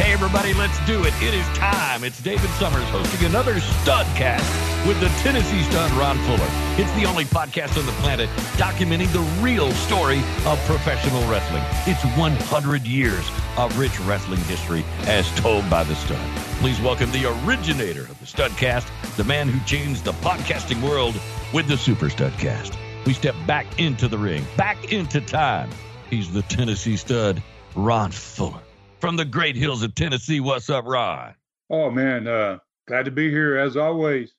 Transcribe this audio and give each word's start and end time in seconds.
Hey, 0.00 0.14
everybody, 0.14 0.54
let's 0.54 0.78
do 0.86 1.04
it. 1.04 1.12
It 1.22 1.34
is 1.34 1.46
time. 1.48 2.04
It's 2.04 2.22
David 2.22 2.48
Summers 2.52 2.88
hosting 2.88 3.28
another 3.28 3.56
Studcast 3.56 4.86
with 4.88 4.98
the 4.98 5.08
Tennessee 5.20 5.62
stud, 5.64 5.90
Ron 5.90 6.16
Fuller. 6.20 6.48
It's 6.78 6.90
the 6.92 7.04
only 7.04 7.26
podcast 7.26 7.78
on 7.78 7.84
the 7.84 7.92
planet 8.00 8.30
documenting 8.56 9.12
the 9.12 9.20
real 9.42 9.70
story 9.72 10.20
of 10.46 10.58
professional 10.64 11.20
wrestling. 11.30 11.62
It's 11.86 12.02
100 12.16 12.86
years 12.86 13.30
of 13.58 13.78
rich 13.78 14.00
wrestling 14.00 14.40
history 14.44 14.86
as 15.00 15.30
told 15.38 15.68
by 15.68 15.84
the 15.84 15.94
stud. 15.96 16.16
Please 16.60 16.80
welcome 16.80 17.12
the 17.12 17.26
originator 17.44 18.04
of 18.04 18.18
the 18.20 18.24
Studcast, 18.24 18.88
the 19.16 19.24
man 19.24 19.50
who 19.50 19.62
changed 19.66 20.06
the 20.06 20.12
podcasting 20.12 20.80
world 20.80 21.20
with 21.52 21.68
the 21.68 21.76
Super 21.76 22.06
Studcast. 22.06 22.74
We 23.04 23.12
step 23.12 23.34
back 23.46 23.78
into 23.78 24.08
the 24.08 24.16
ring, 24.16 24.46
back 24.56 24.94
into 24.94 25.20
time. 25.20 25.68
He's 26.08 26.32
the 26.32 26.40
Tennessee 26.40 26.96
stud, 26.96 27.42
Ron 27.76 28.12
Fuller 28.12 28.62
from 29.00 29.16
the 29.16 29.24
great 29.24 29.56
hills 29.56 29.82
of 29.82 29.94
Tennessee. 29.94 30.40
What's 30.40 30.68
up, 30.68 30.84
Ron? 30.86 31.34
Oh 31.70 31.90
man, 31.90 32.26
uh, 32.28 32.58
glad 32.86 33.06
to 33.06 33.10
be 33.10 33.30
here 33.30 33.56
as 33.56 33.76
always. 33.76 34.34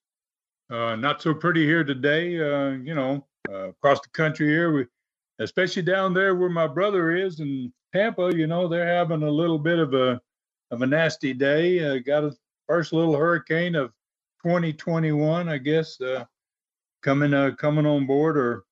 Uh, 0.70 0.96
not 0.96 1.22
so 1.22 1.34
pretty 1.34 1.66
here 1.66 1.84
today. 1.84 2.40
Uh, 2.40 2.72
you 2.72 2.94
know, 2.94 3.26
uh, 3.50 3.70
across 3.70 4.00
the 4.02 4.10
country 4.14 4.48
here, 4.48 4.72
we, 4.72 4.86
especially 5.40 5.82
down 5.82 6.14
there 6.14 6.36
where 6.36 6.50
my 6.50 6.68
brother 6.68 7.16
is 7.16 7.40
in 7.40 7.74
Tampa. 7.94 8.32
You 8.36 8.48
know, 8.48 8.68
they're 8.68 8.88
having 8.88 9.24
a 9.24 9.30
little 9.30 9.60
bit 9.60 9.80
of 9.80 9.94
a 9.94 10.22
of 10.70 10.82
a 10.82 10.88
nasty 10.88 11.34
day. 11.34 11.84
Uh, 11.84 12.00
got 12.00 12.24
a 12.24 12.36
first 12.68 12.94
little 12.94 13.16
hurricane 13.16 13.76
of 13.76 13.92
2021, 14.44 15.50
I 15.50 15.58
guess, 15.58 16.00
uh, 16.00 16.24
coming 17.02 17.56
coming 17.56 17.86
on 17.86 18.06
board 18.06 18.38
or 18.38 18.64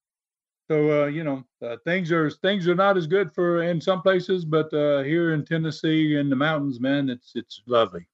so 0.70 1.03
uh, 1.03 1.06
you 1.08 1.23
know 1.23 1.44
uh, 1.66 1.78
things 1.84 2.12
are 2.12 2.30
things 2.30 2.67
are 2.67 2.75
not 2.75 2.95
as 2.95 3.08
good 3.08 3.34
for 3.34 3.64
in 3.64 3.81
some 3.81 4.02
places, 4.02 4.45
but 4.45 4.72
uh, 4.73 5.02
here 5.03 5.34
in 5.34 5.44
Tennessee 5.44 6.16
in 6.16 6.30
the 6.30 6.36
mountains, 6.36 6.80
man, 6.80 7.10
it's 7.10 7.32
it's 7.36 7.61
lovely. 7.66 8.08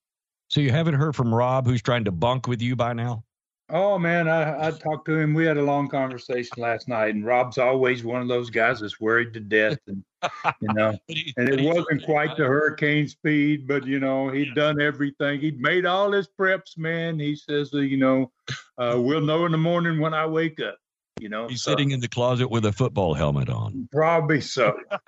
So 0.47 0.62
you 0.62 0.72
haven't 0.72 0.94
heard 0.94 1.16
from 1.16 1.34
Rob, 1.34 1.66
who's 1.66 1.81
trying 1.81 2.06
to 2.06 2.12
bunk 2.12 2.47
with 2.47 2.62
you 2.62 2.75
by 2.75 2.94
now? 2.94 3.24
Oh 3.69 3.97
man, 3.97 4.30
I, 4.30 4.68
I 4.68 4.72
talked 4.72 5.06
to 5.07 5.18
him. 5.18 5.34
We 5.34 5.44
had 5.44 5.57
a 5.57 5.63
long 5.63 5.90
conversation 5.90 6.53
last 6.57 6.88
night, 6.88 7.16
and 7.16 7.25
Rob's 7.25 7.57
always 7.57 8.03
one 8.06 8.22
of 8.22 8.28
those 8.28 8.50
guys 8.50 8.80
that's 8.80 9.01
worried 9.01 9.34
to 9.34 9.40
death, 9.40 9.80
and 9.88 10.03
you 10.62 10.74
know, 10.74 10.97
and 11.35 11.50
it 11.50 11.62
wasn't 11.62 12.06
quite 12.06 12.38
the 12.38 12.46
hurricane 12.46 13.07
speed, 13.07 13.68
but 13.68 13.85
you 13.85 14.00
know, 14.00 14.30
he'd 14.30 14.56
done 14.56 14.80
everything. 14.80 15.41
He'd 15.41 15.59
made 15.59 15.85
all 15.85 16.12
his 16.12 16.30
preps, 16.40 16.78
man. 16.78 17.19
He 17.19 17.35
says, 17.35 17.74
you 17.74 17.97
know, 17.97 18.31
uh, 18.78 18.96
we'll 18.97 19.19
know 19.19 19.46
in 19.46 19.51
the 19.51 19.57
morning 19.57 20.00
when 20.00 20.13
I 20.13 20.25
wake 20.25 20.62
up. 20.62 20.78
You 21.20 21.30
know, 21.30 21.48
he's 21.48 21.62
so. 21.62 21.72
sitting 21.72 21.92
in 21.92 22.00
the 22.00 22.08
closet 22.08 22.50
with 22.50 22.66
a 22.66 22.72
football 22.72 23.14
helmet 23.14 23.50
on. 23.50 23.88
Probably 23.92 24.42
so. 24.42 24.78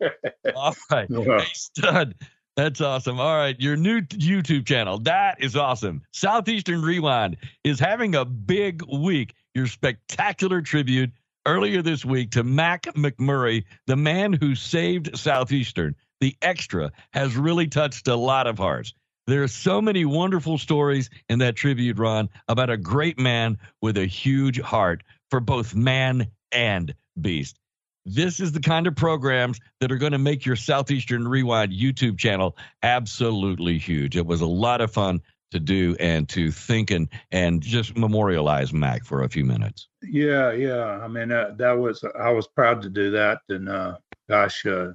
All 0.56 0.74
right, 0.90 1.08
hey, 1.10 1.44
stud. 1.52 2.14
That's 2.56 2.80
awesome. 2.80 3.18
All 3.18 3.36
right, 3.36 3.58
your 3.60 3.76
new 3.76 4.00
YouTube 4.02 4.66
channel. 4.66 4.98
That 5.00 5.42
is 5.42 5.56
awesome. 5.56 6.02
Southeastern 6.12 6.82
Rewind 6.82 7.36
is 7.64 7.80
having 7.80 8.14
a 8.14 8.24
big 8.24 8.82
week. 8.92 9.34
Your 9.54 9.66
spectacular 9.66 10.62
tribute 10.62 11.10
earlier 11.46 11.82
this 11.82 12.04
week 12.04 12.30
to 12.32 12.44
Mac 12.44 12.82
McMurray, 12.94 13.64
the 13.86 13.96
man 13.96 14.32
who 14.32 14.54
saved 14.54 15.16
Southeastern. 15.18 15.96
The 16.20 16.36
extra 16.40 16.90
has 17.12 17.36
really 17.36 17.66
touched 17.66 18.08
a 18.08 18.16
lot 18.16 18.46
of 18.46 18.56
hearts. 18.56 18.94
There 19.26 19.42
are 19.42 19.48
so 19.48 19.80
many 19.80 20.04
wonderful 20.04 20.58
stories 20.58 21.08
in 21.28 21.38
that 21.38 21.56
tribute, 21.56 21.98
Ron, 21.98 22.28
about 22.46 22.68
a 22.68 22.76
great 22.76 23.18
man 23.18 23.58
with 23.80 23.96
a 23.96 24.04
huge 24.06 24.60
heart 24.60 25.02
for 25.30 25.40
both 25.40 25.74
man 25.74 26.28
and 26.52 26.94
beast. 27.18 27.58
This 28.04 28.38
is 28.38 28.52
the 28.52 28.60
kind 28.60 28.86
of 28.86 28.96
programs 28.96 29.60
that 29.80 29.90
are 29.90 29.96
going 29.96 30.12
to 30.12 30.18
make 30.18 30.44
your 30.44 30.56
Southeastern 30.56 31.26
Rewind 31.26 31.72
YouTube 31.72 32.18
channel 32.18 32.54
absolutely 32.82 33.78
huge. 33.78 34.14
It 34.14 34.26
was 34.26 34.42
a 34.42 34.46
lot 34.46 34.82
of 34.82 34.92
fun 34.92 35.22
to 35.52 35.60
do 35.60 35.96
and 35.98 36.28
to 36.28 36.50
think 36.50 36.90
and 36.90 37.08
and 37.30 37.62
just 37.62 37.96
memorialize 37.96 38.74
Mac 38.74 39.04
for 39.04 39.22
a 39.22 39.28
few 39.28 39.44
minutes. 39.44 39.88
Yeah, 40.02 40.52
yeah. 40.52 40.84
I 40.84 41.08
mean, 41.08 41.32
uh, 41.32 41.54
that 41.56 41.78
was 41.78 42.04
I 42.18 42.30
was 42.30 42.46
proud 42.46 42.82
to 42.82 42.90
do 42.90 43.12
that, 43.12 43.40
and 43.48 43.70
uh, 43.70 43.96
gosh, 44.28 44.66
uh, 44.66 44.92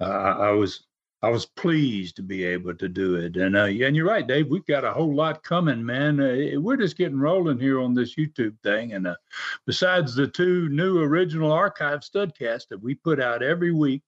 I, 0.00 0.06
I 0.06 0.50
was 0.50 0.84
I 1.22 1.28
was 1.28 1.44
pleased 1.44 2.16
to 2.16 2.22
be 2.22 2.44
able 2.44 2.74
to 2.74 2.88
do 2.88 3.16
it. 3.16 3.36
And 3.36 3.54
uh, 3.54 3.64
and 3.64 3.94
you're 3.94 4.06
right, 4.06 4.26
Dave. 4.26 4.48
We've 4.48 4.64
got 4.64 4.84
a 4.84 4.92
whole 4.92 5.14
lot 5.14 5.42
coming, 5.42 5.84
man. 5.84 6.18
Uh, 6.18 6.58
we're 6.58 6.78
just 6.78 6.96
getting 6.96 7.20
rolling 7.20 7.58
here 7.58 7.78
on 7.78 7.92
this 7.92 8.16
YouTube 8.16 8.58
thing. 8.62 8.94
And 8.94 9.06
uh, 9.06 9.16
besides 9.66 10.14
the 10.14 10.26
two 10.26 10.70
new 10.70 11.00
original 11.00 11.52
archive 11.52 12.00
studcasts 12.00 12.68
that 12.68 12.82
we 12.82 12.94
put 12.94 13.20
out 13.20 13.42
every 13.42 13.72
week, 13.72 14.02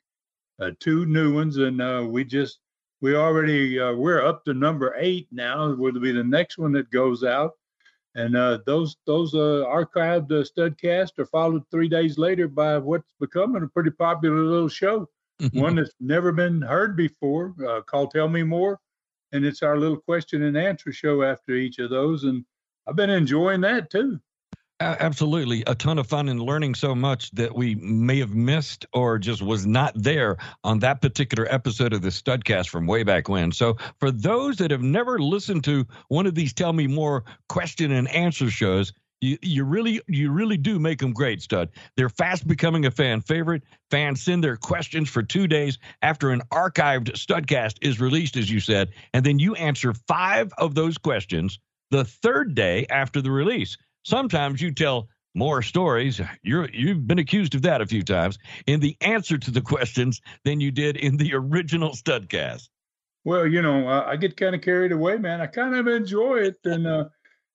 uh, 0.58 0.70
two 0.80 1.04
new 1.04 1.34
ones, 1.34 1.58
and 1.58 1.82
uh, 1.82 2.06
we 2.08 2.24
just 2.24 2.60
we 3.02 3.14
already 3.14 3.78
uh, 3.78 3.92
we're 3.92 4.24
up 4.24 4.44
to 4.46 4.54
number 4.54 4.94
eight 4.98 5.28
now. 5.30 5.74
Will 5.74 5.92
be 5.92 6.12
the 6.12 6.24
next 6.24 6.56
one 6.56 6.72
that 6.72 6.90
goes 6.90 7.24
out. 7.24 7.52
And 8.14 8.34
those 8.66 8.96
those 9.06 9.32
archived 9.32 10.28
studcasts 10.28 11.18
are 11.18 11.26
followed 11.26 11.62
three 11.70 11.88
days 11.88 12.18
later 12.18 12.46
by 12.46 12.76
what's 12.76 13.08
becoming 13.20 13.62
a 13.62 13.68
pretty 13.68 13.90
popular 13.90 14.36
little 14.36 14.68
show 14.68 15.08
one 15.52 15.76
that's 15.76 15.92
never 16.00 16.32
been 16.32 16.62
heard 16.62 16.96
before 16.96 17.54
uh, 17.66 17.82
called 17.82 18.10
Tell 18.10 18.28
Me 18.28 18.42
More. 18.42 18.78
And 19.32 19.44
it's 19.44 19.62
our 19.62 19.78
little 19.78 19.96
question 19.96 20.42
and 20.42 20.56
answer 20.56 20.92
show 20.92 21.22
after 21.22 21.52
each 21.52 21.78
of 21.78 21.90
those. 21.90 22.24
And 22.24 22.44
I've 22.86 22.96
been 22.96 23.10
enjoying 23.10 23.62
that 23.62 23.90
too. 23.90 24.20
Absolutely. 24.82 25.62
A 25.66 25.74
ton 25.74 25.98
of 25.98 26.08
fun 26.08 26.28
and 26.28 26.42
learning 26.42 26.74
so 26.74 26.94
much 26.94 27.30
that 27.32 27.54
we 27.54 27.76
may 27.76 28.18
have 28.18 28.34
missed 28.34 28.84
or 28.92 29.18
just 29.18 29.40
was 29.40 29.64
not 29.64 29.92
there 29.94 30.38
on 30.64 30.80
that 30.80 31.00
particular 31.00 31.46
episode 31.52 31.92
of 31.92 32.02
the 32.02 32.08
Studcast 32.08 32.68
from 32.68 32.86
way 32.86 33.04
back 33.04 33.28
when. 33.28 33.52
So, 33.52 33.76
for 34.00 34.10
those 34.10 34.56
that 34.56 34.72
have 34.72 34.82
never 34.82 35.20
listened 35.20 35.62
to 35.64 35.86
one 36.08 36.26
of 36.26 36.34
these 36.34 36.52
Tell 36.52 36.72
Me 36.72 36.88
More 36.88 37.24
question 37.48 37.92
and 37.92 38.08
answer 38.08 38.50
shows, 38.50 38.92
you, 39.22 39.38
you 39.40 39.64
really 39.64 40.00
you 40.08 40.30
really 40.32 40.56
do 40.56 40.78
make 40.78 40.98
them 40.98 41.12
great, 41.12 41.40
stud. 41.40 41.70
They're 41.96 42.08
fast 42.08 42.46
becoming 42.46 42.84
a 42.84 42.90
fan 42.90 43.20
favorite. 43.20 43.62
Fans 43.90 44.22
send 44.22 44.42
their 44.42 44.56
questions 44.56 45.08
for 45.08 45.22
two 45.22 45.46
days 45.46 45.78
after 46.02 46.30
an 46.30 46.42
archived 46.50 47.12
studcast 47.12 47.76
is 47.80 48.00
released, 48.00 48.36
as 48.36 48.50
you 48.50 48.60
said, 48.60 48.90
and 49.14 49.24
then 49.24 49.38
you 49.38 49.54
answer 49.54 49.94
five 50.08 50.52
of 50.58 50.74
those 50.74 50.98
questions 50.98 51.60
the 51.90 52.04
third 52.04 52.54
day 52.54 52.86
after 52.90 53.22
the 53.22 53.30
release. 53.30 53.76
Sometimes 54.04 54.60
you 54.60 54.72
tell 54.72 55.08
more 55.34 55.62
stories. 55.62 56.20
You're 56.42 56.68
you've 56.70 57.06
been 57.06 57.20
accused 57.20 57.54
of 57.54 57.62
that 57.62 57.80
a 57.80 57.86
few 57.86 58.02
times 58.02 58.38
in 58.66 58.80
the 58.80 58.96
answer 59.00 59.38
to 59.38 59.50
the 59.52 59.62
questions 59.62 60.20
than 60.44 60.60
you 60.60 60.72
did 60.72 60.96
in 60.96 61.16
the 61.16 61.34
original 61.34 61.90
studcast. 61.90 62.68
Well, 63.24 63.46
you 63.46 63.62
know, 63.62 63.86
I, 63.86 64.10
I 64.10 64.16
get 64.16 64.36
kind 64.36 64.56
of 64.56 64.62
carried 64.62 64.90
away, 64.90 65.16
man. 65.16 65.40
I 65.40 65.46
kind 65.46 65.76
of 65.76 65.86
enjoy 65.86 66.38
it, 66.38 66.56
and 66.64 66.88
uh, 66.88 67.04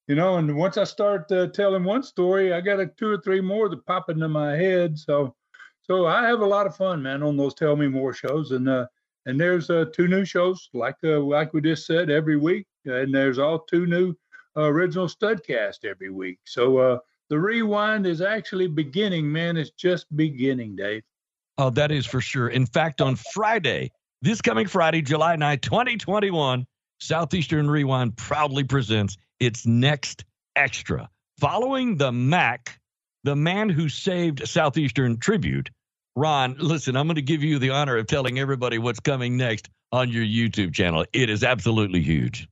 you 0.08 0.16
know, 0.16 0.38
and 0.38 0.56
once 0.56 0.78
I 0.78 0.86
start 0.86 1.32
uh, 1.32 1.48
telling 1.48 1.84
one 1.84 2.02
story, 2.02 2.54
I 2.54 2.62
got 2.62 2.80
a 2.80 2.88
two 2.88 3.10
or 3.10 3.18
three 3.18 3.42
more 3.42 3.68
that 3.70 3.86
pop 3.86 4.10
into 4.10 4.30
my 4.30 4.56
head. 4.56 4.98
So, 4.98 5.36
so 5.82 6.06
I 6.06 6.26
have 6.26 6.40
a 6.40 6.46
lot 6.46 6.66
of 6.66 6.78
fun, 6.78 7.02
man, 7.02 7.24
on 7.24 7.36
those 7.36 7.54
Tell 7.54 7.76
Me 7.76 7.88
More 7.88 8.14
shows. 8.14 8.52
And 8.52 8.70
uh, 8.70 8.88
and 9.26 9.40
there's 9.40 9.70
uh, 9.70 9.86
two 9.94 10.08
new 10.08 10.24
shows, 10.24 10.70
like 10.74 10.96
uh, 11.04 11.20
like 11.20 11.54
we 11.54 11.60
just 11.60 11.86
said, 11.86 12.10
every 12.10 12.38
week, 12.38 12.66
and 12.86 13.14
there's 13.14 13.38
all 13.38 13.60
two 13.60 13.86
new 13.86 14.16
uh, 14.56 14.62
original 14.62 15.08
Studcast 15.08 15.84
every 15.84 16.10
week. 16.10 16.40
So 16.46 16.78
uh, 16.78 17.00
the 17.30 17.38
rewind 17.38 18.08
is 18.08 18.22
actually 18.22 18.68
beginning, 18.68 19.30
man. 19.30 19.58
It's 19.58 19.72
just 19.72 20.06
beginning, 20.16 20.78
Dave. 20.78 21.04
Oh, 21.58 21.70
that 21.72 21.92
is 21.92 22.06
for 22.06 22.22
sure. 22.22 22.48
In 22.48 22.66
fact, 22.66 23.02
on 23.02 23.18
Friday, 23.34 23.92
this 24.22 24.42
coming 24.42 24.68
Friday, 24.68 25.02
July 25.02 25.36
9, 25.36 25.60
2021, 25.60 26.66
Southeastern 27.00 27.70
Rewind 27.70 28.16
proudly 28.16 28.64
presents 28.64 29.18
its 29.40 29.66
next 29.66 30.26
extra. 30.56 31.10
Following 31.40 31.98
the 31.98 32.12
Mac, 32.12 32.80
the 33.24 33.36
man 33.36 33.70
who 33.70 33.90
saved 33.90 34.48
Southeastern 34.48 35.18
Tribute, 35.18 35.70
Ron, 36.16 36.56
listen, 36.60 36.96
I'm 36.96 37.08
going 37.08 37.16
to 37.16 37.22
give 37.22 37.44
you 37.44 37.60
the 37.60 37.70
honor 37.70 37.98
of 37.98 38.08
telling 38.08 38.40
everybody 38.40 38.80
what's 38.80 39.00
coming 39.00 39.38
next 39.38 39.70
on 39.92 40.10
your 40.10 40.26
YouTube 40.26 40.74
channel. 40.74 41.06
It 41.14 41.30
is 41.30 41.44
absolutely 41.44 42.02
huge. 42.02 42.48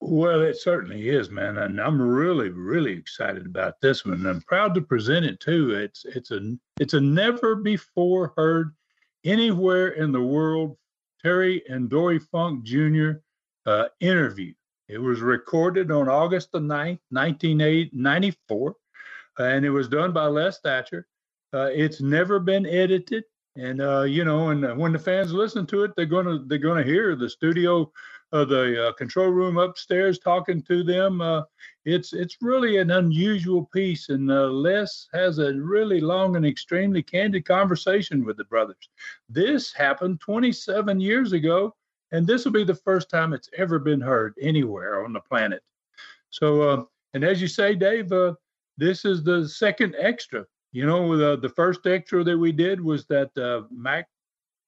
Well, 0.00 0.40
it 0.40 0.56
certainly 0.56 1.10
is, 1.10 1.30
man, 1.30 1.58
and 1.58 1.80
I'm 1.80 2.00
really, 2.00 2.48
really 2.48 2.92
excited 2.92 3.46
about 3.46 3.80
this 3.80 4.04
one. 4.04 4.26
I'm 4.26 4.40
proud 4.40 4.74
to 4.74 4.80
present 4.80 5.24
it 5.26 5.38
too. 5.38 5.74
It's 5.74 6.04
it's 6.04 6.32
a 6.32 6.56
it's 6.80 6.94
a 6.94 7.00
never 7.00 7.54
before 7.54 8.32
heard 8.36 8.74
anywhere 9.24 9.88
in 9.88 10.10
the 10.10 10.20
world 10.20 10.76
Terry 11.22 11.62
and 11.68 11.88
Dory 11.88 12.18
Funk 12.18 12.64
Jr. 12.64 13.12
Uh, 13.64 13.84
interview. 14.00 14.54
It 14.92 15.00
was 15.00 15.22
recorded 15.22 15.90
on 15.90 16.06
August 16.06 16.52
the 16.52 16.60
9th, 16.60 17.00
1994, 17.08 18.76
and 19.38 19.64
it 19.64 19.70
was 19.70 19.88
done 19.88 20.12
by 20.12 20.26
Les 20.26 20.60
Thatcher. 20.60 21.06
Uh, 21.54 21.70
it's 21.72 22.02
never 22.02 22.38
been 22.38 22.66
edited, 22.66 23.24
and 23.56 23.80
uh, 23.80 24.02
you 24.02 24.26
know, 24.26 24.50
and 24.50 24.78
when 24.78 24.92
the 24.92 24.98
fans 24.98 25.32
listen 25.32 25.64
to 25.68 25.84
it, 25.84 25.92
they're 25.96 26.04
gonna 26.04 26.40
they're 26.46 26.58
gonna 26.58 26.82
hear 26.82 27.16
the 27.16 27.30
studio, 27.30 27.90
uh, 28.34 28.44
the 28.44 28.88
uh, 28.88 28.92
control 28.92 29.30
room 29.30 29.56
upstairs 29.56 30.18
talking 30.18 30.60
to 30.64 30.84
them. 30.84 31.22
Uh, 31.22 31.44
it's 31.86 32.12
it's 32.12 32.36
really 32.42 32.76
an 32.76 32.90
unusual 32.90 33.70
piece, 33.72 34.10
and 34.10 34.30
uh, 34.30 34.48
Les 34.48 35.08
has 35.14 35.38
a 35.38 35.54
really 35.54 36.00
long 36.02 36.36
and 36.36 36.44
extremely 36.44 37.02
candid 37.02 37.46
conversation 37.46 38.26
with 38.26 38.36
the 38.36 38.44
brothers. 38.44 38.90
This 39.30 39.72
happened 39.72 40.20
27 40.20 41.00
years 41.00 41.32
ago, 41.32 41.74
and 42.12 42.26
this 42.26 42.44
will 42.44 42.52
be 42.52 42.64
the 42.64 42.74
first 42.74 43.10
time 43.10 43.32
it's 43.32 43.50
ever 43.56 43.78
been 43.78 44.00
heard 44.00 44.34
anywhere 44.40 45.04
on 45.04 45.12
the 45.12 45.20
planet. 45.20 45.62
So, 46.30 46.88
and 47.14 47.24
as 47.24 47.42
you 47.42 47.48
say, 47.48 47.74
Dave, 47.74 48.10
this 48.78 49.04
is 49.04 49.22
the 49.22 49.48
second 49.48 49.96
extra 49.98 50.46
you 50.72 50.86
know, 50.86 51.16
the, 51.16 51.36
the 51.36 51.50
first 51.50 51.86
extra 51.86 52.24
that 52.24 52.36
we 52.36 52.50
did 52.50 52.80
was 52.80 53.04
that 53.06 53.36
uh, 53.36 53.66
Mac 53.70 54.08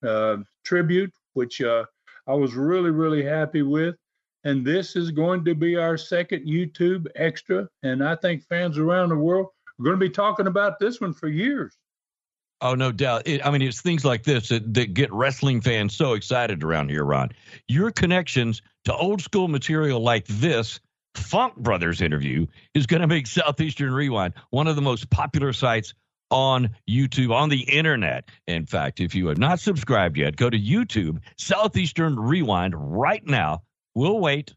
uh, 0.07 0.37
tribute, 0.63 1.13
which 1.33 1.63
uh, 1.63 1.85
I 2.27 2.35
was 2.35 2.55
really, 2.55 2.91
really 2.91 3.25
happy 3.25 3.63
with. 3.63 3.97
And 4.45 4.65
this 4.65 4.95
is 4.95 5.11
going 5.11 5.45
to 5.47 5.55
be 5.55 5.77
our 5.77 5.97
second 5.97 6.47
YouTube 6.47 7.07
extra. 7.17 7.67
And 7.83 8.05
I 8.05 8.15
think 8.17 8.43
fans 8.43 8.77
around 8.77 9.09
the 9.09 9.17
world 9.17 9.47
are 9.81 9.83
going 9.83 9.99
to 9.99 10.07
be 10.07 10.11
talking 10.11 10.47
about 10.47 10.79
this 10.79 11.01
one 11.01 11.15
for 11.15 11.29
years. 11.29 11.75
Oh, 12.61 12.75
no 12.75 12.93
doubt. 12.93 13.27
It, 13.27 13.45
I 13.45 13.51
mean, 13.51 13.63
it's 13.63 13.81
things 13.81 14.05
like 14.05 14.23
this 14.23 14.49
that, 14.49 14.73
that 14.75 14.95
get 14.95 15.13
wrestling 15.13 15.61
fans 15.61 15.95
so 15.95 16.15
excited 16.15 16.63
around 16.63 16.89
here, 16.89 17.05
Ron. 17.05 17.31
Your 17.69 17.91
connections 17.91 18.63
to 18.85 18.95
old 18.95 19.21
school 19.21 19.49
material 19.49 20.01
like 20.01 20.27
this 20.27 20.81
Funk 21.15 21.57
Brothers 21.57 22.01
interview 22.01 22.47
is 22.75 22.87
going 22.87 23.03
to 23.03 23.07
make 23.07 23.27
Southeastern 23.27 23.93
Rewind 23.93 24.35
one 24.51 24.67
of 24.67 24.77
the 24.77 24.83
most 24.83 25.11
popular 25.11 25.53
sites 25.53 25.95
on 26.31 26.71
YouTube, 26.89 27.33
on 27.33 27.49
the 27.49 27.61
internet. 27.61 28.29
In 28.47 28.67
fact, 28.67 29.01
if 29.01 29.15
you 29.15 29.29
have 29.29 29.39
not 29.39 29.61
subscribed 29.61 30.17
yet, 30.17 30.37
go 30.37 30.51
to 30.51 30.59
YouTube, 30.59 31.19
Southeastern 31.39 32.19
Rewind 32.19 32.75
right 32.77 33.25
now. 33.25 33.63
We'll 33.95 34.19
wait. 34.19 34.55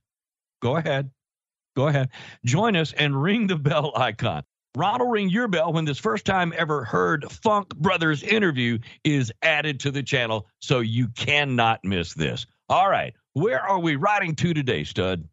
Go 0.62 0.78
ahead. 0.78 1.12
Go 1.76 1.88
ahead. 1.88 2.10
Join 2.44 2.76
us 2.76 2.94
and 2.94 3.22
ring 3.22 3.48
the 3.48 3.56
bell 3.56 3.94
icon. 3.96 4.44
Ron 4.78 5.00
will 5.00 5.08
ring 5.08 5.30
your 5.30 5.48
bell 5.48 5.74
when 5.74 5.86
this 5.86 5.98
first 5.98 6.24
time 6.24 6.54
ever 6.56 6.84
heard 6.84 7.26
Funk 7.32 7.76
Brothers 7.78 8.22
interview 8.22 8.78
is 9.04 9.32
added 9.42 9.80
to 9.80 9.90
the 9.90 10.04
channel, 10.04 10.48
so 10.60 10.82
you 10.82 11.08
cannot 11.16 11.84
miss 11.84 12.14
this. 12.14 12.46
All 12.70 12.88
right, 12.88 13.16
where 13.34 13.60
are 13.60 13.80
we 13.80 13.96
riding 13.96 14.36
to 14.36 14.54
today, 14.54 14.84
Stud? 14.84 15.28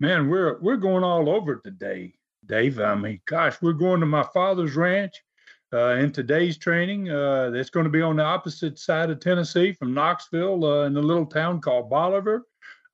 Man, 0.00 0.30
we're 0.30 0.58
we're 0.60 0.78
going 0.78 1.04
all 1.04 1.28
over 1.28 1.56
today, 1.56 2.14
Dave. 2.46 2.80
I 2.80 2.94
mean, 2.94 3.20
gosh, 3.26 3.60
we're 3.60 3.74
going 3.74 4.00
to 4.00 4.06
my 4.06 4.22
father's 4.32 4.74
ranch 4.74 5.22
uh, 5.70 5.96
in 5.96 6.10
today's 6.10 6.56
training. 6.56 7.10
Uh, 7.10 7.50
it's 7.52 7.68
going 7.68 7.84
to 7.84 7.90
be 7.90 8.00
on 8.00 8.16
the 8.16 8.24
opposite 8.24 8.78
side 8.78 9.10
of 9.10 9.20
Tennessee 9.20 9.70
from 9.70 9.92
Knoxville 9.92 10.64
uh, 10.64 10.84
in 10.84 10.96
a 10.96 11.02
little 11.02 11.26
town 11.26 11.60
called 11.60 11.90
Bolivar. 11.90 12.46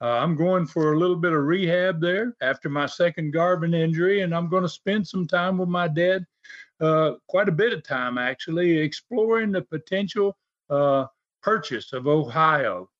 Uh, 0.05 0.19
I'm 0.19 0.37
going 0.37 0.67
for 0.67 0.93
a 0.93 0.99
little 0.99 1.17
bit 1.17 1.33
of 1.33 1.45
rehab 1.45 1.99
there 1.99 2.37
after 2.43 2.69
my 2.69 2.85
second 2.85 3.33
Garvin 3.33 3.73
injury, 3.73 4.21
and 4.21 4.35
I'm 4.35 4.51
going 4.51 4.63
to 4.63 4.69
spend 4.69 5.09
some 5.09 5.27
time 5.27 5.57
with 5.57 5.71
my 5.71 5.89
dad, 5.89 6.27
uh, 6.79 7.13
quite 7.27 7.49
a 7.49 7.53
bit 7.53 7.73
of 7.73 7.83
time 7.83 8.19
actually, 8.19 8.77
exploring 8.77 9.51
the 9.51 9.63
potential 9.63 10.37
uh, 10.69 11.07
purchase 11.43 11.95
of 11.95 12.07
Ohio 12.07 12.91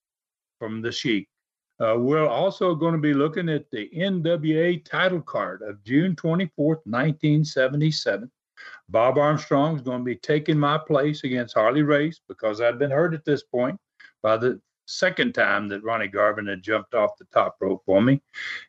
from 0.59 0.81
the 0.81 0.91
Sheik. 0.91 1.29
Uh, 1.79 1.97
we're 1.99 2.27
also 2.27 2.75
going 2.75 2.95
to 2.95 3.01
be 3.01 3.13
looking 3.13 3.51
at 3.51 3.71
the 3.71 3.91
NWA 3.95 4.83
title 4.83 5.21
card 5.21 5.61
of 5.61 5.85
June 5.85 6.17
24th, 6.17 6.87
1977. 6.87 8.31
Bob 8.89 9.19
Armstrong 9.19 9.77
is 9.77 9.83
going 9.83 9.99
to 9.99 10.05
be 10.05 10.17
taking 10.17 10.59
my 10.59 10.79
place 10.79 11.23
against 11.23 11.53
Harley 11.53 11.83
Race 11.83 12.19
because 12.31 12.63
I'd 12.63 12.79
been 12.79 12.91
hurt 12.91 13.13
at 13.13 13.27
this 13.27 13.43
point 13.43 13.79
by 14.23 14.39
the 14.39 14.59
second 14.87 15.35
time 15.35 15.69
that 15.69 15.83
Ronnie 15.83 16.09
Garvin 16.09 16.47
had 16.47 16.63
jumped 16.63 16.95
off 16.95 17.17
the 17.19 17.27
top 17.33 17.57
rope 17.61 17.83
for 17.87 18.01
me. 18.01 18.21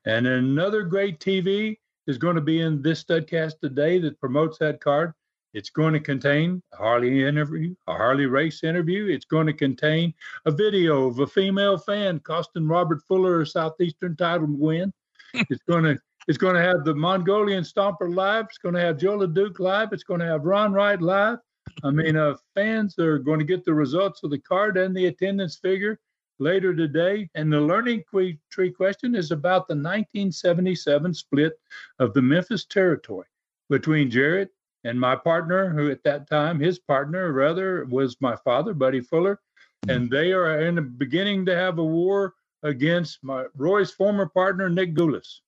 And 0.06 0.28
another 0.28 0.84
great 0.84 1.20
TV 1.20 1.78
is 2.08 2.18
going 2.18 2.36
to 2.36 2.42
be 2.42 2.62
in 2.62 2.82
this 2.82 3.04
studcast 3.04 3.60
today 3.60 4.00
that 4.00 4.20
promotes 4.20 4.58
that 4.60 4.80
card. 4.80 5.14
It's 5.54 5.70
going 5.70 5.94
to 5.94 6.02
contain 6.02 6.62
a 6.74 6.78
Harley 6.78 7.26
interview, 7.26 7.74
a 7.88 7.94
Harley 7.94 8.26
race 8.26 8.64
interview. 8.64 9.08
It's 9.08 9.26
going 9.26 9.48
to 9.48 9.54
contain 9.54 10.14
a 10.46 10.52
video 10.52 11.08
of 11.08 11.20
a 11.20 11.28
female 11.28 11.78
fan 11.78 12.20
costing 12.20 12.68
Robert 12.68 13.02
Fuller 13.08 13.42
a 13.42 13.48
Southeastern 13.48 14.18
title 14.18 14.48
win. 14.50 14.92
it's 15.34 15.64
going 15.64 15.84
to 15.86 15.98
it's 16.28 16.38
going 16.38 16.56
to 16.56 16.62
have 16.62 16.84
the 16.84 16.96
Mongolian 16.96 17.64
Stomper 17.64 18.14
live. 18.14 18.46
It's 18.50 18.58
going 18.58 18.76
to 18.76 18.82
have 18.82 18.98
Joe 18.98 19.20
LeDuc 19.20 19.60
live. 19.60 19.94
It's 19.94 20.04
going 20.04 20.20
to 20.20 20.26
have 20.26 20.44
Ron 20.44 20.74
Wright 20.74 21.00
live. 21.00 21.38
I 21.84 21.92
mean, 21.92 22.16
uh, 22.16 22.36
fans 22.56 22.98
are 23.00 23.20
going 23.20 23.40
to 23.40 23.46
get 23.46 23.64
the 23.64 23.74
results 23.74 24.24
of 24.24 24.32
the 24.32 24.40
card 24.40 24.78
and 24.78 24.96
the 24.96 25.06
attendance 25.06 25.58
figure 25.58 26.00
later 26.40 26.76
today. 26.76 27.30
And 27.36 27.52
the 27.52 27.62
learning 27.62 28.04
tree 28.52 28.72
question 28.72 29.16
is 29.16 29.32
about 29.32 29.68
the 29.68 29.76
1977 29.76 31.14
split 31.14 31.54
of 32.00 32.14
the 32.14 32.22
Memphis 32.22 32.66
territory 32.66 33.28
between 33.70 34.12
Jarrett 34.12 34.52
and 34.84 35.00
my 35.00 35.16
partner, 35.16 35.70
who 35.70 35.90
at 35.90 36.04
that 36.04 36.30
time, 36.30 36.60
his 36.60 36.80
partner 36.80 37.32
rather, 37.32 37.86
was 37.86 38.18
my 38.22 38.36
father, 38.36 38.74
Buddy 38.74 39.02
Fuller. 39.02 39.40
And 39.88 40.10
they 40.10 40.32
are 40.32 40.62
in 40.62 40.76
the 40.76 40.82
beginning 40.82 41.46
to 41.46 41.56
have 41.56 41.80
a 41.80 41.84
war 41.84 42.34
against 42.64 43.24
my 43.24 43.46
Roy's 43.56 43.92
former 43.92 44.28
partner, 44.28 44.70
Nick 44.70 44.96
Gulas. 44.96 45.42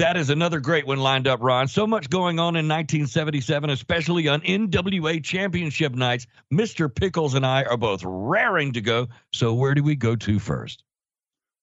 That 0.00 0.16
is 0.16 0.30
another 0.30 0.60
great 0.60 0.86
one 0.86 0.98
lined 0.98 1.28
up, 1.28 1.42
Ron. 1.42 1.68
So 1.68 1.86
much 1.86 2.08
going 2.08 2.38
on 2.38 2.56
in 2.56 2.66
1977, 2.66 3.68
especially 3.68 4.28
on 4.28 4.40
NWA 4.40 5.22
championship 5.22 5.94
nights. 5.94 6.26
Mr. 6.50 6.92
Pickles 6.92 7.34
and 7.34 7.44
I 7.44 7.64
are 7.64 7.76
both 7.76 8.00
raring 8.02 8.72
to 8.72 8.80
go. 8.80 9.08
So, 9.34 9.52
where 9.52 9.74
do 9.74 9.82
we 9.82 9.96
go 9.96 10.16
to 10.16 10.38
first? 10.38 10.84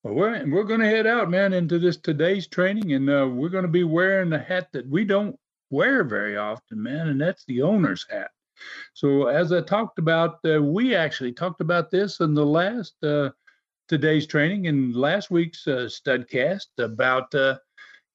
Well, 0.04 0.14
we're, 0.14 0.52
we're 0.52 0.66
going 0.66 0.82
to 0.82 0.86
head 0.86 1.08
out, 1.08 1.32
man, 1.32 1.52
into 1.52 1.80
this 1.80 1.98
today's 1.98 2.46
training, 2.46 2.94
and 2.94 3.10
uh, 3.10 3.28
we're 3.28 3.50
going 3.50 3.64
to 3.64 3.72
be 3.72 3.84
wearing 3.84 4.30
the 4.30 4.38
hat 4.38 4.68
that 4.74 4.88
we 4.88 5.04
don't 5.04 5.36
wear 5.72 6.04
very 6.04 6.38
often, 6.38 6.84
man, 6.84 7.08
and 7.08 7.20
that's 7.20 7.44
the 7.46 7.64
owner's 7.64 8.06
hat. 8.08 8.30
So, 8.94 9.30
as 9.30 9.52
I 9.52 9.62
talked 9.62 9.98
about, 9.98 10.38
uh, 10.46 10.62
we 10.62 10.94
actually 10.94 11.34
talked 11.34 11.62
about 11.62 11.90
this 11.90 12.20
in 12.20 12.36
the 12.36 12.46
last 12.46 13.04
uh, 13.04 13.32
today's 13.88 14.28
training 14.28 14.66
in 14.66 14.94
last 14.94 15.32
week's 15.32 15.66
uh, 15.66 15.90
studcast 15.90 16.68
about, 16.78 17.34
uh, 17.34 17.58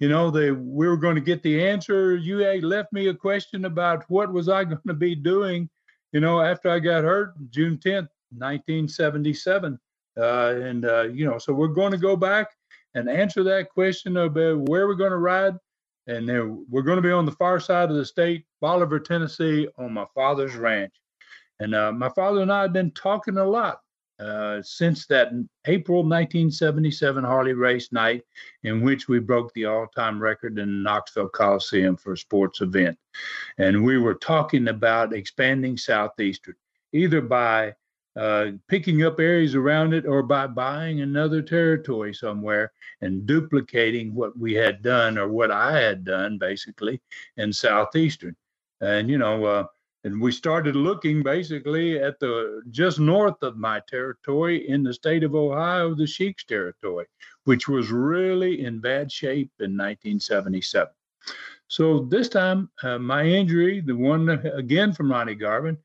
you 0.02 0.08
know, 0.08 0.32
the 0.32 0.50
we 0.50 0.88
were 0.88 0.96
going 0.96 1.14
to 1.14 1.20
get 1.20 1.44
the 1.44 1.64
answer. 1.64 2.16
You 2.16 2.38
left 2.66 2.92
me 2.92 3.06
a 3.06 3.14
question 3.14 3.66
about 3.66 4.02
what 4.08 4.32
was 4.32 4.48
I 4.48 4.64
going 4.72 4.80
to 4.88 4.94
be 4.94 5.14
doing, 5.14 5.70
you 6.10 6.18
know, 6.18 6.40
after 6.40 6.70
I 6.70 6.80
got 6.80 7.04
hurt 7.04 7.34
June 7.50 7.78
10th, 7.78 8.08
1977. 8.36 9.78
Uh, 10.18 10.54
and, 10.56 10.84
uh, 10.86 11.02
you 11.02 11.24
know, 11.24 11.38
so 11.38 11.52
we're 11.52 11.68
going 11.68 11.92
to 11.92 11.98
go 11.98 12.16
back 12.16 12.48
and 12.96 13.08
answer 13.08 13.44
that 13.44 13.70
question 13.70 14.16
about 14.16 14.68
where 14.68 14.88
we're 14.88 14.94
going 14.94 15.12
to 15.12 15.18
ride 15.18 15.54
and 16.08 16.28
then 16.28 16.66
we're 16.68 16.82
going 16.82 16.96
to 16.96 17.02
be 17.02 17.12
on 17.12 17.24
the 17.24 17.30
far 17.30 17.60
side 17.60 17.88
of 17.88 17.94
the 17.94 18.04
state, 18.04 18.44
Bolivar, 18.60 18.98
Tennessee, 18.98 19.68
on 19.78 19.92
my 19.92 20.06
father's 20.16 20.56
ranch. 20.56 20.92
And 21.60 21.76
uh, 21.76 21.92
my 21.92 22.08
father 22.08 22.40
and 22.40 22.52
I 22.52 22.62
have 22.62 22.72
been 22.72 22.90
talking 22.90 23.38
a 23.38 23.44
lot 23.44 23.78
uh, 24.22 24.62
since 24.62 25.06
that 25.06 25.32
April 25.66 25.98
1977 25.98 27.24
Harley 27.24 27.54
race 27.54 27.90
night, 27.92 28.22
in 28.62 28.80
which 28.80 29.08
we 29.08 29.18
broke 29.18 29.52
the 29.54 29.64
all-time 29.64 30.20
record 30.22 30.58
in 30.58 30.68
the 30.68 30.90
Knoxville 30.90 31.28
Coliseum 31.28 31.96
for 31.96 32.12
a 32.12 32.18
sports 32.18 32.60
event. 32.60 32.96
And 33.58 33.84
we 33.84 33.98
were 33.98 34.14
talking 34.14 34.68
about 34.68 35.12
expanding 35.12 35.76
Southeastern, 35.76 36.54
either 36.92 37.20
by 37.20 37.74
uh, 38.14 38.50
picking 38.68 39.02
up 39.02 39.18
areas 39.18 39.54
around 39.54 39.94
it 39.94 40.06
or 40.06 40.22
by 40.22 40.46
buying 40.46 41.00
another 41.00 41.42
territory 41.42 42.12
somewhere 42.14 42.70
and 43.00 43.26
duplicating 43.26 44.14
what 44.14 44.38
we 44.38 44.52
had 44.52 44.82
done 44.82 45.18
or 45.18 45.28
what 45.28 45.50
I 45.50 45.80
had 45.80 46.04
done 46.04 46.38
basically 46.38 47.00
in 47.38 47.52
Southeastern. 47.52 48.36
And, 48.80 49.08
you 49.08 49.18
know, 49.18 49.44
uh, 49.44 49.64
and 50.04 50.20
we 50.20 50.32
started 50.32 50.74
looking 50.74 51.22
basically 51.22 51.98
at 51.98 52.18
the 52.18 52.62
just 52.70 52.98
north 52.98 53.40
of 53.42 53.56
my 53.56 53.80
territory 53.88 54.68
in 54.68 54.82
the 54.82 54.92
state 54.92 55.22
of 55.22 55.34
Ohio, 55.34 55.94
the 55.94 56.06
Sheik's 56.06 56.44
territory, 56.44 57.06
which 57.44 57.68
was 57.68 57.92
really 57.92 58.64
in 58.64 58.80
bad 58.80 59.12
shape 59.12 59.50
in 59.60 59.76
1977. 59.76 60.88
So 61.68 62.00
this 62.00 62.28
time, 62.28 62.68
uh, 62.82 62.98
my 62.98 63.24
injury, 63.24 63.80
the 63.80 63.96
one 63.96 64.28
again 64.28 64.92
from 64.92 65.10
Ronnie 65.10 65.34
Garvin, 65.34 65.78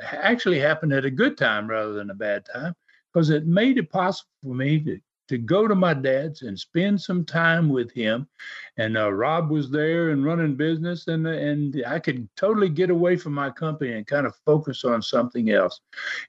actually 0.00 0.58
happened 0.58 0.92
at 0.92 1.04
a 1.04 1.10
good 1.10 1.36
time 1.36 1.68
rather 1.68 1.92
than 1.92 2.10
a 2.10 2.14
bad 2.14 2.46
time 2.52 2.74
because 3.12 3.30
it 3.30 3.46
made 3.46 3.78
it 3.78 3.90
possible 3.90 4.30
for 4.42 4.54
me 4.54 4.80
to 4.80 4.98
to 5.28 5.38
go 5.38 5.66
to 5.66 5.74
my 5.74 5.94
dad's 5.94 6.42
and 6.42 6.58
spend 6.58 7.00
some 7.00 7.24
time 7.24 7.68
with 7.68 7.90
him. 7.92 8.28
And 8.76 8.96
uh, 8.96 9.12
Rob 9.12 9.50
was 9.50 9.70
there 9.70 10.10
and 10.10 10.24
running 10.24 10.54
business, 10.56 11.08
and 11.08 11.26
and 11.26 11.82
I 11.86 11.98
could 11.98 12.28
totally 12.36 12.68
get 12.68 12.90
away 12.90 13.16
from 13.16 13.34
my 13.34 13.50
company 13.50 13.92
and 13.92 14.06
kind 14.06 14.26
of 14.26 14.36
focus 14.44 14.84
on 14.84 15.02
something 15.02 15.50
else. 15.50 15.80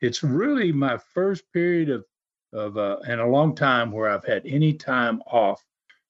It's 0.01 0.23
really 0.23 0.71
my 0.71 0.97
first 0.97 1.51
period 1.51 1.89
of 1.89 2.05
of 2.53 2.77
uh, 2.77 2.97
in 3.07 3.19
a 3.19 3.27
long 3.27 3.55
time 3.55 3.91
where 3.91 4.09
I've 4.09 4.25
had 4.25 4.45
any 4.45 4.73
time 4.73 5.21
off, 5.27 5.65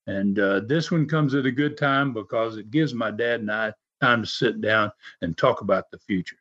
and 0.08 0.38
uh, 0.38 0.62
this 0.62 0.92
one 0.92 1.08
comes 1.08 1.34
at 1.34 1.46
a 1.46 1.52
good 1.52 1.78
time 1.78 2.14
because 2.14 2.58
it 2.58 2.72
gives 2.72 2.94
my 2.94 3.12
dad 3.12 3.40
and 3.40 3.52
I 3.52 3.74
time 4.02 4.22
to 4.22 4.28
sit 4.28 4.62
down 4.62 4.92
and 5.22 5.38
talk 5.38 5.62
about 5.62 5.90
the 5.90 5.98
future. 5.98 6.38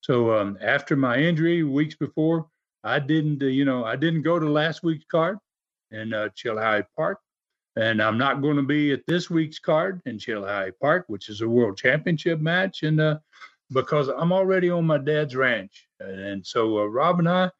So 0.00 0.36
um, 0.36 0.58
after 0.60 0.96
my 0.96 1.18
injury, 1.18 1.62
weeks 1.62 1.94
before, 1.94 2.46
I 2.82 2.98
didn't, 2.98 3.42
uh, 3.42 3.46
you 3.46 3.64
know, 3.64 3.84
I 3.84 3.96
didn't 3.96 4.22
go 4.22 4.38
to 4.38 4.48
last 4.48 4.82
week's 4.82 5.04
card 5.04 5.38
in 5.94 6.12
uh, 6.12 6.28
Park. 6.96 7.18
And 7.76 8.00
I'm 8.00 8.18
not 8.18 8.40
going 8.40 8.56
to 8.56 8.62
be 8.62 8.92
at 8.92 9.06
this 9.06 9.30
week's 9.30 9.58
card 9.58 10.00
in 10.06 10.16
Chilhowee 10.16 10.72
Park, 10.80 11.06
which 11.08 11.28
is 11.28 11.40
a 11.40 11.48
world 11.48 11.76
championship 11.76 12.40
match. 12.40 12.84
And 12.84 13.00
uh, 13.00 13.18
because 13.72 14.08
I'm 14.08 14.32
already 14.32 14.70
on 14.70 14.86
my 14.86 14.98
dad's 14.98 15.34
ranch. 15.34 15.88
And 16.00 16.46
so 16.46 16.78
uh, 16.78 16.84
Rob 16.84 17.18
and 17.18 17.28
I, 17.28 17.50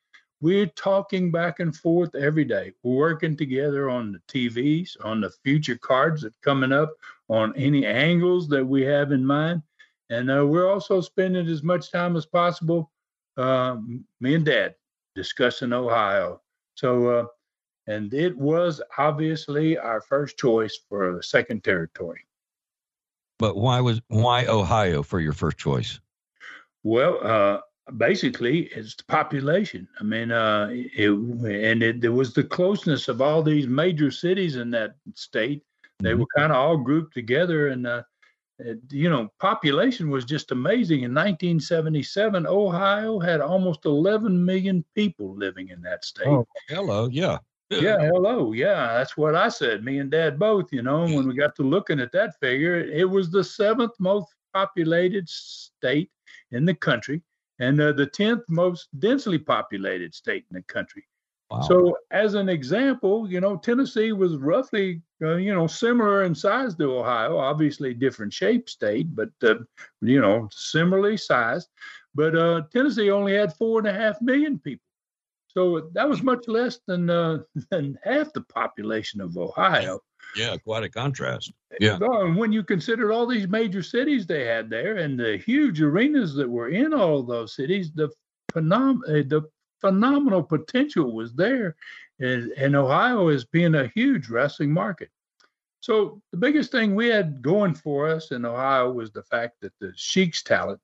we're 0.40 0.66
talking 0.66 1.30
back 1.30 1.60
and 1.60 1.74
forth 1.74 2.14
every 2.14 2.44
day. 2.44 2.72
We're 2.82 2.96
working 2.96 3.36
together 3.36 3.88
on 3.88 4.12
the 4.12 4.20
TVs, 4.28 4.90
on 5.02 5.20
the 5.20 5.30
future 5.42 5.78
cards 5.78 6.22
that 6.22 6.40
coming 6.42 6.72
up, 6.72 6.92
on 7.28 7.56
any 7.56 7.86
angles 7.86 8.48
that 8.48 8.64
we 8.64 8.82
have 8.82 9.12
in 9.12 9.24
mind. 9.24 9.62
And 10.10 10.30
uh, 10.30 10.46
we're 10.46 10.70
also 10.70 11.00
spending 11.00 11.48
as 11.48 11.62
much 11.62 11.90
time 11.90 12.14
as 12.14 12.26
possible, 12.26 12.90
uh, 13.36 13.78
me 14.20 14.34
and 14.34 14.44
dad, 14.44 14.74
discussing 15.14 15.72
Ohio. 15.72 16.42
So 16.74 17.08
uh, 17.08 17.26
and 17.86 18.12
it 18.14 18.36
was 18.36 18.80
obviously 18.98 19.76
our 19.76 20.00
first 20.00 20.38
choice 20.38 20.78
for 20.88 21.14
the 21.16 21.22
second 21.22 21.64
territory. 21.64 22.20
But 23.38 23.56
why 23.56 23.80
was 23.80 24.00
why 24.08 24.46
Ohio 24.46 25.02
for 25.02 25.20
your 25.20 25.32
first 25.32 25.58
choice? 25.58 26.00
Well, 26.82 27.18
uh, 27.22 27.60
basically, 27.96 28.64
it's 28.74 28.94
the 28.94 29.04
population. 29.04 29.88
I 30.00 30.04
mean, 30.04 30.30
uh, 30.30 30.68
it, 30.70 31.10
and 31.10 31.82
it, 31.82 32.00
there 32.00 32.12
was 32.12 32.32
the 32.32 32.44
closeness 32.44 33.08
of 33.08 33.20
all 33.20 33.42
these 33.42 33.66
major 33.66 34.10
cities 34.10 34.56
in 34.56 34.70
that 34.70 34.94
state. 35.14 35.62
They 35.98 36.10
mm-hmm. 36.10 36.20
were 36.20 36.26
kind 36.36 36.52
of 36.52 36.58
all 36.58 36.76
grouped 36.76 37.14
together, 37.14 37.68
and 37.68 37.86
uh, 37.86 38.02
it, 38.60 38.78
you 38.90 39.10
know, 39.10 39.32
population 39.40 40.10
was 40.10 40.24
just 40.24 40.52
amazing. 40.52 40.98
In 41.02 41.12
1977, 41.12 42.46
Ohio 42.46 43.18
had 43.18 43.40
almost 43.40 43.84
11 43.84 44.44
million 44.44 44.84
people 44.94 45.34
living 45.34 45.70
in 45.70 45.82
that 45.82 46.04
state. 46.04 46.28
Oh, 46.28 46.46
hello, 46.68 47.08
yeah 47.08 47.38
yeah, 47.70 47.98
hello. 48.12 48.52
Yeah, 48.52 48.94
that's 48.94 49.16
what 49.16 49.34
I 49.34 49.48
said. 49.48 49.84
Me 49.84 49.98
and 49.98 50.10
Dad 50.10 50.38
both, 50.38 50.72
you 50.72 50.82
know, 50.82 51.02
when 51.02 51.26
we 51.26 51.34
got 51.34 51.54
to 51.56 51.62
looking 51.62 52.00
at 52.00 52.12
that 52.12 52.38
figure, 52.40 52.80
it 52.80 53.08
was 53.08 53.30
the 53.30 53.44
seventh 53.44 53.92
most 53.98 54.28
populated 54.52 55.28
state 55.28 56.10
in 56.52 56.64
the 56.64 56.74
country 56.74 57.22
and 57.58 57.80
uh, 57.80 57.92
the 57.92 58.06
10th 58.06 58.42
most 58.48 58.88
densely 58.98 59.38
populated 59.38 60.14
state 60.14 60.44
in 60.50 60.56
the 60.56 60.62
country. 60.62 61.04
Wow. 61.50 61.60
So, 61.60 61.98
as 62.10 62.34
an 62.34 62.48
example, 62.48 63.30
you 63.30 63.40
know, 63.40 63.56
Tennessee 63.56 64.12
was 64.12 64.36
roughly, 64.36 65.02
uh, 65.22 65.36
you 65.36 65.54
know, 65.54 65.66
similar 65.66 66.24
in 66.24 66.34
size 66.34 66.74
to 66.76 66.98
Ohio, 66.98 67.36
obviously 67.36 67.94
different 67.94 68.32
shape 68.32 68.68
state, 68.68 69.14
but, 69.14 69.30
uh, 69.42 69.56
you 70.00 70.20
know, 70.20 70.48
similarly 70.50 71.16
sized. 71.16 71.68
But 72.14 72.34
uh, 72.34 72.62
Tennessee 72.72 73.10
only 73.10 73.34
had 73.34 73.54
four 73.54 73.78
and 73.78 73.88
a 73.88 73.92
half 73.92 74.20
million 74.22 74.58
people. 74.58 74.84
So 75.54 75.88
that 75.92 76.08
was 76.08 76.22
much 76.22 76.48
less 76.48 76.80
than 76.86 77.08
uh, 77.08 77.38
than 77.70 77.98
half 78.02 78.32
the 78.32 78.42
population 78.42 79.20
of 79.20 79.36
Ohio. 79.36 80.00
Yeah, 80.36 80.56
quite 80.56 80.82
a 80.82 80.88
contrast. 80.88 81.52
Yeah. 81.78 81.98
And 82.00 82.36
when 82.36 82.52
you 82.52 82.64
consider 82.64 83.12
all 83.12 83.26
these 83.26 83.46
major 83.46 83.82
cities 83.82 84.26
they 84.26 84.44
had 84.44 84.68
there 84.68 84.96
and 84.96 85.18
the 85.18 85.36
huge 85.36 85.80
arenas 85.80 86.34
that 86.34 86.48
were 86.48 86.70
in 86.70 86.92
all 86.92 87.22
those 87.22 87.54
cities, 87.54 87.92
the 87.92 88.10
phenom- 88.52 89.02
uh, 89.08 89.22
the 89.28 89.42
phenomenal 89.80 90.42
potential 90.42 91.12
was 91.12 91.34
there. 91.34 91.76
And, 92.18 92.50
and 92.52 92.74
Ohio 92.74 93.28
is 93.28 93.44
being 93.44 93.74
a 93.74 93.90
huge 93.94 94.28
wrestling 94.28 94.72
market. 94.72 95.10
So 95.80 96.22
the 96.32 96.38
biggest 96.38 96.72
thing 96.72 96.94
we 96.94 97.08
had 97.08 97.42
going 97.42 97.74
for 97.74 98.08
us 98.08 98.30
in 98.30 98.46
Ohio 98.46 98.90
was 98.90 99.12
the 99.12 99.24
fact 99.24 99.56
that 99.60 99.72
the 99.80 99.92
Sheik's 99.94 100.42
talent 100.42 100.80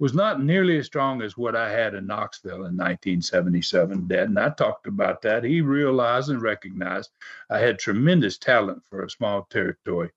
was 0.00 0.12
not 0.12 0.42
nearly 0.42 0.76
as 0.78 0.86
strong 0.86 1.22
as 1.22 1.36
what 1.36 1.54
I 1.54 1.70
had 1.70 1.94
in 1.94 2.06
Knoxville 2.06 2.66
in 2.66 2.76
1977, 2.76 4.08
Dad. 4.08 4.28
And 4.28 4.38
I 4.38 4.50
talked 4.50 4.88
about 4.88 5.22
that. 5.22 5.44
He 5.44 5.60
realized 5.60 6.30
and 6.30 6.42
recognized 6.42 7.10
I 7.48 7.58
had 7.60 7.78
tremendous 7.78 8.36
talent 8.36 8.82
for 8.90 9.04
a 9.04 9.10
small 9.10 9.46
territory. 9.50 10.10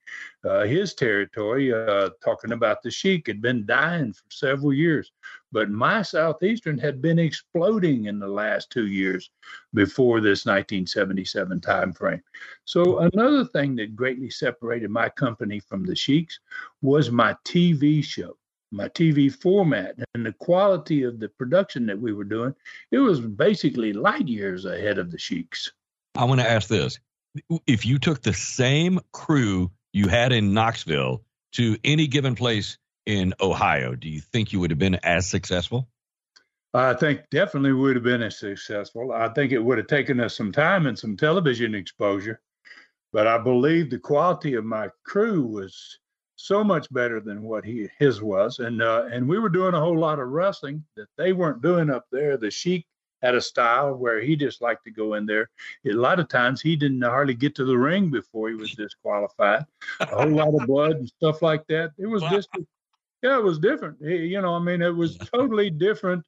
Uh, 0.43 0.63
his 0.63 0.95
territory, 0.95 1.71
uh, 1.71 2.09
talking 2.23 2.53
about 2.53 2.81
the 2.81 2.89
Sheik, 2.89 3.27
had 3.27 3.39
been 3.39 3.67
dying 3.67 4.13
for 4.13 4.23
several 4.29 4.73
years, 4.73 5.11
but 5.51 5.69
my 5.69 6.01
Southeastern 6.01 6.79
had 6.79 6.99
been 6.99 7.19
exploding 7.19 8.05
in 8.05 8.17
the 8.17 8.27
last 8.27 8.71
two 8.71 8.87
years 8.87 9.29
before 9.75 10.21
this 10.21 10.45
1977 10.45 11.61
time 11.61 11.93
frame. 11.93 12.23
So 12.65 12.99
another 12.99 13.45
thing 13.45 13.75
that 13.75 13.95
greatly 13.95 14.31
separated 14.31 14.89
my 14.89 15.09
company 15.09 15.59
from 15.59 15.85
the 15.85 15.95
Sheiks 15.95 16.39
was 16.81 17.11
my 17.11 17.35
TV 17.45 18.03
show 18.03 18.37
my 18.71 18.89
TV 18.89 19.33
format 19.33 19.95
and 20.13 20.25
the 20.25 20.33
quality 20.33 21.03
of 21.03 21.19
the 21.19 21.29
production 21.29 21.85
that 21.85 21.99
we 21.99 22.13
were 22.13 22.23
doing, 22.23 22.53
it 22.91 22.99
was 22.99 23.19
basically 23.19 23.93
light 23.93 24.27
years 24.27 24.65
ahead 24.65 24.97
of 24.97 25.11
the 25.11 25.17
Sheiks. 25.17 25.71
I 26.15 26.25
want 26.25 26.41
to 26.41 26.49
ask 26.49 26.67
this. 26.67 26.99
If 27.65 27.85
you 27.85 27.99
took 27.99 28.21
the 28.21 28.33
same 28.33 28.99
crew 29.11 29.71
you 29.93 30.07
had 30.07 30.31
in 30.31 30.53
Knoxville 30.53 31.23
to 31.53 31.77
any 31.83 32.07
given 32.07 32.35
place 32.35 32.77
in 33.05 33.33
Ohio, 33.39 33.95
do 33.95 34.09
you 34.09 34.19
think 34.19 34.51
you 34.51 34.59
would 34.59 34.71
have 34.71 34.79
been 34.79 34.95
as 34.95 35.27
successful? 35.27 35.87
I 36.73 36.93
think 36.93 37.21
definitely 37.31 37.73
would 37.73 37.95
have 37.95 38.03
been 38.03 38.21
as 38.21 38.37
successful. 38.37 39.11
I 39.11 39.29
think 39.29 39.51
it 39.51 39.63
would 39.63 39.77
have 39.77 39.87
taken 39.87 40.19
us 40.19 40.35
some 40.35 40.51
time 40.51 40.85
and 40.85 40.97
some 40.97 41.15
television 41.15 41.73
exposure, 41.73 42.41
but 43.13 43.25
I 43.25 43.37
believe 43.37 43.89
the 43.89 43.99
quality 43.99 44.55
of 44.55 44.65
my 44.65 44.89
crew 45.03 45.43
was 45.43 45.99
so 46.37 46.63
much 46.63 46.91
better 46.93 47.19
than 47.19 47.43
what 47.43 47.65
he 47.65 47.89
his 47.99 48.21
was, 48.21 48.59
and 48.59 48.81
uh, 48.81 49.05
and 49.11 49.27
we 49.27 49.39
were 49.39 49.49
doing 49.49 49.73
a 49.73 49.79
whole 49.79 49.97
lot 49.97 50.19
of 50.19 50.29
wrestling 50.29 50.85
that 50.95 51.07
they 51.17 51.33
weren't 51.33 51.61
doing 51.61 51.89
up 51.89 52.05
there. 52.11 52.37
The 52.37 52.51
Sheik 52.51 52.85
had 53.23 53.35
a 53.35 53.41
style 53.41 53.95
where 53.95 54.21
he 54.21 54.35
just 54.35 54.61
liked 54.61 54.83
to 54.83 54.91
go 54.91 55.15
in 55.15 55.25
there. 55.25 55.49
A 55.87 55.91
lot 55.91 56.19
of 56.19 56.29
times 56.29 56.61
he 56.61 56.75
didn't 56.75 57.01
hardly 57.01 57.33
get 57.33 57.55
to 57.55 57.65
the 57.65 57.77
ring 57.77 58.11
before 58.11 58.49
he 58.49 58.55
was 58.55 58.71
disqualified. 58.73 59.65
A 59.99 60.05
whole 60.05 60.29
lot 60.29 60.53
of 60.53 60.67
blood 60.67 60.97
and 60.97 61.07
stuff 61.07 61.41
like 61.41 61.65
that. 61.67 61.93
It 61.97 62.05
was 62.05 62.21
wow. 62.21 62.29
just, 62.29 62.49
yeah, 63.23 63.39
it 63.39 63.43
was 63.43 63.57
different. 63.57 63.99
You 63.99 64.39
know, 64.39 64.53
I 64.53 64.59
mean, 64.59 64.83
it 64.83 64.95
was 64.95 65.17
totally 65.33 65.71
different 65.71 66.23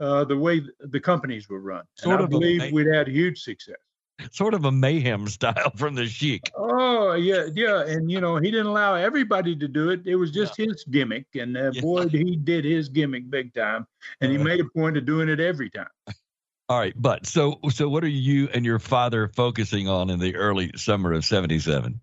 uh, 0.00 0.24
the 0.24 0.38
way 0.38 0.62
the 0.78 1.00
companies 1.00 1.50
were 1.50 1.60
run. 1.60 1.84
Sort 1.96 2.20
and 2.20 2.24
I 2.24 2.26
believe 2.26 2.72
we'd 2.72 2.86
had 2.86 3.06
huge 3.06 3.42
success 3.42 3.76
sort 4.32 4.54
of 4.54 4.64
a 4.64 4.72
mayhem 4.72 5.26
style 5.28 5.72
from 5.76 5.94
the 5.94 6.06
Sheik. 6.06 6.50
Oh 6.56 7.14
yeah, 7.14 7.46
yeah, 7.54 7.84
and 7.86 8.10
you 8.10 8.20
know 8.20 8.36
he 8.36 8.50
didn't 8.50 8.66
allow 8.66 8.94
everybody 8.94 9.56
to 9.56 9.68
do 9.68 9.90
it. 9.90 10.06
It 10.06 10.16
was 10.16 10.30
just 10.30 10.58
yeah. 10.58 10.66
his 10.66 10.84
gimmick, 10.90 11.26
and 11.34 11.56
uh, 11.56 11.70
yeah. 11.72 11.80
boy, 11.80 12.08
he 12.08 12.36
did 12.36 12.64
his 12.64 12.88
gimmick 12.88 13.30
big 13.30 13.54
time, 13.54 13.86
and 14.20 14.32
he 14.32 14.38
made 14.38 14.60
a 14.60 14.68
point 14.76 14.96
of 14.96 15.06
doing 15.06 15.28
it 15.28 15.40
every 15.40 15.70
time. 15.70 15.88
All 16.68 16.78
right, 16.78 16.94
but 16.96 17.26
so 17.26 17.58
so 17.70 17.88
what 17.88 18.04
are 18.04 18.08
you 18.08 18.48
and 18.54 18.64
your 18.64 18.78
father 18.78 19.28
focusing 19.28 19.88
on 19.88 20.08
in 20.10 20.18
the 20.20 20.36
early 20.36 20.70
summer 20.76 21.12
of 21.12 21.24
'77? 21.24 22.00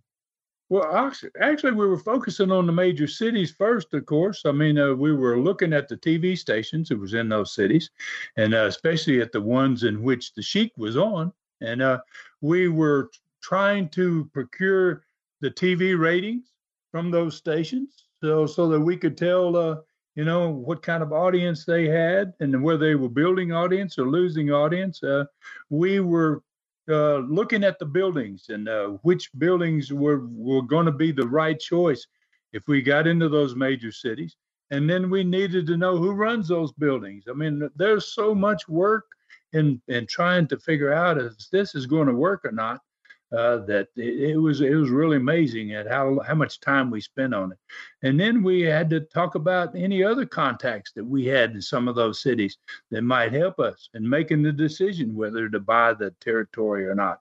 Well, 0.70 1.14
actually, 1.40 1.72
we 1.72 1.88
were 1.88 1.98
focusing 1.98 2.52
on 2.52 2.66
the 2.66 2.74
major 2.74 3.08
cities 3.08 3.52
first, 3.52 3.94
of 3.94 4.06
course. 4.06 4.42
I 4.46 4.52
mean, 4.52 4.78
uh, 4.78 4.94
we 4.94 5.14
were 5.14 5.40
looking 5.40 5.72
at 5.72 5.88
the 5.88 5.96
TV 5.96 6.38
stations. 6.38 6.92
It 6.92 7.00
was 7.00 7.14
in 7.14 7.30
those 7.30 7.54
cities, 7.54 7.90
and 8.36 8.54
uh, 8.54 8.66
especially 8.66 9.22
at 9.22 9.32
the 9.32 9.40
ones 9.40 9.84
in 9.84 10.04
which 10.04 10.34
the 10.34 10.42
Sheik 10.42 10.74
was 10.76 10.98
on. 10.98 11.32
And 11.62 11.82
uh, 11.82 12.00
we 12.42 12.68
were 12.70 13.10
trying 13.42 13.90
to 13.90 14.26
procure 14.34 15.04
the 15.42 15.52
TV 15.52 15.98
ratings 15.98 16.54
from 16.92 17.12
those 17.12 17.36
stations 17.38 18.06
so 18.22 18.46
so 18.46 18.68
that 18.70 18.80
we 18.80 18.98
could 18.98 19.18
tell 19.18 19.56
uh, 19.56 19.76
you 20.16 20.26
know 20.26 20.50
what 20.50 20.82
kind 20.82 21.04
of 21.04 21.14
audience 21.14 21.66
they 21.66 21.88
had 21.88 22.34
and 22.40 22.64
whether 22.64 22.86
they 22.88 22.96
were 22.96 23.10
building 23.10 23.52
audience 23.52 23.98
or 24.00 24.10
losing 24.10 24.52
audience. 24.52 25.04
Uh, 25.04 25.26
we 25.70 26.00
were 26.00 26.44
uh, 26.90 27.18
looking 27.18 27.64
at 27.64 27.78
the 27.80 27.86
buildings 27.86 28.46
and 28.50 28.68
uh, 28.70 28.88
which 29.04 29.30
buildings 29.38 29.92
were 29.94 30.26
were 30.32 30.62
going 30.64 30.86
to 30.86 30.92
be 30.92 31.12
the 31.12 31.28
right 31.28 31.60
choice 31.60 32.08
if 32.54 32.64
we 32.68 32.82
got 32.82 33.08
into 33.08 33.30
those 33.30 33.56
major 33.56 33.92
cities. 33.92 34.36
and 34.72 34.90
then 34.90 35.10
we 35.10 35.24
needed 35.24 35.66
to 35.68 35.78
know 35.78 35.98
who 35.98 36.12
runs 36.12 36.48
those 36.48 36.72
buildings. 36.74 37.26
I 37.30 37.34
mean, 37.34 37.70
there's 37.76 38.14
so 38.14 38.36
much 38.36 38.68
work 38.68 39.06
in 39.54 39.82
in 39.88 40.06
trying 40.08 40.48
to 40.48 40.60
figure 40.60 40.94
out 40.94 41.18
if 41.18 41.34
this 41.52 41.76
is 41.76 41.86
going 41.86 42.08
to 42.08 42.14
work 42.14 42.46
or 42.46 42.52
not. 42.52 42.82
Uh, 43.30 43.58
that 43.58 43.90
it, 43.98 44.32
it, 44.32 44.38
was 44.38 44.62
it 44.62 44.74
was 44.74 44.90
really 44.90 45.18
amazing 45.18 45.74
at 45.74 45.86
how 45.86 46.18
how 46.26 46.34
much 46.34 46.62
time 46.62 46.90
we 46.90 47.02
spent 47.02 47.34
on 47.34 47.52
it, 47.52 47.58
and 48.02 48.18
then 48.18 48.42
we 48.42 48.62
had 48.62 48.90
to 48.90 49.02
talk 49.02 49.36
about 49.36 49.76
any 49.76 50.02
other 50.02 50.26
contacts 50.26 50.94
that 50.94 51.04
we 51.04 51.26
had 51.26 51.52
in 51.52 51.62
some 51.62 51.90
of 51.90 51.96
those 51.96 52.22
cities 52.22 52.58
that 52.90 53.02
might 53.02 53.34
help 53.34 53.60
us 53.60 53.90
in 53.96 54.08
making 54.08 54.42
the 54.42 54.52
decision 54.54 55.14
whether 55.14 55.50
to 55.50 55.60
buy 55.60 55.94
the 55.94 56.10
territory 56.22 56.88
or 56.88 56.96
not. 56.96 57.20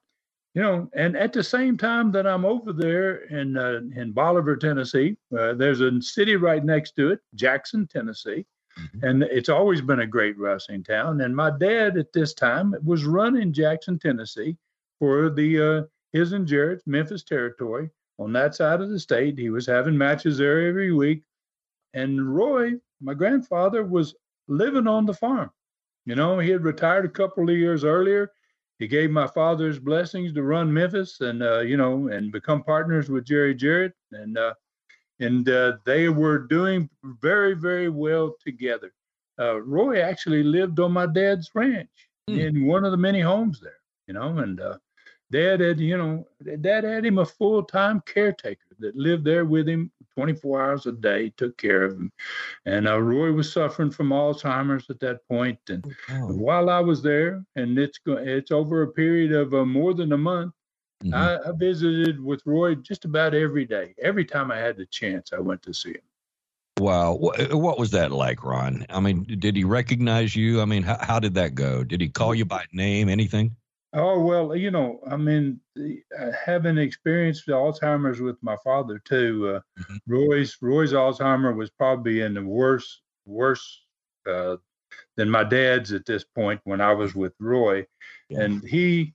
You 0.54 0.62
know, 0.62 0.90
and 0.94 1.16
at 1.16 1.32
the 1.32 1.42
same 1.42 1.76
time 1.76 2.12
that 2.12 2.26
I'm 2.26 2.44
over 2.44 2.72
there 2.72 3.24
in 3.24 3.56
uh, 3.56 3.80
in 3.96 4.12
Bolivar, 4.12 4.56
Tennessee, 4.56 5.16
uh, 5.36 5.54
there's 5.54 5.80
a 5.80 6.00
city 6.00 6.36
right 6.36 6.64
next 6.64 6.92
to 6.92 7.10
it, 7.10 7.18
Jackson, 7.34 7.88
Tennessee, 7.88 8.46
mm-hmm. 8.78 9.04
and 9.04 9.22
it's 9.24 9.48
always 9.48 9.80
been 9.80 10.00
a 10.00 10.06
great 10.06 10.38
wrestling 10.38 10.84
town. 10.84 11.20
And 11.20 11.34
my 11.34 11.50
dad 11.50 11.96
at 11.96 12.12
this 12.12 12.34
time 12.34 12.74
was 12.84 13.04
running 13.04 13.52
Jackson, 13.52 13.98
Tennessee, 13.98 14.56
for 14.98 15.30
the 15.30 15.60
uh, 15.60 15.82
his 16.12 16.32
and 16.32 16.46
Jarrett's 16.46 16.86
Memphis 16.86 17.22
territory 17.22 17.90
on 18.18 18.32
that 18.32 18.54
side 18.54 18.80
of 18.80 18.90
the 18.90 18.98
state. 18.98 19.38
He 19.38 19.50
was 19.50 19.66
having 19.66 19.96
matches 19.96 20.38
there 20.38 20.66
every 20.66 20.92
week. 20.92 21.22
And 21.94 22.34
Roy, 22.34 22.72
my 23.00 23.14
grandfather, 23.14 23.84
was 23.84 24.14
living 24.48 24.86
on 24.86 25.06
the 25.06 25.14
farm. 25.14 25.50
You 26.04 26.14
know, 26.14 26.38
he 26.38 26.50
had 26.50 26.64
retired 26.64 27.04
a 27.04 27.10
couple 27.10 27.48
of 27.48 27.56
years 27.56 27.84
earlier. 27.84 28.30
He 28.78 28.86
gave 28.86 29.10
my 29.10 29.26
father's 29.26 29.78
blessings 29.78 30.32
to 30.34 30.42
run 30.42 30.72
Memphis 30.72 31.20
and, 31.20 31.42
uh, 31.42 31.60
you 31.60 31.76
know, 31.76 32.08
and 32.08 32.30
become 32.30 32.62
partners 32.62 33.08
with 33.08 33.24
Jerry 33.24 33.54
Jarrett. 33.54 33.92
And, 34.12 34.38
uh, 34.38 34.54
and 35.20 35.48
uh, 35.48 35.74
they 35.84 36.08
were 36.08 36.38
doing 36.38 36.88
very, 37.22 37.54
very 37.54 37.88
well 37.88 38.36
together. 38.44 38.92
Uh, 39.38 39.60
Roy 39.60 40.00
actually 40.00 40.42
lived 40.42 40.80
on 40.80 40.92
my 40.92 41.06
dad's 41.06 41.50
ranch 41.54 41.88
mm. 42.28 42.40
in 42.40 42.66
one 42.66 42.84
of 42.84 42.90
the 42.90 42.96
many 42.96 43.20
homes 43.20 43.60
there, 43.60 43.80
you 44.06 44.14
know, 44.14 44.38
and 44.38 44.60
uh, 44.60 44.78
Dad 45.30 45.60
had, 45.60 45.80
you 45.80 45.98
know, 45.98 46.26
Dad 46.60 46.84
had 46.84 47.04
him 47.04 47.18
a 47.18 47.26
full 47.26 47.62
time 47.62 48.00
caretaker 48.06 48.76
that 48.78 48.94
lived 48.96 49.24
there 49.24 49.44
with 49.44 49.68
him 49.68 49.90
24 50.14 50.62
hours 50.62 50.86
a 50.86 50.92
day, 50.92 51.30
took 51.36 51.56
care 51.58 51.82
of 51.82 51.92
him. 51.92 52.12
And 52.64 52.86
uh, 52.88 53.00
Roy 53.00 53.32
was 53.32 53.52
suffering 53.52 53.90
from 53.90 54.10
Alzheimer's 54.10 54.88
at 54.88 55.00
that 55.00 55.26
point. 55.28 55.58
And 55.68 55.84
oh. 56.10 56.32
while 56.32 56.70
I 56.70 56.80
was 56.80 57.02
there, 57.02 57.44
and 57.56 57.78
it's 57.78 57.98
it's 58.06 58.50
over 58.50 58.82
a 58.82 58.92
period 58.92 59.32
of 59.32 59.52
uh, 59.52 59.64
more 59.64 59.94
than 59.94 60.12
a 60.12 60.18
month, 60.18 60.54
mm-hmm. 61.06 61.14
I, 61.14 61.48
I 61.48 61.52
visited 61.52 62.22
with 62.22 62.42
Roy 62.44 62.74
just 62.76 63.04
about 63.04 63.34
every 63.34 63.64
day. 63.64 63.94
Every 64.02 64.24
time 64.24 64.50
I 64.50 64.58
had 64.58 64.76
the 64.76 64.86
chance, 64.86 65.32
I 65.32 65.40
went 65.40 65.62
to 65.62 65.74
see 65.74 65.90
him. 65.90 66.02
Wow. 66.78 67.14
What 67.14 67.78
was 67.78 67.90
that 67.92 68.12
like, 68.12 68.44
Ron? 68.44 68.84
I 68.90 69.00
mean, 69.00 69.24
did 69.38 69.56
he 69.56 69.64
recognize 69.64 70.36
you? 70.36 70.60
I 70.60 70.66
mean, 70.66 70.82
how, 70.82 70.98
how 71.00 71.18
did 71.18 71.34
that 71.34 71.54
go? 71.54 71.82
Did 71.82 72.00
he 72.00 72.08
call 72.08 72.34
you 72.34 72.44
by 72.44 72.64
name, 72.72 73.08
anything? 73.08 73.56
Oh 73.98 74.20
well, 74.20 74.54
you 74.54 74.70
know, 74.70 75.00
I 75.10 75.16
mean, 75.16 75.58
uh, 75.78 76.30
having 76.44 76.76
experienced 76.76 77.46
Alzheimer's 77.46 78.20
with 78.20 78.36
my 78.42 78.56
father 78.62 78.98
too, 78.98 79.54
uh, 79.56 79.80
mm-hmm. 79.80 79.96
Roy's 80.06 80.58
Roy's 80.60 80.92
Alzheimer 80.92 81.56
was 81.56 81.70
probably 81.70 82.20
in 82.20 82.34
the 82.34 82.42
worse 82.44 83.00
worse 83.24 83.86
uh, 84.28 84.56
than 85.16 85.30
my 85.30 85.44
dad's 85.44 85.94
at 85.94 86.04
this 86.04 86.24
point 86.24 86.60
when 86.64 86.82
I 86.82 86.92
was 86.92 87.14
with 87.14 87.32
Roy, 87.40 87.86
yeah. 88.28 88.40
and 88.40 88.62
he 88.62 89.14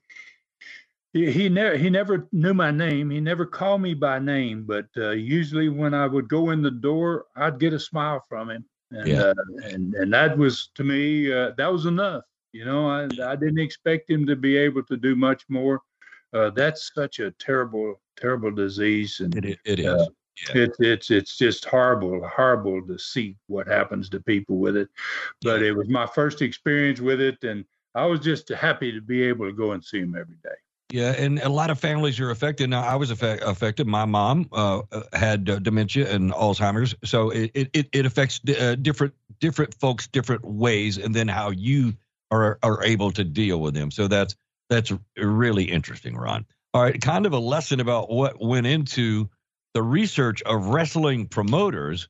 he 1.13 1.49
never 1.49 1.77
he 1.77 1.89
never 1.89 2.27
knew 2.31 2.53
my 2.53 2.71
name. 2.71 3.09
He 3.09 3.19
never 3.19 3.45
called 3.45 3.81
me 3.81 3.93
by 3.93 4.19
name, 4.19 4.63
but 4.65 4.87
uh, 4.97 5.09
usually 5.11 5.67
when 5.69 5.93
I 5.93 6.07
would 6.07 6.29
go 6.29 6.51
in 6.51 6.61
the 6.61 6.71
door, 6.71 7.25
I'd 7.35 7.59
get 7.59 7.73
a 7.73 7.79
smile 7.79 8.23
from 8.29 8.49
him, 8.49 8.65
and 8.91 9.07
yeah. 9.07 9.21
uh, 9.23 9.33
and 9.65 9.93
and 9.93 10.13
that 10.13 10.37
was 10.37 10.69
to 10.75 10.83
me 10.83 11.31
uh, 11.31 11.51
that 11.57 11.71
was 11.71 11.85
enough. 11.85 12.23
You 12.53 12.65
know, 12.65 12.89
I, 12.89 13.03
I 13.25 13.35
didn't 13.35 13.59
expect 13.59 14.09
him 14.09 14.25
to 14.25 14.35
be 14.35 14.57
able 14.57 14.83
to 14.83 14.97
do 14.97 15.15
much 15.15 15.43
more. 15.49 15.81
Uh, 16.33 16.49
that's 16.49 16.91
such 16.93 17.19
a 17.19 17.31
terrible, 17.31 17.99
terrible 18.17 18.51
disease, 18.51 19.19
and 19.19 19.35
it, 19.35 19.59
it 19.65 19.79
is. 19.79 19.85
Uh, 19.85 20.05
yeah. 20.47 20.63
It's 20.63 20.77
it's 20.79 21.11
it's 21.11 21.37
just 21.37 21.65
horrible, 21.65 22.25
horrible 22.25 22.85
to 22.87 22.97
see 22.97 23.35
what 23.47 23.67
happens 23.67 24.09
to 24.09 24.21
people 24.21 24.57
with 24.57 24.77
it. 24.77 24.87
But 25.41 25.61
it 25.61 25.73
was 25.73 25.89
my 25.89 26.05
first 26.05 26.41
experience 26.41 27.01
with 27.01 27.19
it, 27.19 27.43
and 27.43 27.65
I 27.95 28.05
was 28.05 28.21
just 28.21 28.47
happy 28.47 28.93
to 28.93 29.01
be 29.01 29.23
able 29.23 29.45
to 29.45 29.53
go 29.53 29.73
and 29.73 29.83
see 29.83 29.99
him 29.99 30.15
every 30.17 30.37
day. 30.41 30.55
Yeah, 30.91 31.11
and 31.11 31.39
a 31.39 31.49
lot 31.49 31.69
of 31.69 31.79
families 31.79 32.19
are 32.19 32.29
affected. 32.31 32.69
Now, 32.69 32.81
I 32.83 32.95
was 32.95 33.11
affect, 33.11 33.43
affected. 33.43 33.87
My 33.87 34.05
mom 34.05 34.49
uh, 34.51 34.81
had 35.13 35.49
uh, 35.49 35.59
dementia 35.59 36.13
and 36.13 36.31
Alzheimer's, 36.31 36.95
so 37.03 37.29
it 37.29 37.69
it, 37.73 37.89
it 37.93 38.05
affects 38.05 38.41
uh, 38.49 38.75
different 38.75 39.13
different 39.39 39.73
folks 39.75 40.07
different 40.07 40.43
ways, 40.43 40.97
and 40.97 41.15
then 41.15 41.27
how 41.27 41.51
you 41.51 41.93
are 42.29 42.59
are 42.61 42.83
able 42.83 43.11
to 43.11 43.23
deal 43.23 43.59
with 43.59 43.73
them. 43.73 43.89
So 43.91 44.07
that's 44.07 44.35
that's 44.69 44.91
really 45.17 45.63
interesting, 45.65 46.15
Ron. 46.15 46.45
All 46.73 46.81
right, 46.81 46.99
kind 47.01 47.25
of 47.25 47.33
a 47.33 47.39
lesson 47.39 47.79
about 47.79 48.09
what 48.09 48.41
went 48.41 48.67
into 48.67 49.29
the 49.73 49.83
research 49.83 50.41
of 50.41 50.67
wrestling 50.67 51.27
promoters 51.27 52.09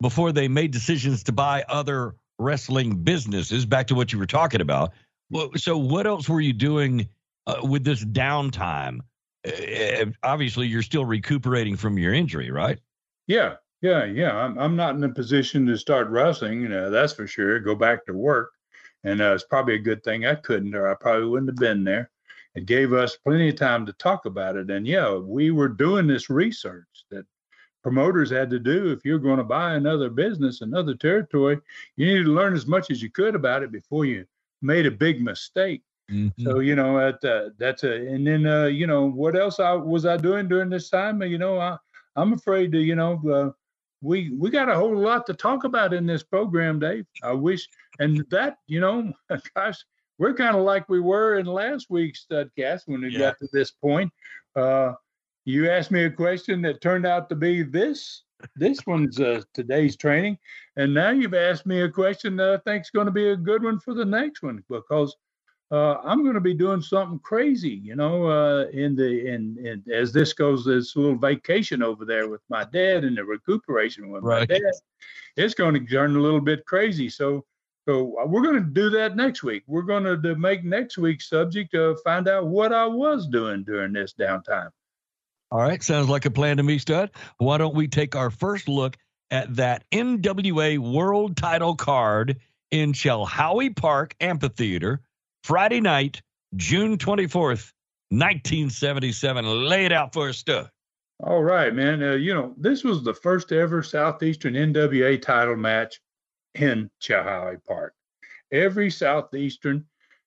before 0.00 0.32
they 0.32 0.48
made 0.48 0.70
decisions 0.72 1.24
to 1.24 1.32
buy 1.32 1.64
other 1.68 2.16
wrestling 2.38 3.02
businesses. 3.02 3.64
Back 3.66 3.88
to 3.88 3.94
what 3.94 4.12
you 4.12 4.18
were 4.18 4.26
talking 4.26 4.60
about. 4.60 4.92
So, 5.56 5.78
what 5.78 6.06
else 6.06 6.28
were 6.28 6.40
you 6.40 6.52
doing 6.52 7.08
uh, 7.46 7.60
with 7.62 7.84
this 7.84 8.04
downtime? 8.04 9.00
Uh, 9.46 10.06
obviously, 10.22 10.66
you're 10.66 10.82
still 10.82 11.04
recuperating 11.04 11.76
from 11.76 11.98
your 11.98 12.12
injury, 12.12 12.50
right? 12.50 12.78
Yeah, 13.26 13.54
yeah, 13.80 14.04
yeah. 14.04 14.36
I'm 14.36 14.58
I'm 14.58 14.76
not 14.76 14.94
in 14.94 15.04
a 15.04 15.08
position 15.08 15.66
to 15.66 15.76
start 15.78 16.08
wrestling. 16.08 16.60
You 16.60 16.68
know, 16.68 16.90
that's 16.90 17.12
for 17.12 17.26
sure. 17.26 17.60
Go 17.60 17.74
back 17.74 18.04
to 18.06 18.12
work 18.12 18.50
and 19.04 19.20
uh, 19.20 19.32
it's 19.34 19.44
probably 19.44 19.74
a 19.74 19.78
good 19.78 20.02
thing 20.04 20.26
I 20.26 20.34
couldn't, 20.34 20.74
or 20.74 20.90
I 20.90 20.94
probably 20.94 21.28
wouldn't 21.28 21.50
have 21.50 21.56
been 21.56 21.84
there. 21.84 22.10
It 22.54 22.66
gave 22.66 22.92
us 22.92 23.16
plenty 23.16 23.48
of 23.48 23.56
time 23.56 23.86
to 23.86 23.92
talk 23.94 24.26
about 24.26 24.56
it. 24.56 24.70
And 24.70 24.86
yeah, 24.86 25.14
we 25.14 25.50
were 25.50 25.68
doing 25.68 26.06
this 26.06 26.28
research 26.28 27.04
that 27.10 27.24
promoters 27.82 28.30
had 28.30 28.50
to 28.50 28.58
do. 28.58 28.90
If 28.90 29.04
you're 29.04 29.18
going 29.18 29.38
to 29.38 29.44
buy 29.44 29.74
another 29.74 30.10
business, 30.10 30.60
another 30.60 30.94
territory, 30.94 31.58
you 31.96 32.06
need 32.06 32.24
to 32.24 32.34
learn 32.34 32.54
as 32.54 32.66
much 32.66 32.90
as 32.90 33.02
you 33.02 33.10
could 33.10 33.34
about 33.34 33.62
it 33.62 33.72
before 33.72 34.04
you 34.04 34.26
made 34.60 34.86
a 34.86 34.90
big 34.90 35.22
mistake. 35.22 35.82
Mm-hmm. 36.10 36.42
So 36.42 36.58
you 36.58 36.74
know 36.74 36.98
that 36.98 37.24
uh, 37.24 37.50
that's 37.58 37.84
a 37.84 37.92
and 37.92 38.26
then 38.26 38.46
uh, 38.46 38.66
you 38.66 38.86
know 38.86 39.04
what 39.04 39.36
else 39.36 39.60
I 39.60 39.72
was 39.72 40.06
I 40.06 40.16
doing 40.16 40.48
during 40.48 40.68
this 40.68 40.90
time? 40.90 41.22
You 41.22 41.38
know 41.38 41.58
I 41.58 41.76
I'm 42.16 42.32
afraid 42.32 42.72
to 42.72 42.78
you 42.78 42.96
know 42.96 43.20
uh, 43.30 43.50
we 44.02 44.30
we 44.30 44.50
got 44.50 44.68
a 44.68 44.74
whole 44.74 44.96
lot 44.96 45.26
to 45.26 45.34
talk 45.34 45.64
about 45.64 45.92
in 45.92 46.06
this 46.06 46.22
program, 46.22 46.78
Dave. 46.80 47.06
I 47.22 47.32
wish, 47.32 47.68
and 47.98 48.24
that 48.30 48.58
you 48.66 48.80
know, 48.80 49.12
gosh, 49.54 49.78
we're 50.18 50.34
kind 50.34 50.56
of 50.56 50.62
like 50.62 50.88
we 50.88 51.00
were 51.00 51.38
in 51.38 51.46
last 51.46 51.86
week's 51.90 52.26
studcast 52.30 52.82
when 52.86 53.02
we 53.02 53.10
yeah. 53.10 53.18
got 53.18 53.38
to 53.38 53.48
this 53.52 53.70
point. 53.70 54.12
Uh, 54.56 54.92
you 55.44 55.70
asked 55.70 55.90
me 55.90 56.04
a 56.04 56.10
question 56.10 56.62
that 56.62 56.80
turned 56.80 57.06
out 57.06 57.28
to 57.28 57.34
be 57.34 57.62
this. 57.62 58.22
This 58.56 58.86
one's 58.86 59.20
uh, 59.20 59.42
today's 59.52 59.96
training, 59.96 60.38
and 60.76 60.94
now 60.94 61.10
you've 61.10 61.34
asked 61.34 61.66
me 61.66 61.82
a 61.82 61.90
question 61.90 62.36
that 62.36 62.50
I 62.50 62.56
think 62.58 62.82
is 62.82 62.90
going 62.90 63.06
to 63.06 63.12
be 63.12 63.30
a 63.30 63.36
good 63.36 63.62
one 63.62 63.78
for 63.78 63.92
the 63.92 64.04
next 64.04 64.42
one 64.42 64.64
because 64.68 65.14
uh, 65.72 65.98
I'm 66.04 66.22
going 66.22 66.34
to 66.34 66.40
be 66.40 66.54
doing 66.54 66.82
something 66.82 67.20
crazy, 67.20 67.80
you 67.82 67.94
know, 67.94 68.26
uh, 68.26 68.66
in 68.72 68.96
the 68.96 69.26
in, 69.26 69.56
in 69.64 69.92
as 69.92 70.12
this 70.12 70.32
goes, 70.32 70.64
this 70.64 70.96
little 70.96 71.16
vacation 71.16 71.82
over 71.82 72.04
there 72.04 72.28
with 72.28 72.40
my 72.48 72.64
dad 72.64 73.04
and 73.04 73.16
the 73.16 73.24
recuperation 73.24 74.10
with 74.10 74.24
right. 74.24 74.48
my 74.48 74.54
dad. 74.56 74.72
It's 75.36 75.54
going 75.54 75.74
to 75.74 75.86
turn 75.86 76.16
a 76.16 76.20
little 76.20 76.40
bit 76.40 76.66
crazy. 76.66 77.08
So, 77.08 77.44
so 77.88 78.16
uh, 78.20 78.26
we're 78.26 78.42
going 78.42 78.56
to 78.56 78.68
do 78.68 78.90
that 78.90 79.14
next 79.14 79.44
week. 79.44 79.62
We're 79.68 79.82
going 79.82 80.02
to, 80.02 80.20
to 80.20 80.34
make 80.34 80.64
next 80.64 80.98
week's 80.98 81.28
subject 81.28 81.70
to 81.72 81.96
find 82.02 82.26
out 82.26 82.48
what 82.48 82.72
I 82.72 82.86
was 82.86 83.28
doing 83.28 83.62
during 83.62 83.92
this 83.92 84.12
downtime. 84.18 84.70
All 85.52 85.60
right, 85.60 85.82
sounds 85.82 86.08
like 86.08 86.26
a 86.26 86.30
plan 86.30 86.56
to 86.56 86.64
me, 86.64 86.78
Stud. 86.78 87.10
Why 87.38 87.58
don't 87.58 87.74
we 87.74 87.86
take 87.86 88.16
our 88.16 88.30
first 88.30 88.68
look 88.68 88.96
at 89.30 89.54
that 89.56 89.84
NWA 89.92 90.78
World 90.78 91.36
Title 91.36 91.76
card 91.76 92.40
in 92.72 92.92
Chilhowee 92.92 93.76
Park 93.76 94.16
Amphitheater? 94.20 95.00
Friday 95.44 95.80
night, 95.80 96.22
June 96.56 96.98
24th, 96.98 97.72
1977. 98.10 99.44
Lay 99.68 99.84
it 99.84 99.92
out 99.92 100.12
for 100.12 100.28
us, 100.28 100.38
Stud. 100.38 100.70
All 101.22 101.42
right, 101.42 101.74
man. 101.74 102.02
Uh, 102.02 102.12
you 102.12 102.32
know, 102.32 102.54
this 102.56 102.82
was 102.82 103.02
the 103.02 103.14
first 103.14 103.52
ever 103.52 103.82
Southeastern 103.82 104.54
NWA 104.54 105.20
title 105.20 105.56
match 105.56 106.00
in 106.54 106.90
Chilhowee 107.00 107.62
Park. 107.64 107.94
Every 108.52 108.90
Southeastern 108.90 109.84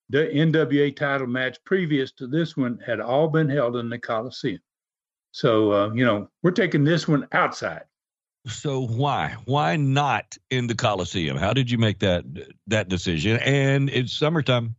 the 0.10 0.28
NWA 0.28 0.96
title 0.96 1.28
match 1.28 1.58
previous 1.66 2.12
to 2.12 2.28
this 2.28 2.56
one 2.56 2.80
had 2.86 3.00
all 3.00 3.28
been 3.28 3.50
held 3.50 3.78
in 3.78 3.90
the 3.90 3.98
Coliseum. 3.98 4.60
So, 5.32 5.72
uh, 5.72 5.94
you 5.94 6.06
know, 6.06 6.30
we're 6.44 6.52
taking 6.52 6.84
this 6.84 7.08
one 7.08 7.28
outside. 7.32 7.84
So 8.46 8.86
why 8.86 9.38
why 9.46 9.78
not 9.78 10.38
in 10.52 10.68
the 10.68 10.76
Coliseum? 10.76 11.38
How 11.38 11.54
did 11.54 11.72
you 11.72 11.78
make 11.78 12.00
that 12.00 12.26
that 12.68 12.90
decision? 12.90 13.38
And 13.38 13.90
it's 13.90 14.14
summertime. 14.14 14.76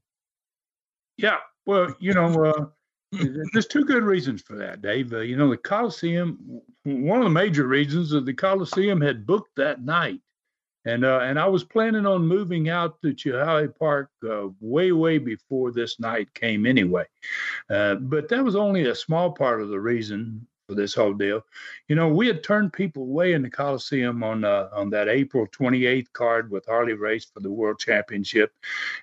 Yeah, 1.17 1.39
well, 1.67 1.95
you 2.01 2.15
know, 2.15 2.45
uh, 2.45 2.67
there's 3.53 3.67
two 3.67 3.85
good 3.85 4.05
reasons 4.05 4.43
for 4.43 4.57
that, 4.57 4.83
Dave. 4.83 5.13
Uh, 5.13 5.21
you 5.21 5.37
know, 5.37 5.51
the 5.51 5.57
Coliseum. 5.57 6.61
One 6.85 7.19
of 7.21 7.25
the 7.25 7.31
major 7.31 7.67
reasons 7.67 8.13
is 8.13 8.25
the 8.25 8.35
Coliseum 8.35 9.01
had 9.01 9.27
booked 9.27 9.57
that 9.57 9.83
night 9.85 10.21
And 10.87 11.05
uh, 11.05 11.21
and 11.23 11.39
I 11.39 11.47
was 11.49 11.65
planning 11.65 12.07
on 12.07 12.27
moving 12.27 12.69
out 12.71 13.01
to 13.03 13.15
Chilhowee 13.15 13.79
Park 13.79 14.11
uh, 14.29 14.49
way 14.61 14.93
way 14.93 15.19
before 15.19 15.73
this 15.73 16.01
night 16.01 16.35
came 16.35 16.67
anyway, 16.67 17.07
uh, 17.71 17.97
but 17.97 18.29
that 18.31 18.45
was 18.45 18.57
only 18.57 18.87
a 18.89 18.95
small 18.97 19.33
part 19.33 19.63
of 19.63 19.71
the 19.71 19.81
reason 19.81 20.47
for 20.67 20.75
this 20.75 20.95
whole 20.95 21.13
deal. 21.13 21.43
You 21.89 21.97
know, 21.97 22.09
we 22.09 22.27
had 22.27 22.43
turned 22.43 22.73
people 22.73 23.03
away 23.03 23.33
in 23.33 23.43
the 23.43 23.51
Coliseum 23.51 24.23
on 24.23 24.45
uh, 24.45 24.69
on 24.73 24.91
that 24.91 25.09
April 25.09 25.47
28th 25.47 26.13
card 26.13 26.51
with 26.51 26.67
Harley 26.67 26.95
Race 26.95 27.25
for 27.25 27.41
the 27.41 27.51
World 27.51 27.79
Championship, 27.79 28.53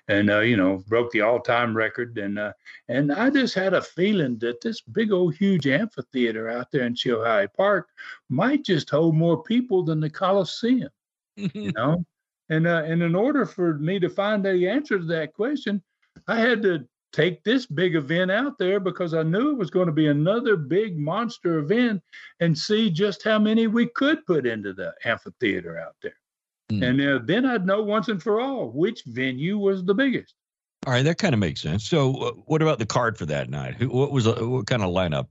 and 0.08 0.30
uh, 0.30 0.40
you 0.40 0.56
know 0.56 0.82
broke 0.88 1.10
the 1.12 1.20
all-time 1.20 1.76
record. 1.76 2.18
And 2.18 2.38
uh, 2.38 2.52
and 2.88 3.12
I 3.12 3.30
just 3.30 3.54
had 3.54 3.74
a 3.74 3.82
feeling 3.82 4.38
that 4.38 4.60
this 4.60 4.80
big 4.80 5.12
old 5.12 5.34
huge 5.34 5.66
amphitheater 5.66 6.48
out 6.48 6.70
there 6.70 6.84
in 6.84 6.94
Chilhowee 6.94 7.52
Park 7.54 7.88
might 8.28 8.64
just 8.64 8.90
hold 8.90 9.14
more 9.14 9.42
people 9.42 9.84
than 9.84 10.00
the 10.00 10.10
Coliseum. 10.10 10.90
you 11.36 11.72
know, 11.76 12.04
and 12.48 12.66
uh, 12.66 12.82
and 12.84 13.02
in 13.02 13.14
order 13.14 13.46
for 13.46 13.74
me 13.74 13.98
to 14.00 14.08
find 14.08 14.44
the 14.44 14.68
answer 14.68 14.98
to 14.98 15.06
that 15.06 15.32
question, 15.32 15.82
I 16.26 16.38
had 16.38 16.62
to 16.62 16.86
take 17.12 17.44
this 17.44 17.66
big 17.66 17.94
event 17.94 18.30
out 18.30 18.58
there 18.58 18.80
because 18.80 19.14
I 19.14 19.22
knew 19.22 19.50
it 19.50 19.58
was 19.58 19.70
going 19.70 19.86
to 19.86 19.92
be 19.92 20.08
another 20.08 20.56
big 20.56 20.98
monster 20.98 21.58
event 21.58 22.02
and 22.40 22.56
see 22.56 22.90
just 22.90 23.22
how 23.22 23.38
many 23.38 23.66
we 23.66 23.86
could 23.86 24.24
put 24.26 24.46
into 24.46 24.72
the 24.72 24.94
amphitheater 25.04 25.78
out 25.78 25.94
there. 26.02 26.16
Mm. 26.70 26.88
And 26.88 27.00
uh, 27.00 27.24
then 27.24 27.44
I'd 27.44 27.66
know 27.66 27.82
once 27.82 28.08
and 28.08 28.22
for 28.22 28.40
all 28.40 28.70
which 28.70 29.02
venue 29.06 29.58
was 29.58 29.84
the 29.84 29.94
biggest. 29.94 30.34
All 30.86 30.92
right, 30.92 31.04
that 31.04 31.18
kind 31.18 31.34
of 31.34 31.38
makes 31.38 31.60
sense. 31.60 31.84
So, 31.84 32.14
uh, 32.16 32.32
what 32.46 32.60
about 32.60 32.80
the 32.80 32.86
card 32.86 33.16
for 33.16 33.26
that 33.26 33.48
night? 33.48 33.74
Who, 33.74 33.88
what 33.88 34.10
was 34.10 34.26
uh, 34.26 34.34
what 34.40 34.66
kind 34.66 34.82
of 34.82 34.90
lineup? 34.90 35.28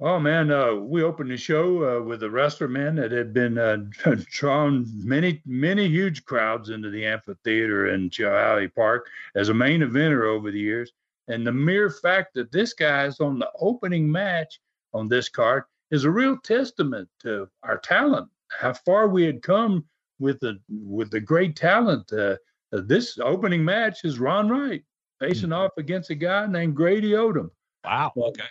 Oh 0.00 0.18
man, 0.18 0.50
uh, 0.50 0.74
we 0.74 1.02
opened 1.02 1.30
the 1.30 1.36
show 1.36 1.98
uh, 1.98 2.02
with 2.02 2.22
a 2.24 2.28
wrestler 2.28 2.68
man 2.68 2.96
that 2.96 3.12
had 3.12 3.32
been 3.32 3.56
uh, 3.56 3.76
drawn 4.30 4.86
many, 4.96 5.40
many 5.46 5.88
huge 5.88 6.24
crowds 6.24 6.68
into 6.68 6.90
the 6.90 7.06
amphitheater 7.06 7.94
in 7.94 8.10
Chilhowee 8.10 8.74
Park 8.74 9.08
as 9.36 9.48
a 9.48 9.54
main 9.54 9.80
eventer 9.80 10.28
over 10.28 10.50
the 10.50 10.58
years. 10.58 10.92
And 11.28 11.46
the 11.46 11.52
mere 11.52 11.90
fact 11.90 12.34
that 12.34 12.52
this 12.52 12.74
guy 12.74 13.06
is 13.06 13.20
on 13.20 13.38
the 13.38 13.50
opening 13.58 14.10
match 14.10 14.60
on 14.92 15.08
this 15.08 15.28
card 15.28 15.64
is 15.90 16.04
a 16.04 16.10
real 16.10 16.36
testament 16.38 17.08
to 17.20 17.48
our 17.62 17.78
talent, 17.78 18.28
how 18.50 18.72
far 18.72 19.08
we 19.08 19.24
had 19.24 19.42
come 19.42 19.84
with 20.18 20.40
the 20.40 20.60
with 20.68 21.10
the 21.10 21.20
great 21.20 21.56
talent. 21.56 22.12
Uh, 22.12 22.36
uh, 22.72 22.80
this 22.84 23.18
opening 23.18 23.64
match 23.64 24.04
is 24.04 24.18
Ron 24.18 24.48
Wright 24.48 24.84
facing 25.20 25.50
mm-hmm. 25.50 25.60
off 25.60 25.72
against 25.78 26.10
a 26.10 26.14
guy 26.14 26.46
named 26.46 26.74
Grady 26.74 27.12
Odom. 27.12 27.50
Wow. 27.84 28.12
Okay. 28.16 28.44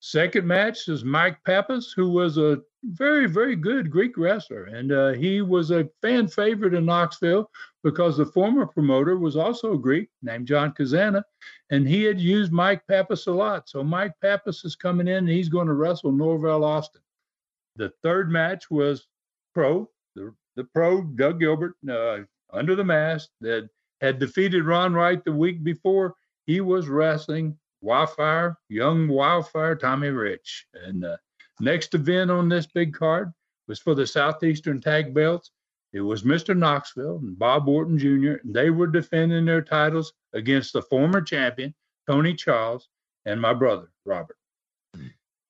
Second 0.00 0.46
match 0.46 0.88
is 0.88 1.04
Mike 1.04 1.38
Pappas, 1.44 1.92
who 1.94 2.10
was 2.10 2.38
a 2.38 2.58
very, 2.84 3.26
very 3.26 3.54
good 3.54 3.90
Greek 3.90 4.16
wrestler. 4.16 4.64
And 4.64 4.92
uh, 4.92 5.12
he 5.12 5.42
was 5.42 5.70
a 5.70 5.88
fan 6.00 6.26
favorite 6.26 6.72
in 6.72 6.86
Knoxville 6.86 7.50
because 7.82 8.16
the 8.16 8.26
former 8.26 8.66
promoter 8.66 9.16
was 9.16 9.36
also 9.36 9.72
a 9.72 9.78
Greek 9.78 10.08
named 10.22 10.46
John 10.46 10.72
Kazana. 10.72 11.22
And 11.70 11.88
he 11.88 12.02
had 12.02 12.20
used 12.20 12.52
Mike 12.52 12.86
Pappas 12.86 13.26
a 13.26 13.32
lot. 13.32 13.68
So 13.68 13.82
Mike 13.82 14.12
Pappas 14.20 14.64
is 14.64 14.76
coming 14.76 15.08
in 15.08 15.16
and 15.16 15.28
he's 15.28 15.48
going 15.48 15.66
to 15.66 15.74
wrestle 15.74 16.12
Norvell 16.12 16.64
Austin. 16.64 17.00
The 17.76 17.92
third 18.02 18.30
match 18.30 18.70
was 18.70 19.06
pro, 19.54 19.88
the, 20.14 20.34
the 20.56 20.64
pro 20.64 21.02
Doug 21.02 21.40
Gilbert 21.40 21.74
uh, 21.88 22.18
under 22.52 22.74
the 22.74 22.84
mask 22.84 23.30
that 23.40 23.68
had 24.00 24.18
defeated 24.18 24.64
Ron 24.64 24.92
Wright 24.92 25.24
the 25.24 25.32
week 25.32 25.62
before. 25.62 26.14
He 26.46 26.60
was 26.60 26.88
wrestling 26.88 27.56
Wildfire, 27.80 28.58
young 28.68 29.08
Wildfire 29.08 29.74
Tommy 29.74 30.08
Rich. 30.08 30.66
And 30.74 31.04
uh, 31.04 31.16
next 31.60 31.94
event 31.94 32.30
on 32.30 32.48
this 32.48 32.66
big 32.66 32.92
card 32.92 33.32
was 33.68 33.78
for 33.78 33.94
the 33.94 34.06
Southeastern 34.06 34.80
Tag 34.80 35.14
Belts. 35.14 35.50
It 35.92 36.00
was 36.00 36.22
Mr. 36.22 36.56
Knoxville 36.56 37.18
and 37.18 37.38
Bob 37.38 37.66
Wharton 37.66 37.98
Jr. 37.98 38.34
And 38.44 38.54
they 38.54 38.70
were 38.70 38.86
defending 38.86 39.44
their 39.44 39.62
titles 39.62 40.12
against 40.32 40.72
the 40.72 40.82
former 40.82 41.20
champion, 41.20 41.74
Tony 42.08 42.34
Charles, 42.34 42.88
and 43.24 43.40
my 43.40 43.52
brother, 43.52 43.90
Robert. 44.04 44.36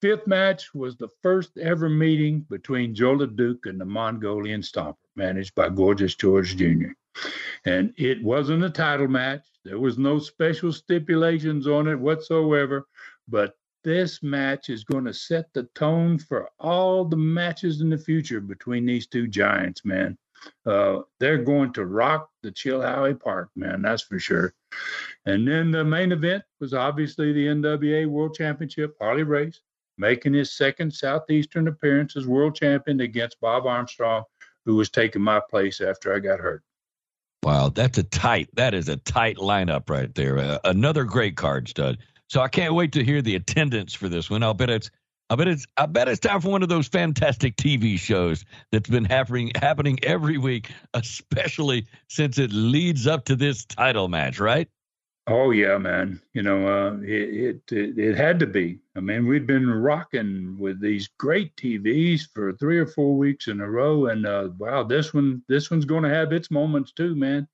Fifth 0.01 0.27
match 0.27 0.73
was 0.73 0.97
the 0.97 1.11
first 1.23 1.59
ever 1.59 1.91
meeting 1.91 2.47
between 2.49 2.95
Joe 2.95 3.17
LeDuc 3.17 3.67
and 3.67 3.79
the 3.79 3.85
Mongolian 3.85 4.63
Stomper, 4.63 4.97
managed 5.15 5.55
by 5.55 5.69
Gorgeous 5.69 6.15
George 6.15 6.57
Jr. 6.57 6.93
And 7.67 7.93
it 7.99 8.23
wasn't 8.23 8.65
a 8.65 8.71
title 8.71 9.09
match. 9.09 9.47
There 9.65 9.79
was 9.79 9.99
no 9.99 10.19
special 10.19 10.73
stipulations 10.73 11.67
on 11.67 11.87
it 11.87 11.99
whatsoever. 11.99 12.87
But 13.29 13.55
this 13.85 14.23
match 14.23 14.71
is 14.71 14.85
going 14.85 15.05
to 15.05 15.13
set 15.13 15.53
the 15.53 15.65
tone 15.75 16.19
for 16.19 16.49
all 16.59 17.05
the 17.05 17.17
matches 17.17 17.83
in 17.83 17.91
the 17.91 17.99
future 17.99 18.41
between 18.41 18.87
these 18.87 19.07
two 19.07 19.29
giants, 19.29 19.85
man. 19.85 20.17
Uh, 20.67 21.01
they're 21.19 21.43
going 21.43 21.73
to 21.75 21.85
rock 21.85 22.31
the 22.43 22.51
Chilhowee 22.51 23.21
Park, 23.21 23.51
man. 23.57 23.83
That's 23.83 24.03
for 24.03 24.19
sure. 24.19 24.55
And 25.27 25.47
then 25.47 25.71
the 25.71 25.85
main 25.85 26.13
event 26.13 26.45
was 26.61 26.75
obviously 26.75 27.33
the 27.33 27.47
NWA 27.47 28.07
World 28.07 28.35
Championship, 28.35 28.97
Harley 29.01 29.23
Race, 29.23 29.61
making 29.99 30.33
his 30.33 30.53
second 30.53 30.93
Southeastern 30.93 31.69
appearance 31.69 32.17
as 32.17 32.27
world 32.27 32.55
champion 32.55 33.01
against 33.01 33.41
Bob 33.41 33.67
Armstrong, 33.67 34.25
who 34.65 34.77
was 34.77 34.91
taking 34.91 35.23
my 35.23 35.41
place 35.51 35.81
after 35.81 36.15
I 36.15 36.21
got 36.21 36.41
hurt. 36.41 36.63
Wow, 37.43 37.71
that's 37.71 37.99
a 37.99 38.03
tight. 38.03 38.49
That 38.55 38.75
is 38.75 38.89
a 38.89 38.97
tight 38.97 39.37
lineup 39.37 39.89
right 39.89 40.15
there. 40.15 40.39
Uh, 40.39 40.59
another 40.65 41.05
great 41.05 41.37
card 41.37 41.69
stud. 41.69 41.99
So 42.29 42.41
I 42.41 42.49
can't 42.49 42.75
wait 42.75 42.93
to 42.93 43.05
hear 43.05 43.23
the 43.23 43.35
attendance 43.35 43.95
for 43.95 44.09
this 44.09 44.31
one. 44.31 44.43
I'll 44.43 44.55
bet 44.55 44.71
it's. 44.71 44.91
I 45.31 45.37
bet 45.37 45.47
it's. 45.47 45.65
I 45.77 45.87
bet 45.87 46.09
it's 46.09 46.19
time 46.19 46.41
for 46.41 46.51
one 46.51 46.65
of 46.65 46.69
those 46.69 46.89
fantastic 46.89 47.55
TV 47.55 47.97
shows 47.97 48.45
that's 48.73 48.91
been 48.91 49.05
happening 49.05 49.53
happening 49.55 50.01
every 50.03 50.39
week, 50.39 50.71
especially 50.93 51.87
since 52.09 52.37
it 52.37 52.53
leads 52.53 53.07
up 53.07 53.25
to 53.27 53.37
this 53.37 53.65
title 53.65 54.09
match, 54.09 54.41
right? 54.41 54.69
Oh 55.29 55.53
yeah, 55.53 55.79
man. 55.79 56.21
You 56.35 56.43
know, 56.43 56.67
uh, 56.67 56.97
it, 57.03 57.63
it, 57.69 57.73
it 57.73 57.99
it 57.99 58.17
had 58.17 58.41
to 58.41 58.47
be. 58.49 58.81
I 58.97 59.01
mean, 59.01 59.29
we'd 59.29 59.47
been 59.47 59.71
rocking 59.71 60.57
with 60.59 60.81
these 60.81 61.09
great 61.17 61.55
TVs 61.55 62.23
for 62.35 62.53
three 62.55 62.79
or 62.79 62.87
four 62.87 63.17
weeks 63.17 63.47
in 63.47 63.61
a 63.61 63.71
row, 63.71 64.07
and 64.07 64.27
uh, 64.27 64.49
wow, 64.59 64.83
this 64.83 65.15
one 65.15 65.45
this 65.49 65.71
one's 65.71 65.85
going 65.85 66.03
to 66.03 66.09
have 66.09 66.33
its 66.33 66.51
moments 66.51 66.91
too, 66.91 67.15
man. 67.15 67.47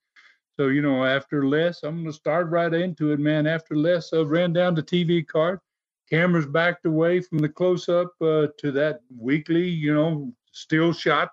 So 0.59 0.69
you 0.69 0.81
know, 0.81 1.05
after 1.05 1.47
Les, 1.47 1.83
I'm 1.83 1.97
going 1.97 2.07
to 2.07 2.13
start 2.15 2.49
right 2.49 2.73
into 2.73 3.13
it, 3.13 3.21
man. 3.21 3.47
After 3.47 3.77
Les 3.77 4.11
uh, 4.15 4.25
ran 4.25 4.55
down 4.55 4.75
the 4.75 4.83
TV 4.83 5.27
card, 5.27 5.61
cameras 6.09 6.47
backed 6.47 6.87
away 6.87 7.21
from 7.21 7.39
the 7.39 7.49
close 7.49 7.89
up 7.89 8.13
uh, 8.21 8.47
to 8.59 8.73
that 8.73 9.01
weekly, 9.19 9.69
you 9.69 9.95
know, 9.95 10.33
still 10.53 10.93
shot 10.93 11.31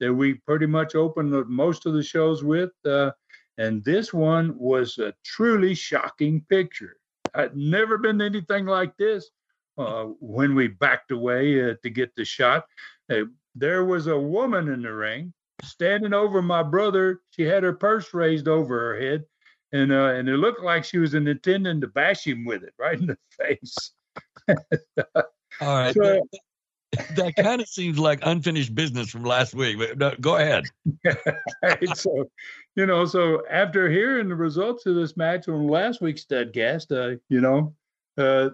that 0.00 0.12
we 0.12 0.34
pretty 0.34 0.66
much 0.66 0.94
opened 0.94 1.32
most 1.48 1.86
of 1.86 1.94
the 1.94 2.02
shows 2.02 2.44
with. 2.44 2.70
Uh, 2.84 3.10
and 3.58 3.82
this 3.84 4.12
one 4.12 4.56
was 4.58 4.98
a 4.98 5.14
truly 5.24 5.74
shocking 5.74 6.44
picture. 6.48 6.96
I'd 7.34 7.56
never 7.56 7.98
been 7.98 8.20
anything 8.20 8.66
like 8.66 8.96
this 8.96 9.30
uh, 9.78 10.04
when 10.20 10.54
we 10.54 10.68
backed 10.68 11.10
away 11.10 11.70
uh, 11.70 11.74
to 11.82 11.90
get 11.90 12.14
the 12.16 12.24
shot. 12.24 12.64
Uh, 13.10 13.24
there 13.54 13.84
was 13.84 14.06
a 14.06 14.18
woman 14.18 14.68
in 14.68 14.82
the 14.82 14.92
ring 14.92 15.32
standing 15.64 16.12
over 16.12 16.42
my 16.42 16.62
brother. 16.62 17.20
She 17.30 17.42
had 17.42 17.62
her 17.62 17.72
purse 17.72 18.12
raised 18.12 18.48
over 18.48 18.78
her 18.78 19.00
head, 19.00 19.24
and 19.72 19.92
uh, 19.92 20.12
and 20.14 20.28
it 20.28 20.36
looked 20.36 20.62
like 20.62 20.84
she 20.84 20.98
was 20.98 21.14
intending 21.14 21.80
to 21.80 21.86
bash 21.88 22.26
him 22.26 22.44
with 22.44 22.62
it 22.62 22.74
right 22.78 22.98
in 22.98 23.06
the 23.06 23.18
face. 23.38 23.92
All 25.60 25.78
right. 25.78 25.94
So, 25.94 26.20
that 27.16 27.34
kind 27.36 27.60
of 27.60 27.68
seems 27.68 27.98
like 27.98 28.20
unfinished 28.22 28.74
business 28.74 29.10
from 29.10 29.24
last 29.24 29.54
week. 29.54 29.78
But 29.78 29.98
no, 29.98 30.14
go 30.20 30.36
ahead. 30.36 30.64
right, 31.62 31.96
so, 31.96 32.30
you 32.74 32.86
know, 32.86 33.04
so 33.04 33.42
after 33.50 33.90
hearing 33.90 34.28
the 34.28 34.34
results 34.34 34.86
of 34.86 34.94
this 34.94 35.16
match 35.16 35.48
on 35.48 35.66
last 35.66 36.00
week's 36.00 36.24
Studcast, 36.24 36.92
uh, 36.92 37.18
you 37.28 37.40
know, 37.40 37.74
uh, 38.18 38.50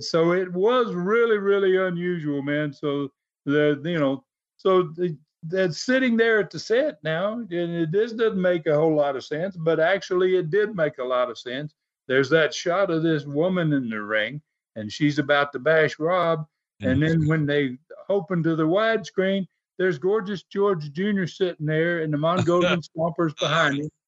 so 0.00 0.32
it 0.32 0.52
was 0.52 0.94
really, 0.94 1.38
really 1.38 1.76
unusual, 1.76 2.42
man. 2.42 2.72
So 2.72 3.12
the, 3.46 3.80
you 3.84 3.98
know, 3.98 4.24
so 4.56 4.84
the, 4.96 5.16
that's 5.44 5.84
sitting 5.84 6.16
there 6.16 6.40
at 6.40 6.50
the 6.50 6.58
set 6.58 7.02
now, 7.02 7.34
and 7.34 7.50
it, 7.50 7.92
this 7.92 8.12
doesn't 8.12 8.40
make 8.40 8.66
a 8.66 8.74
whole 8.74 8.94
lot 8.94 9.16
of 9.16 9.24
sense, 9.24 9.56
but 9.56 9.80
actually 9.80 10.36
it 10.36 10.50
did 10.50 10.74
make 10.74 10.98
a 10.98 11.04
lot 11.04 11.30
of 11.30 11.38
sense. 11.38 11.74
There's 12.08 12.30
that 12.30 12.54
shot 12.54 12.90
of 12.90 13.02
this 13.02 13.24
woman 13.24 13.72
in 13.72 13.88
the 13.88 14.00
ring, 14.00 14.40
and 14.76 14.90
she's 14.90 15.18
about 15.18 15.52
to 15.52 15.58
bash 15.58 15.98
Rob, 15.98 16.46
and 16.80 17.02
then 17.02 17.20
mm-hmm. 17.20 17.28
when 17.28 17.46
they 17.46 17.78
open 18.08 18.42
to 18.42 18.56
the 18.56 18.66
widescreen, 18.66 19.46
there's 19.78 19.98
gorgeous 19.98 20.42
George 20.44 20.92
Jr. 20.92 21.26
sitting 21.26 21.66
there 21.66 22.00
and 22.00 22.12
the 22.12 22.18
Mongolian 22.18 22.80
Stompers 22.96 23.38
behind 23.38 23.78
him. 23.78 23.90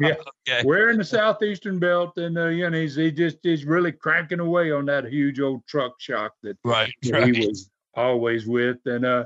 Yeah, 0.00 0.14
okay. 0.48 0.62
wearing 0.64 0.98
the 0.98 1.04
southeastern 1.04 1.80
belt, 1.80 2.16
and 2.18 2.38
uh, 2.38 2.46
you 2.48 2.70
know 2.70 2.78
he's 2.78 2.94
he 2.94 3.10
just 3.10 3.38
he's 3.42 3.64
really 3.64 3.90
cranking 3.90 4.38
away 4.38 4.70
on 4.70 4.86
that 4.86 5.06
huge 5.06 5.40
old 5.40 5.66
truck 5.66 6.00
shock 6.00 6.34
that, 6.42 6.56
right, 6.64 6.92
that 7.02 7.12
right. 7.12 7.34
he 7.34 7.46
was 7.46 7.68
always 7.94 8.46
with, 8.46 8.78
and 8.86 9.04
uh, 9.04 9.24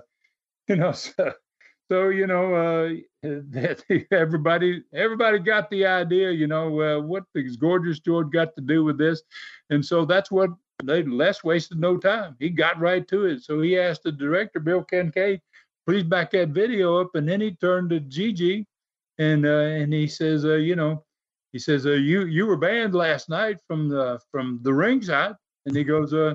you 0.69 0.77
know, 0.77 0.93
so, 0.93 1.33
so 1.91 2.11
you 2.11 2.27
know, 2.27 2.55
uh, 2.55 2.95
everybody 4.13 4.85
everybody 4.93 5.39
got 5.39 5.71
the 5.71 5.87
idea, 5.87 6.31
you 6.31 6.47
know, 6.47 6.81
uh, 6.81 7.01
what 7.01 7.25
does 7.35 7.57
gorgeous 7.57 7.99
George 7.99 8.31
got 8.31 8.55
to 8.57 8.61
do 8.61 8.85
with 8.85 8.99
this, 8.99 9.23
and 9.71 9.85
so 9.85 10.05
that's 10.05 10.31
what 10.31 10.51
they 10.85 11.03
Les 11.03 11.43
wasted 11.43 11.81
no 11.81 11.97
time. 11.97 12.37
He 12.39 12.51
got 12.51 12.79
right 12.79 13.07
to 13.09 13.27
it. 13.27 13.43
So 13.43 13.61
he 13.63 13.79
asked 13.79 14.03
the 14.03 14.13
director, 14.13 14.61
Bill 14.61 14.85
Kincaid, 14.85 15.41
please 15.87 16.05
back 16.05 16.31
that 16.33 16.51
video 16.51 17.01
up. 17.01 17.15
And 17.15 17.29
then 17.29 17.41
he 17.41 17.53
turned 17.53 17.91
to 17.91 18.01
Gigi, 18.01 18.67
and 19.19 19.47
uh, 19.47 19.49
and 19.81 19.93
he 19.93 20.07
says, 20.07 20.45
uh, 20.45 20.57
you 20.57 20.77
know, 20.77 21.05
he 21.53 21.59
says, 21.59 21.87
uh, 21.87 21.93
you 21.93 22.27
you 22.27 22.47
were 22.47 22.59
banned 22.59 22.95
last 22.95 23.31
night 23.31 23.59
from 23.67 23.89
the 23.89 24.21
from 24.31 24.61
the 24.63 24.75
ringside. 24.75 25.35
And 25.65 25.75
he 25.75 25.85
goes, 25.85 26.13
uh, 26.13 26.35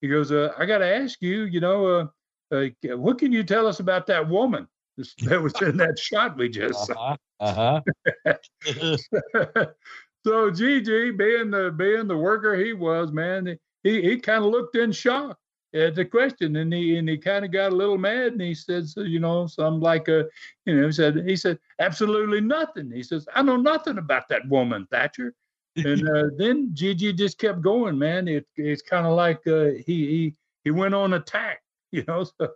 he 0.00 0.08
goes, 0.08 0.32
I 0.32 0.64
got 0.66 0.78
to 0.78 0.96
ask 0.96 1.20
you, 1.20 1.44
you 1.44 1.60
know, 1.60 2.10
what 2.50 3.18
can 3.18 3.32
you 3.32 3.44
tell 3.44 3.66
us 3.66 3.80
about 3.80 4.06
that 4.06 4.28
woman 4.28 4.66
that 4.96 5.42
was 5.42 5.60
in 5.62 5.76
that 5.78 5.98
shot 5.98 6.36
we 6.36 6.48
just 6.48 6.86
saw? 6.86 7.16
Uh-huh. 7.40 7.80
uh-huh. 8.26 9.66
so 10.26 10.50
Gigi, 10.50 11.10
being 11.10 11.50
the 11.50 11.74
being 11.76 12.06
the 12.06 12.16
worker 12.16 12.54
he 12.54 12.72
was, 12.72 13.12
man, 13.12 13.58
he 13.82 14.02
he 14.02 14.18
kind 14.18 14.44
of 14.44 14.50
looked 14.50 14.76
in 14.76 14.92
shock 14.92 15.38
at 15.74 15.94
the 15.94 16.04
question, 16.04 16.56
and 16.56 16.72
he 16.72 16.96
and 16.96 17.08
he 17.08 17.18
kind 17.18 17.44
of 17.44 17.50
got 17.50 17.72
a 17.72 17.76
little 17.76 17.98
mad, 17.98 18.32
and 18.32 18.40
he 18.40 18.54
said, 18.54 18.88
so, 18.88 19.02
you 19.02 19.18
know, 19.18 19.46
some 19.46 19.80
like 19.80 20.08
a, 20.08 20.24
you 20.64 20.80
know, 20.80 20.86
he 20.86 20.92
said 20.92 21.24
he 21.26 21.36
said 21.36 21.58
absolutely 21.80 22.40
nothing. 22.40 22.90
He 22.90 23.02
says, 23.02 23.26
I 23.34 23.42
know 23.42 23.56
nothing 23.56 23.98
about 23.98 24.28
that 24.28 24.48
woman, 24.48 24.86
Thatcher. 24.90 25.34
and 25.76 26.08
uh, 26.08 26.30
then 26.38 26.70
Gigi 26.72 27.12
just 27.12 27.38
kept 27.38 27.60
going, 27.60 27.98
man. 27.98 28.28
It, 28.28 28.46
it's 28.56 28.82
kind 28.82 29.06
of 29.06 29.14
like 29.14 29.44
uh, 29.46 29.70
he 29.84 30.06
he 30.06 30.34
he 30.62 30.70
went 30.70 30.94
on 30.94 31.14
attack, 31.14 31.62
you 31.90 32.04
know. 32.06 32.24
So 32.24 32.50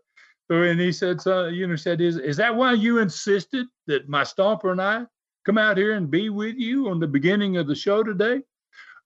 and 0.50 0.80
he 0.80 0.92
said, 0.92 1.20
so, 1.20 1.46
you 1.46 1.66
know, 1.66 1.76
said, 1.76 2.00
is 2.00 2.16
is 2.16 2.37
that 2.38 2.54
why 2.54 2.72
you 2.72 2.98
insisted 2.98 3.66
that 3.87 4.08
my 4.08 4.22
stomper 4.22 4.72
and 4.72 4.80
I 4.80 5.06
come 5.44 5.58
out 5.58 5.76
here 5.76 5.94
and 5.94 6.11
be 6.11 6.30
with 6.30 6.56
you 6.56 6.88
on 6.88 7.00
the 7.00 7.06
beginning 7.06 7.56
of 7.56 7.66
the 7.66 7.74
show 7.74 8.02
today? 8.02 8.42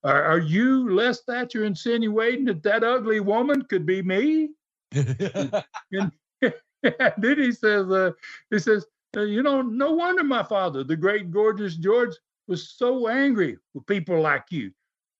Are, 0.03 0.23
are 0.23 0.39
you 0.39 0.93
Les 0.93 1.21
Thatcher 1.21 1.63
insinuating 1.63 2.45
that 2.45 2.63
that 2.63 2.83
ugly 2.83 3.19
woman 3.19 3.63
could 3.63 3.85
be 3.85 4.01
me? 4.01 4.49
and, 4.91 6.11
and 6.41 6.51
then 7.17 7.39
he 7.39 7.51
says, 7.51 7.89
uh, 7.89 8.11
he 8.49 8.59
says, 8.59 8.85
uh, 9.15 9.21
you 9.21 9.43
know, 9.43 9.61
no 9.61 9.91
wonder 9.91 10.23
my 10.23 10.43
father, 10.43 10.83
the 10.83 10.95
great 10.95 11.31
gorgeous 11.31 11.75
George, 11.75 12.15
was 12.47 12.69
so 12.69 13.07
angry 13.07 13.57
with 13.73 13.85
people 13.85 14.19
like 14.19 14.45
you 14.49 14.71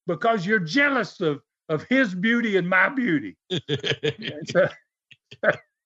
because 0.07 0.45
you're 0.45 0.59
jealous 0.59 1.21
of 1.21 1.41
of 1.69 1.83
his 1.83 2.13
beauty 2.13 2.57
and 2.57 2.69
my 2.69 2.89
beauty. 2.89 3.37
so, 4.45 4.67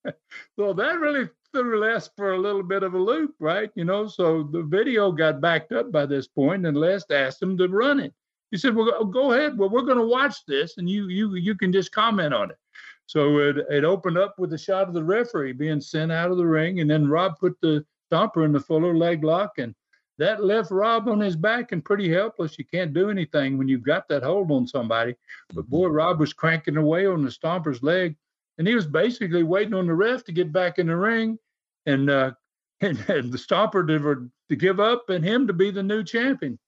so 0.56 0.74
that 0.74 1.00
really 1.00 1.30
threw 1.54 1.80
Les 1.80 2.10
for 2.16 2.34
a 2.34 2.40
little 2.40 2.64
bit 2.64 2.84
of 2.84 2.94
a 2.94 2.98
loop, 3.00 3.36
right? 3.40 3.72
You 3.76 3.86
know, 3.86 4.08
so 4.08 4.44
the 4.44 4.64
video 4.64 5.12
got 5.12 5.42
backed 5.42 5.72
up 5.72 5.92
by 5.92 6.06
this 6.06 6.28
point, 6.28 6.66
and 6.66 6.78
Les 6.78 7.04
asked 7.12 7.42
him 7.42 7.58
to 7.58 7.68
run 7.68 8.00
it. 8.00 8.14
He 8.52 8.58
said, 8.58 8.76
"Well, 8.76 9.06
go 9.06 9.34
ahead. 9.34 9.58
Well, 9.58 9.70
we're 9.70 9.82
going 9.82 9.98
to 9.98 10.06
watch 10.06 10.46
this, 10.46 10.78
and 10.78 10.90
you 10.90 11.08
you 11.08 11.36
you 11.36 11.56
can 11.56 11.72
just 11.72 11.92
comment 11.92 12.34
on 12.34 12.52
it." 12.52 12.58
So 13.06 13.40
it 13.40 13.58
it 13.70 13.84
opened 13.84 14.18
up 14.18 14.36
with 14.38 14.54
a 14.54 14.58
shot 14.58 14.88
of 14.88 14.94
the 14.94 15.04
referee 15.04 15.54
being 15.54 15.82
sent 15.82 16.12
out 16.12 16.32
of 16.32 16.38
the 16.38 16.46
ring, 16.46 16.80
and 16.80 16.90
then 16.90 17.10
Rob 17.10 17.38
put 17.40 17.60
the 17.62 17.86
stomper 18.12 18.46
in 18.46 18.52
the 18.52 18.60
Fuller 18.60 18.96
leg 18.96 19.24
lock, 19.24 19.58
and 19.58 19.76
that 20.18 20.44
left 20.44 20.72
Rob 20.72 21.08
on 21.08 21.20
his 21.20 21.36
back 21.36 21.72
and 21.72 21.86
pretty 21.86 22.12
helpless. 22.12 22.58
You 22.58 22.66
can't 22.66 22.94
do 22.94 23.10
anything 23.10 23.58
when 23.58 23.68
you've 23.68 23.84
got 23.84 24.08
that 24.10 24.24
hold 24.24 24.52
on 24.52 24.68
somebody. 24.68 25.16
But 25.54 25.70
boy, 25.70 25.88
Rob 25.88 26.20
was 26.20 26.34
cranking 26.34 26.78
away 26.78 27.06
on 27.06 27.24
the 27.24 27.30
stomper's 27.30 27.84
leg, 27.84 28.16
and 28.58 28.68
he 28.68 28.76
was 28.76 28.88
basically 28.88 29.44
waiting 29.44 29.74
on 29.74 29.88
the 29.88 29.94
ref 29.94 30.24
to 30.26 30.32
get 30.32 30.52
back 30.52 30.80
in 30.80 30.88
the 30.88 30.96
ring, 30.96 31.38
and 31.86 32.10
uh, 32.10 32.32
and, 32.82 32.98
and 33.10 33.32
the 33.32 33.38
stomper 33.38 33.88
to, 33.88 34.30
to 34.50 34.56
give 34.56 34.80
up 34.80 35.10
and 35.10 35.24
him 35.24 35.48
to 35.48 35.54
be 35.54 35.72
the 35.72 35.84
new 35.84 36.04
champion. 36.04 36.60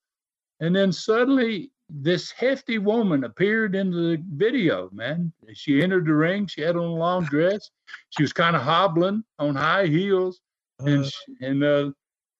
And 0.59 0.75
then 0.75 0.91
suddenly, 0.91 1.71
this 1.89 2.31
hefty 2.31 2.77
woman 2.77 3.23
appeared 3.23 3.75
in 3.75 3.91
the 3.91 4.21
video, 4.33 4.89
man. 4.91 5.31
She 5.53 5.81
entered 5.81 6.05
the 6.05 6.13
ring. 6.13 6.47
She 6.47 6.61
had 6.61 6.75
on 6.75 6.83
a 6.83 6.93
long 6.93 7.25
dress. 7.25 7.69
She 8.09 8.23
was 8.23 8.33
kind 8.33 8.55
of 8.55 8.61
hobbling 8.61 9.23
on 9.39 9.55
high 9.55 9.87
heels. 9.87 10.41
And, 10.79 11.03
uh, 11.05 11.09
she, 11.09 11.45
and 11.45 11.63
uh, 11.63 11.91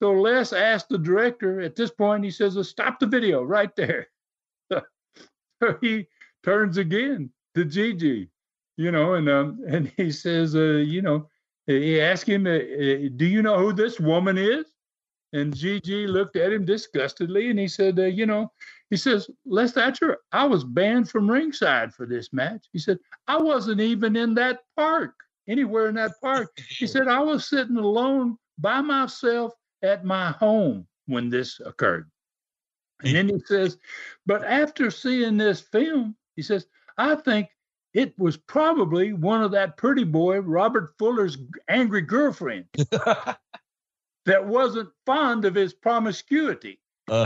so 0.02 0.14
Les 0.14 0.54
asked 0.54 0.90
the 0.90 0.98
director 0.98 1.62
at 1.62 1.76
this 1.76 1.92
point, 1.92 2.24
he 2.24 2.32
says, 2.32 2.58
Stop 2.68 3.00
the 3.00 3.08
video 3.08 3.44
right 3.44 3.76
there. 3.76 4.08
so 4.72 4.82
he 5.82 6.08
turns 6.44 6.78
again 6.78 7.32
to 7.56 7.66
Gigi, 7.66 8.30
you 8.80 8.92
know, 8.92 9.16
and 9.16 9.30
um, 9.30 9.60
and 9.68 9.92
he 9.98 10.12
says, 10.12 10.56
uh, 10.56 10.82
you 10.96 11.02
know, 11.02 11.28
he 11.68 12.02
asked 12.02 12.28
him, 12.28 12.48
uh, 12.48 12.52
uh, 12.52 13.10
Do 13.18 13.26
you 13.26 13.42
know 13.42 13.60
who 13.60 13.74
this 13.74 14.00
woman 14.00 14.38
is? 14.38 14.66
And 15.34 15.56
Gigi 15.56 16.08
looked 16.08 16.38
at 16.38 16.54
him 16.54 16.66
disgustedly 16.66 17.52
and 17.52 17.60
he 17.60 17.68
said, 17.68 18.00
uh, 18.00 18.06
You 18.06 18.26
know, 18.26 18.52
he 18.90 18.96
says, 18.96 19.30
Les 19.46 19.74
Thatcher, 19.74 20.18
I 20.32 20.46
was 20.46 20.64
banned 20.64 21.10
from 21.10 21.30
ringside 21.30 21.94
for 21.94 22.06
this 22.06 22.32
match. 22.32 22.68
He 22.72 22.80
said, 22.80 22.98
I 23.28 23.38
wasn't 23.38 23.82
even 23.82 24.16
in 24.16 24.34
that 24.36 24.62
park, 24.78 25.14
anywhere 25.48 25.90
in 25.90 25.96
that 25.96 26.14
park. 26.22 26.50
He 26.70 26.88
said, 26.94 27.10
I 27.10 27.20
was 27.20 27.50
sitting 27.50 27.78
alone 27.78 28.38
by 28.58 28.80
myself 28.80 29.54
at 29.84 30.06
my 30.06 30.32
home 30.32 30.88
when 31.06 31.30
this 31.30 31.60
occurred. 31.66 32.10
And 33.04 33.16
then 33.16 33.28
he 33.30 33.40
says, 33.46 33.78
but 34.26 34.44
after 34.44 34.90
seeing 34.90 35.38
this 35.38 35.62
film, 35.62 36.16
he 36.36 36.42
says, 36.42 36.66
I 36.98 37.16
think 37.16 37.48
it 37.94 38.18
was 38.18 38.38
probably 38.38 39.14
one 39.14 39.44
of 39.44 39.52
that 39.52 39.78
pretty 39.78 40.04
boy, 40.04 40.40
Robert 40.40 40.94
Fuller's 40.98 41.38
angry 41.68 42.02
girlfriend 42.02 42.66
that 44.26 44.46
wasn't 44.46 44.90
fond 45.06 45.46
of 45.46 45.56
his 45.56 45.74
promiscuity. 45.74 46.80
so, 47.08 47.22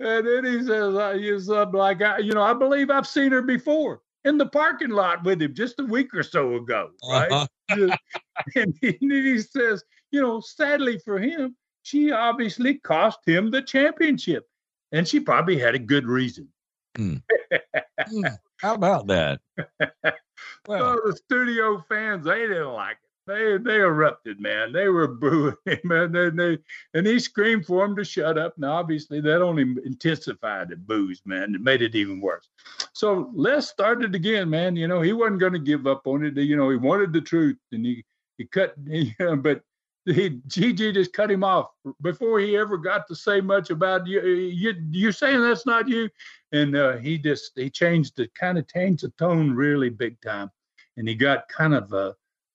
and 0.00 0.26
then 0.26 0.44
he 0.44 0.62
says, 0.64 0.96
I 0.96 1.14
use 1.14 1.46
something 1.46 1.78
like, 1.78 2.00
you 2.22 2.32
know, 2.32 2.42
I 2.42 2.54
believe 2.54 2.90
I've 2.90 3.06
seen 3.06 3.32
her 3.32 3.42
before 3.42 4.00
in 4.24 4.38
the 4.38 4.46
parking 4.46 4.90
lot 4.90 5.24
with 5.24 5.40
him 5.42 5.54
just 5.54 5.80
a 5.80 5.84
week 5.84 6.14
or 6.14 6.22
so 6.22 6.56
ago, 6.56 6.90
right? 7.08 7.30
Uh-huh. 7.30 7.96
and, 8.56 8.74
he, 8.80 8.98
and 9.00 9.12
he 9.12 9.38
says, 9.38 9.84
you 10.10 10.20
know, 10.20 10.40
sadly 10.40 10.98
for 10.98 11.18
him, 11.18 11.56
she 11.82 12.10
obviously 12.10 12.74
cost 12.74 13.18
him 13.26 13.50
the 13.50 13.62
championship, 13.62 14.46
and 14.92 15.06
she 15.06 15.20
probably 15.20 15.58
had 15.58 15.74
a 15.74 15.78
good 15.78 16.06
reason. 16.06 16.48
Mm. 16.96 17.22
How 18.56 18.74
about 18.74 19.06
that? 19.08 19.40
Well, 20.66 20.96
so 20.96 21.00
the 21.06 21.16
studio 21.16 21.84
fans, 21.88 22.24
they 22.24 22.40
didn't 22.40 22.72
like 22.72 22.96
it 23.02 23.10
they 23.30 23.58
they 23.58 23.76
erupted, 23.76 24.40
man. 24.40 24.72
They 24.72 24.88
were 24.88 25.06
booing 25.06 25.54
him, 25.66 25.78
man. 25.84 26.12
They, 26.12 26.30
they, 26.30 26.58
and 26.94 27.06
he 27.06 27.18
screamed 27.18 27.66
for 27.66 27.84
him 27.84 27.96
to 27.96 28.04
shut 28.04 28.38
up. 28.38 28.58
Now, 28.58 28.72
obviously, 28.72 29.20
that 29.20 29.42
only 29.42 29.62
intensified 29.84 30.70
the 30.70 30.76
boos, 30.76 31.22
man. 31.24 31.54
It 31.54 31.60
made 31.60 31.82
it 31.82 31.94
even 31.94 32.20
worse. 32.20 32.48
So 32.92 33.30
Les 33.34 33.68
started 33.68 34.14
again, 34.14 34.50
man. 34.50 34.76
You 34.76 34.88
know, 34.88 35.00
he 35.00 35.12
wasn't 35.12 35.40
going 35.40 35.52
to 35.52 35.58
give 35.58 35.86
up 35.86 36.06
on 36.06 36.24
it. 36.24 36.36
You 36.36 36.56
know, 36.56 36.70
he 36.70 36.76
wanted 36.76 37.12
the 37.12 37.20
truth, 37.20 37.58
and 37.72 37.84
he 37.84 38.04
he 38.38 38.44
cut. 38.46 38.74
He, 38.90 39.14
but 39.36 39.62
he 40.06 40.40
Gigi 40.46 40.92
just 40.92 41.12
cut 41.12 41.30
him 41.30 41.44
off 41.44 41.68
before 42.00 42.40
he 42.40 42.56
ever 42.56 42.78
got 42.78 43.06
to 43.08 43.14
say 43.14 43.40
much 43.40 43.68
about 43.70 44.06
you. 44.06 44.22
You 44.22 44.74
you're 44.90 45.12
saying 45.12 45.40
that's 45.40 45.66
not 45.66 45.88
you, 45.88 46.08
and 46.52 46.76
uh, 46.76 46.96
he 46.96 47.18
just 47.18 47.52
he 47.56 47.70
changed 47.70 48.16
the 48.16 48.28
kind 48.38 48.58
of 48.58 48.66
changed 48.66 49.04
the 49.04 49.10
tone 49.18 49.52
really 49.52 49.88
big 49.88 50.20
time, 50.20 50.50
and 50.96 51.08
he 51.08 51.14
got 51.14 51.48
kind 51.48 51.74
of 51.74 51.92
uh, 51.92 52.12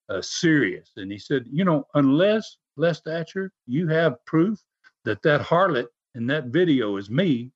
uh, 0.10 0.22
serious. 0.22 0.92
And 0.98 1.12
he 1.12 1.18
said, 1.18 1.46
you 1.52 1.66
know, 1.66 1.88
unless 1.94 2.58
Les 2.78 3.00
Thatcher, 3.02 3.52
you 3.66 3.88
have 3.88 4.24
proof 4.26 4.60
that 5.06 5.22
that 5.22 5.42
harlot 5.42 5.88
in 6.16 6.28
that 6.28 6.46
video 6.46 6.98
is 6.98 7.10
me, 7.10 7.52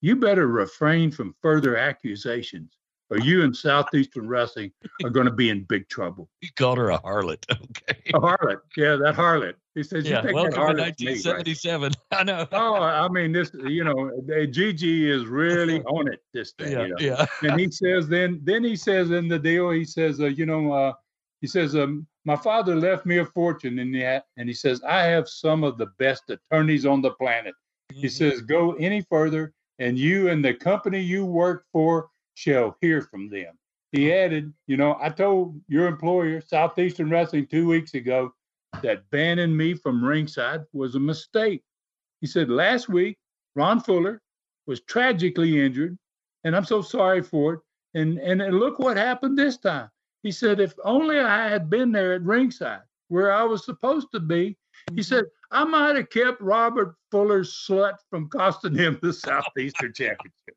you 0.00 0.16
better 0.16 0.48
refrain 0.48 1.10
from 1.10 1.34
further 1.40 1.76
accusations, 1.76 2.76
or 3.12 3.18
you 3.20 3.42
in 3.42 3.52
Southeastern 3.52 4.26
Wrestling 4.26 4.72
are 5.04 5.10
going 5.10 5.26
to 5.26 5.32
be 5.32 5.50
in 5.50 5.64
big 5.64 5.88
trouble. 5.88 6.30
He 6.40 6.48
called 6.56 6.78
her 6.78 6.90
a 6.90 6.98
harlot. 7.00 7.44
Okay. 7.52 8.00
A 8.14 8.20
harlot. 8.20 8.60
Yeah, 8.76 8.96
that 8.96 9.14
harlot. 9.14 9.54
He 9.74 9.82
says, 9.82 10.06
yeah, 10.06 10.22
welcome 10.32 10.52
to 10.52 10.82
1977. 10.82 11.80
Me, 11.80 11.86
right? 11.86 11.96
I 12.20 12.22
know. 12.24 12.46
oh, 12.52 12.74
I 12.74 13.08
mean, 13.08 13.32
this, 13.32 13.50
you 13.54 13.84
know, 13.84 14.10
Gigi 14.46 15.10
is 15.10 15.26
really 15.26 15.82
on 15.84 16.12
it 16.12 16.20
this 16.34 16.52
day. 16.52 16.72
Yeah, 16.72 16.82
you 16.82 16.88
know? 16.88 16.96
yeah. 16.98 17.26
and 17.42 17.60
he 17.60 17.70
says, 17.70 18.08
then, 18.08 18.40
then 18.42 18.64
he 18.64 18.76
says 18.76 19.10
in 19.10 19.28
the 19.28 19.38
deal, 19.38 19.70
he 19.70 19.84
says, 19.84 20.20
uh, 20.20 20.26
you 20.26 20.46
know, 20.46 20.72
uh, 20.72 20.92
he 21.40 21.46
says, 21.46 21.74
um, 21.74 22.06
My 22.24 22.36
father 22.36 22.76
left 22.76 23.04
me 23.04 23.18
a 23.18 23.26
fortune, 23.26 23.78
and 23.78 23.94
he, 23.94 24.02
and 24.04 24.48
he 24.48 24.54
says, 24.54 24.80
I 24.86 25.02
have 25.02 25.28
some 25.28 25.64
of 25.64 25.76
the 25.76 25.86
best 25.98 26.30
attorneys 26.30 26.86
on 26.86 27.02
the 27.02 27.10
planet. 27.10 27.54
Mm-hmm. 27.92 28.00
He 28.00 28.08
says, 28.08 28.40
Go 28.42 28.72
any 28.74 29.02
further, 29.10 29.52
and 29.78 29.98
you 29.98 30.28
and 30.28 30.44
the 30.44 30.54
company 30.54 31.00
you 31.00 31.26
work 31.26 31.64
for 31.72 32.08
shall 32.34 32.76
hear 32.80 33.02
from 33.02 33.28
them. 33.28 33.58
He 33.92 34.06
mm-hmm. 34.06 34.24
added, 34.24 34.52
You 34.66 34.76
know, 34.76 34.98
I 35.00 35.10
told 35.10 35.60
your 35.68 35.86
employer, 35.86 36.40
Southeastern 36.40 37.10
Wrestling, 37.10 37.46
two 37.46 37.66
weeks 37.66 37.94
ago 37.94 38.34
that 38.82 39.08
banning 39.10 39.56
me 39.56 39.74
from 39.74 40.04
ringside 40.04 40.62
was 40.72 40.94
a 40.94 41.00
mistake. 41.00 41.62
He 42.20 42.26
said, 42.26 42.48
Last 42.48 42.88
week, 42.88 43.18
Ron 43.54 43.80
Fuller 43.80 44.22
was 44.66 44.80
tragically 44.82 45.64
injured, 45.64 45.98
and 46.44 46.56
I'm 46.56 46.64
so 46.64 46.82
sorry 46.82 47.22
for 47.22 47.54
it. 47.54 47.60
And, 47.94 48.18
and 48.18 48.40
look 48.58 48.78
what 48.78 48.96
happened 48.96 49.38
this 49.38 49.58
time. 49.58 49.90
He 50.22 50.30
said, 50.30 50.60
if 50.60 50.74
only 50.84 51.18
I 51.18 51.48
had 51.48 51.68
been 51.68 51.92
there 51.92 52.14
at 52.14 52.22
ringside 52.22 52.82
where 53.08 53.32
I 53.32 53.42
was 53.42 53.64
supposed 53.64 54.08
to 54.12 54.20
be, 54.20 54.56
he 54.90 54.96
mm-hmm. 54.96 55.00
said, 55.02 55.24
I 55.50 55.64
might 55.64 55.96
have 55.96 56.10
kept 56.10 56.40
Robert 56.40 56.94
Fuller's 57.10 57.52
slut 57.52 57.96
from 58.08 58.28
costing 58.28 58.74
him 58.74 58.98
the 59.02 59.12
Southeastern 59.12 59.92
Championship. 59.92 60.56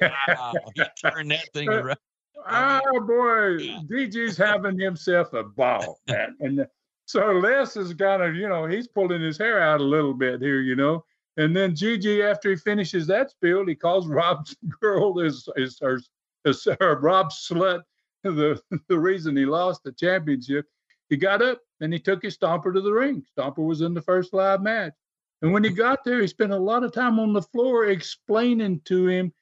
Wow, 0.00 0.52
he 0.74 0.82
turned 1.02 1.30
that 1.30 1.48
thing 1.52 1.68
uh, 1.68 1.82
around. 1.82 1.98
oh 2.48 3.00
boy, 3.00 3.58
GG's 3.90 4.36
having 4.36 4.78
himself 4.78 5.32
a 5.32 5.44
ball. 5.44 6.00
And 6.06 6.66
so 7.06 7.32
Les 7.32 7.76
is 7.76 7.94
kind 7.94 8.22
of, 8.22 8.34
you 8.34 8.48
know, 8.48 8.66
he's 8.66 8.88
pulling 8.88 9.22
his 9.22 9.38
hair 9.38 9.60
out 9.60 9.80
a 9.80 9.84
little 9.84 10.14
bit 10.14 10.40
here, 10.40 10.60
you 10.60 10.76
know. 10.76 11.04
And 11.36 11.56
then 11.56 11.72
GG, 11.74 12.28
after 12.28 12.50
he 12.50 12.56
finishes 12.56 13.06
that 13.06 13.30
spiel, 13.30 13.64
he 13.64 13.74
calls 13.74 14.08
Rob's 14.08 14.56
girl 14.80 15.18
his 15.18 15.48
his 15.56 15.78
her, 15.80 16.00
his, 16.44 16.66
her 16.80 16.98
Rob 17.00 17.30
slut 17.30 17.82
the 18.24 18.60
the 18.88 18.98
reason 18.98 19.36
he 19.36 19.46
lost 19.46 19.82
the 19.84 19.92
championship. 19.92 20.66
He 21.08 21.16
got 21.16 21.40
up 21.40 21.60
and 21.80 21.92
he 21.92 21.98
took 21.98 22.22
his 22.22 22.36
stomper 22.36 22.74
to 22.74 22.80
the 22.80 22.92
ring. 22.92 23.24
Stomper 23.36 23.64
was 23.64 23.80
in 23.80 23.94
the 23.94 24.02
first 24.02 24.34
live 24.34 24.62
match. 24.62 24.92
And 25.42 25.52
when 25.52 25.64
he 25.64 25.70
got 25.70 26.04
there, 26.04 26.20
he 26.20 26.26
spent 26.26 26.52
a 26.52 26.58
lot 26.58 26.84
of 26.84 26.92
time 26.92 27.18
on 27.18 27.32
the 27.32 27.42
floor 27.42 27.86
explaining 27.86 28.80
to 28.86 29.06
him 29.06 29.32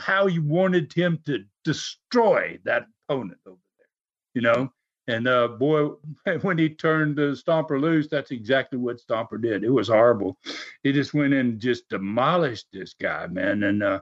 how 0.00 0.26
he 0.26 0.38
wanted 0.38 0.92
him 0.92 1.18
to 1.24 1.44
destroy 1.64 2.58
that 2.64 2.86
opponent 3.08 3.38
over 3.46 3.56
there. 3.78 3.86
You 4.34 4.42
know, 4.42 4.72
and 5.08 5.26
uh, 5.26 5.48
boy, 5.48 5.92
when 6.42 6.58
he 6.58 6.68
turned 6.68 7.16
the 7.16 7.32
Stomper 7.32 7.80
loose, 7.80 8.08
that's 8.08 8.30
exactly 8.30 8.78
what 8.78 9.00
Stomper 9.00 9.40
did. 9.40 9.64
It 9.64 9.70
was 9.70 9.88
horrible. 9.88 10.36
He 10.82 10.92
just 10.92 11.14
went 11.14 11.32
in 11.32 11.40
and 11.40 11.60
just 11.60 11.88
demolished 11.88 12.66
this 12.72 12.92
guy, 12.92 13.26
man. 13.26 13.62
And 13.62 13.82
uh, 13.82 14.00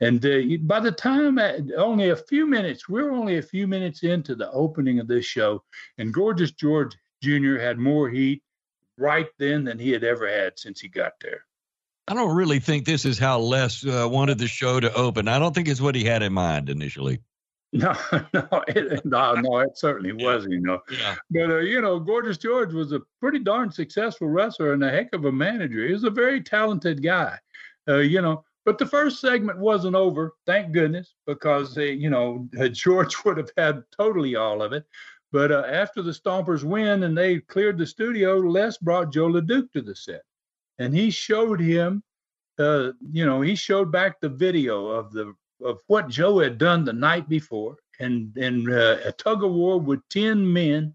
and 0.00 0.24
uh, 0.24 0.42
by 0.62 0.78
the 0.80 0.92
time 0.92 1.38
uh, 1.38 1.54
only 1.76 2.10
a 2.10 2.16
few 2.16 2.46
minutes, 2.46 2.88
we're 2.88 3.10
only 3.10 3.38
a 3.38 3.42
few 3.42 3.66
minutes 3.66 4.04
into 4.04 4.36
the 4.36 4.50
opening 4.52 5.00
of 5.00 5.08
this 5.08 5.26
show, 5.26 5.64
and 5.98 6.14
Gorgeous 6.14 6.52
George 6.52 6.96
Jr. 7.20 7.58
had 7.58 7.78
more 7.78 8.08
heat 8.08 8.43
right 8.98 9.26
then 9.38 9.64
than 9.64 9.78
he 9.78 9.90
had 9.90 10.04
ever 10.04 10.28
had 10.28 10.58
since 10.58 10.80
he 10.80 10.88
got 10.88 11.12
there. 11.20 11.44
I 12.06 12.14
don't 12.14 12.36
really 12.36 12.60
think 12.60 12.84
this 12.84 13.04
is 13.04 13.18
how 13.18 13.38
Les 13.38 13.84
uh, 13.86 14.06
wanted 14.10 14.38
the 14.38 14.46
show 14.46 14.78
to 14.78 14.92
open. 14.92 15.26
I 15.26 15.38
don't 15.38 15.54
think 15.54 15.68
it's 15.68 15.80
what 15.80 15.94
he 15.94 16.04
had 16.04 16.22
in 16.22 16.32
mind 16.32 16.68
initially. 16.68 17.20
No, 17.76 17.92
no, 18.32 18.62
it, 18.68 19.04
no, 19.04 19.34
no, 19.34 19.58
it 19.58 19.76
certainly 19.76 20.12
was, 20.24 20.46
you 20.48 20.60
know. 20.60 20.80
Yeah. 20.88 21.16
But 21.32 21.50
uh, 21.50 21.58
you 21.58 21.80
know, 21.80 21.98
Gorgeous 21.98 22.38
George 22.38 22.72
was 22.72 22.92
a 22.92 23.00
pretty 23.20 23.40
darn 23.40 23.72
successful 23.72 24.28
wrestler 24.28 24.74
and 24.74 24.84
a 24.84 24.90
heck 24.92 25.12
of 25.12 25.24
a 25.24 25.32
manager. 25.32 25.84
He 25.84 25.92
was 25.92 26.04
a 26.04 26.10
very 26.10 26.40
talented 26.40 27.02
guy, 27.02 27.36
uh, 27.88 27.96
you 27.96 28.22
know. 28.22 28.44
But 28.64 28.78
the 28.78 28.86
first 28.86 29.20
segment 29.20 29.58
wasn't 29.58 29.96
over, 29.96 30.34
thank 30.46 30.70
goodness, 30.70 31.14
because 31.26 31.76
uh, 31.76 31.80
you 31.80 32.10
know 32.10 32.48
George 32.70 33.16
would 33.24 33.38
have 33.38 33.50
had 33.58 33.82
totally 33.96 34.36
all 34.36 34.62
of 34.62 34.72
it. 34.72 34.84
But 35.34 35.50
uh, 35.50 35.64
after 35.68 36.00
the 36.00 36.12
Stompers 36.12 36.62
win 36.62 37.02
and 37.02 37.18
they 37.18 37.40
cleared 37.40 37.76
the 37.76 37.88
studio, 37.88 38.38
Les 38.38 38.78
brought 38.78 39.12
Joe 39.12 39.26
LeDuc 39.26 39.72
to 39.72 39.82
the 39.82 39.96
set, 39.96 40.22
and 40.78 40.94
he 40.94 41.10
showed 41.10 41.58
him, 41.58 42.04
uh, 42.60 42.92
you 43.10 43.26
know, 43.26 43.40
he 43.40 43.56
showed 43.56 43.90
back 43.90 44.20
the 44.20 44.28
video 44.28 44.86
of 44.86 45.10
the 45.10 45.34
of 45.64 45.80
what 45.88 46.06
Joe 46.06 46.38
had 46.38 46.56
done 46.56 46.84
the 46.84 46.92
night 46.92 47.28
before, 47.28 47.78
and 47.98 48.32
and 48.36 48.72
uh, 48.72 48.98
a 49.04 49.10
tug 49.10 49.42
of 49.42 49.50
war 49.50 49.80
with 49.80 50.08
ten 50.08 50.52
men, 50.52 50.94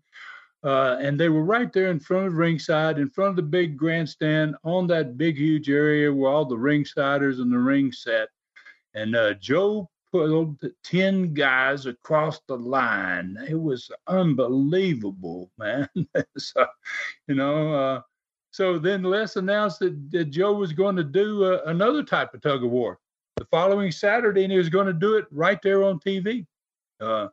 uh, 0.63 0.95
and 1.01 1.19
they 1.19 1.27
were 1.27 1.43
right 1.43 1.73
there 1.73 1.91
in 1.91 1.99
front 1.99 2.27
of 2.27 2.35
ringside, 2.35 2.97
in 2.97 3.09
front 3.09 3.31
of 3.31 3.35
the 3.35 3.41
big 3.41 3.75
grandstand, 3.75 4.55
on 4.63 4.87
that 4.87 5.17
big 5.17 5.35
huge 5.35 5.69
area 5.69 6.13
where 6.13 6.31
all 6.31 6.45
the 6.45 6.55
ringsiders 6.55 7.41
and 7.41 7.51
the 7.51 7.59
ring 7.59 7.91
sat, 7.91 8.29
and 8.93 9.17
uh, 9.17 9.33
Joe 9.33 9.89
pulled 10.11 10.63
ten 10.83 11.33
guys 11.33 11.85
across 11.85 12.39
the 12.47 12.57
line. 12.57 13.37
It 13.47 13.59
was 13.59 13.91
unbelievable, 14.07 15.51
man. 15.57 15.89
so, 16.37 16.65
you 17.27 17.35
know. 17.35 17.73
Uh, 17.73 18.01
so 18.51 18.79
then 18.79 19.03
Les 19.03 19.35
announced 19.35 19.79
that, 19.79 20.11
that 20.11 20.25
Joe 20.25 20.53
was 20.53 20.73
going 20.73 20.95
to 20.95 21.03
do 21.03 21.43
uh, 21.45 21.61
another 21.67 22.03
type 22.03 22.33
of 22.33 22.41
tug 22.41 22.63
of 22.63 22.71
war 22.71 22.99
the 23.37 23.45
following 23.45 23.91
Saturday, 23.91 24.43
and 24.43 24.51
he 24.51 24.57
was 24.57 24.69
going 24.69 24.87
to 24.87 24.93
do 24.93 25.15
it 25.15 25.25
right 25.31 25.59
there 25.61 25.83
on 25.83 25.99
TV. 25.99 26.45
Uh, 26.99 27.27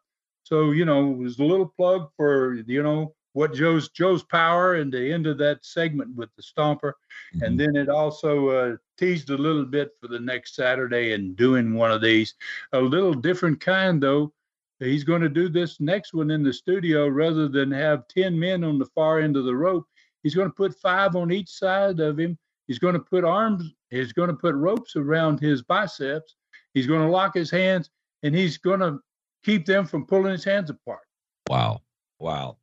so 0.45 0.71
you 0.71 0.85
know, 0.85 1.11
it 1.13 1.19
was 1.19 1.39
a 1.39 1.45
little 1.45 1.73
plug 1.77 2.11
for 2.17 2.55
you 2.67 2.83
know 2.83 3.16
what 3.37 3.53
Joe's 3.53 3.91
Joe's 3.91 4.23
power 4.23 4.77
and 4.77 4.91
the 4.91 5.13
end 5.13 5.27
of 5.27 5.37
that 5.39 5.63
segment 5.63 6.17
with 6.17 6.31
the 6.37 6.43
Stomper, 6.43 6.93
mm-hmm. 7.35 7.43
and 7.43 7.61
then 7.61 7.77
it 7.77 7.91
also 7.91 8.49
uh, 8.49 8.77
teased 8.97 9.29
a 9.29 9.37
little 9.37 9.67
bit 9.67 9.91
for 10.01 10.09
the 10.09 10.19
next 10.19 10.55
Saturday 10.55 11.13
and 11.13 11.37
doing 11.37 11.75
one 11.75 11.91
of 11.91 12.01
these, 12.01 12.35
a 12.73 12.81
little 12.81 13.13
different 13.13 13.61
kind 13.61 14.03
though. 14.03 14.33
He's 14.81 15.05
going 15.05 15.23
to 15.23 15.29
do 15.29 15.49
this 15.49 15.81
next 15.81 16.15
one 16.15 16.31
in 16.31 16.43
the 16.43 16.53
studio 16.53 17.09
rather 17.09 17.47
than 17.47 17.71
have 17.71 18.09
ten 18.09 18.39
men 18.39 18.65
on 18.65 18.79
the 18.79 18.87
far 18.95 19.21
end 19.21 19.37
of 19.37 19.45
the 19.45 19.55
rope. 19.55 19.87
He's 20.23 20.35
going 20.35 20.49
to 20.49 20.55
put 20.55 20.79
five 20.81 21.15
on 21.15 21.31
each 21.31 21.51
side 21.51 22.01
of 22.01 22.19
him. 22.19 22.39
He's 22.67 22.79
going 22.79 22.95
to 22.95 23.01
put 23.01 23.25
arms 23.25 23.73
He's 23.91 24.13
going 24.13 24.29
to 24.29 24.35
put 24.35 24.55
ropes 24.55 24.97
around 24.97 25.41
his 25.41 25.63
biceps. 25.63 26.37
He's 26.75 26.87
going 26.87 27.03
to 27.03 27.09
lock 27.09 27.35
his 27.35 27.51
hands 27.51 27.91
and 28.23 28.35
he's 28.35 28.59
going 28.59 28.81
to 28.81 28.99
keep 29.45 29.67
them 29.67 29.87
from 29.87 30.07
pulling 30.07 30.33
his 30.33 30.45
hands 30.45 30.71
apart. 30.71 31.07
Wow. 31.49 31.83
Wow. 32.19 32.57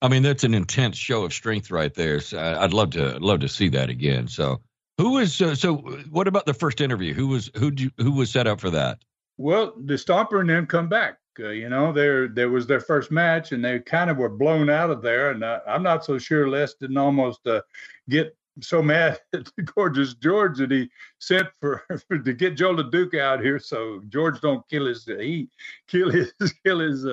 I 0.00 0.08
mean, 0.08 0.22
that's 0.22 0.44
an 0.44 0.54
intense 0.54 0.96
show 0.96 1.24
of 1.24 1.32
strength 1.32 1.70
right 1.70 1.92
there. 1.92 2.20
So 2.20 2.38
I'd 2.38 2.72
love 2.72 2.90
to 2.90 3.18
love 3.18 3.40
to 3.40 3.48
see 3.48 3.68
that 3.70 3.90
again. 3.90 4.28
So, 4.28 4.60
who 4.96 5.10
was 5.10 5.40
uh, 5.40 5.54
so? 5.54 5.76
What 6.10 6.28
about 6.28 6.46
the 6.46 6.54
first 6.54 6.80
interview? 6.80 7.14
Who 7.14 7.28
was 7.28 7.50
who? 7.56 7.72
Who 7.98 8.12
was 8.12 8.30
set 8.30 8.46
up 8.46 8.60
for 8.60 8.70
that? 8.70 8.98
Well, 9.36 9.72
the 9.76 9.94
Stomper 9.94 10.40
and 10.40 10.50
them 10.50 10.66
come 10.66 10.88
back. 10.88 11.18
Uh, 11.38 11.50
you 11.50 11.68
know, 11.68 11.92
there 11.92 12.28
there 12.28 12.50
was 12.50 12.66
their 12.66 12.80
first 12.80 13.10
match, 13.10 13.52
and 13.52 13.64
they 13.64 13.80
kind 13.80 14.10
of 14.10 14.16
were 14.16 14.28
blown 14.28 14.70
out 14.70 14.90
of 14.90 15.02
there. 15.02 15.30
And 15.30 15.42
uh, 15.42 15.60
I'm 15.66 15.82
not 15.82 16.04
so 16.04 16.18
sure 16.18 16.48
Les 16.48 16.74
didn't 16.74 16.96
almost 16.96 17.46
uh, 17.46 17.62
get 18.08 18.36
so 18.60 18.82
mad 18.82 19.20
at 19.32 19.48
gorgeous 19.74 20.14
George 20.14 20.58
that 20.58 20.70
he 20.70 20.90
sent 21.18 21.48
for, 21.60 21.84
for, 22.08 22.18
to 22.18 22.32
get 22.32 22.56
Joe 22.56 22.74
LeDuc 22.74 23.18
out 23.18 23.40
here 23.40 23.58
so 23.58 24.02
George 24.08 24.40
don't 24.40 24.68
kill 24.68 24.86
his 24.86 25.06
uh, 25.08 25.18
he 25.18 25.48
kill 25.86 26.10
his 26.10 26.32
kill 26.64 26.80
his 26.80 27.06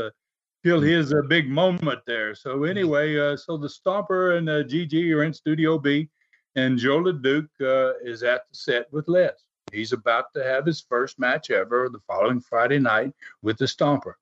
kill 0.65 0.81
his 0.81 1.13
uh, 1.13 1.21
big 1.27 1.47
moment 1.47 1.99
there. 2.07 2.33
So 2.33 2.63
anyway, 2.63 3.19
uh, 3.19 3.37
so 3.37 3.55
the 3.55 3.67
Stomper 3.67 4.39
and 4.39 4.49
uh, 4.49 4.63
GG 4.63 5.13
are 5.13 5.23
in 5.23 5.31
Studio 5.31 5.77
B, 5.77 6.09
and 6.55 6.79
Joe 6.79 7.03
LeDuc 7.03 7.47
uh, 7.61 7.93
is 8.03 8.23
at 8.23 8.49
the 8.49 8.55
set 8.55 8.91
with 8.91 9.07
Les. 9.07 9.45
He's 9.71 9.93
about 9.93 10.33
to 10.33 10.43
have 10.43 10.65
his 10.65 10.81
first 10.81 11.19
match 11.19 11.51
ever 11.51 11.87
the 11.87 11.99
following 12.07 12.41
Friday 12.41 12.79
night 12.79 13.13
with 13.43 13.59
the 13.59 13.65
Stomper, 13.65 14.13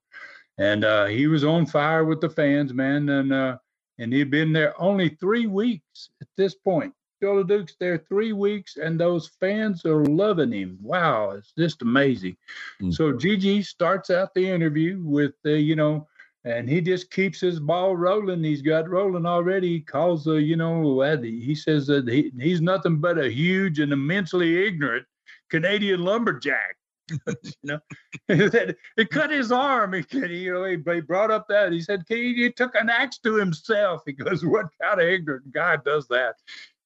and 0.58 0.84
uh, 0.84 1.06
he 1.06 1.28
was 1.28 1.44
on 1.44 1.64
fire 1.64 2.04
with 2.04 2.20
the 2.20 2.30
fans, 2.30 2.72
man, 2.72 3.08
and. 3.08 3.32
Uh, 3.32 3.56
and 4.00 4.12
he'd 4.12 4.28
been 4.28 4.52
there 4.52 4.74
only 4.82 5.08
three 5.08 5.46
weeks 5.46 6.10
at 6.20 6.26
this 6.36 6.56
point. 6.56 6.92
Joe 7.22 7.44
LeDuc's 7.44 7.76
there 7.78 7.98
three 8.08 8.32
weeks, 8.32 8.76
and 8.76 8.98
those 8.98 9.30
fans 9.38 9.86
are 9.86 10.04
loving 10.04 10.50
him. 10.50 10.76
Wow, 10.82 11.30
it's 11.30 11.52
just 11.56 11.80
amazing. 11.82 12.36
Mm. 12.82 12.92
So 12.92 13.12
GG 13.12 13.64
starts 13.66 14.10
out 14.10 14.34
the 14.34 14.50
interview 14.50 15.00
with, 15.00 15.34
uh, 15.46 15.50
you 15.50 15.76
know, 15.76 16.08
and 16.44 16.68
he 16.68 16.80
just 16.80 17.10
keeps 17.10 17.40
his 17.40 17.58
ball 17.58 17.96
rolling. 17.96 18.44
He's 18.44 18.62
got 18.62 18.88
rolling 18.88 19.26
already. 19.26 19.68
He 19.68 19.80
calls, 19.80 20.26
uh, 20.26 20.34
you 20.34 20.56
know, 20.56 21.00
he 21.22 21.54
says 21.54 21.86
that 21.86 22.06
he, 22.08 22.30
he's 22.38 22.60
nothing 22.60 22.98
but 22.98 23.18
a 23.18 23.30
huge 23.30 23.78
and 23.78 23.92
immensely 23.92 24.66
ignorant 24.66 25.06
Canadian 25.50 26.02
lumberjack. 26.02 26.76
you 27.10 27.52
know, 27.62 27.78
it 28.28 29.10
cut 29.10 29.30
his 29.30 29.52
arm. 29.52 29.92
He, 29.92 30.04
you 30.26 30.54
know, 30.54 30.64
he, 30.64 31.00
brought 31.00 31.30
up 31.30 31.46
that 31.48 31.72
he 31.72 31.80
said 31.80 32.02
he, 32.08 32.34
he 32.34 32.50
took 32.50 32.74
an 32.74 32.88
axe 32.88 33.18
to 33.18 33.34
himself. 33.34 34.02
He 34.06 34.12
goes, 34.12 34.44
"What 34.44 34.66
kind 34.80 35.00
of 35.00 35.06
ignorant 35.06 35.52
guy 35.52 35.76
does 35.76 36.08
that?" 36.08 36.36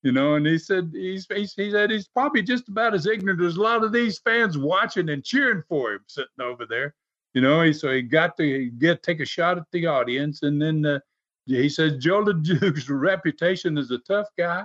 you 0.02 0.12
know, 0.12 0.34
and 0.34 0.46
he 0.46 0.58
said 0.58 0.90
he's 0.92 1.26
he 1.28 1.70
said 1.70 1.90
he's 1.90 2.08
probably 2.08 2.42
just 2.42 2.68
about 2.68 2.94
as 2.94 3.06
ignorant 3.06 3.40
as 3.42 3.56
a 3.56 3.60
lot 3.60 3.84
of 3.84 3.92
these 3.92 4.18
fans 4.18 4.58
watching 4.58 5.08
and 5.08 5.24
cheering 5.24 5.62
for 5.68 5.92
him 5.92 6.00
sitting 6.06 6.40
over 6.40 6.66
there. 6.66 6.94
You 7.34 7.42
know, 7.42 7.62
he, 7.62 7.72
so 7.72 7.92
he 7.92 8.02
got 8.02 8.36
to 8.38 8.70
get 8.70 9.02
take 9.02 9.20
a 9.20 9.26
shot 9.26 9.58
at 9.58 9.64
the 9.72 9.86
audience, 9.86 10.42
and 10.42 10.60
then 10.60 10.84
uh, 10.84 10.98
he 11.46 11.68
says 11.68 11.96
Joe 11.98 12.22
LeDuc's 12.22 12.88
reputation 12.90 13.78
as 13.78 13.90
a 13.90 13.98
tough 13.98 14.28
guy 14.36 14.64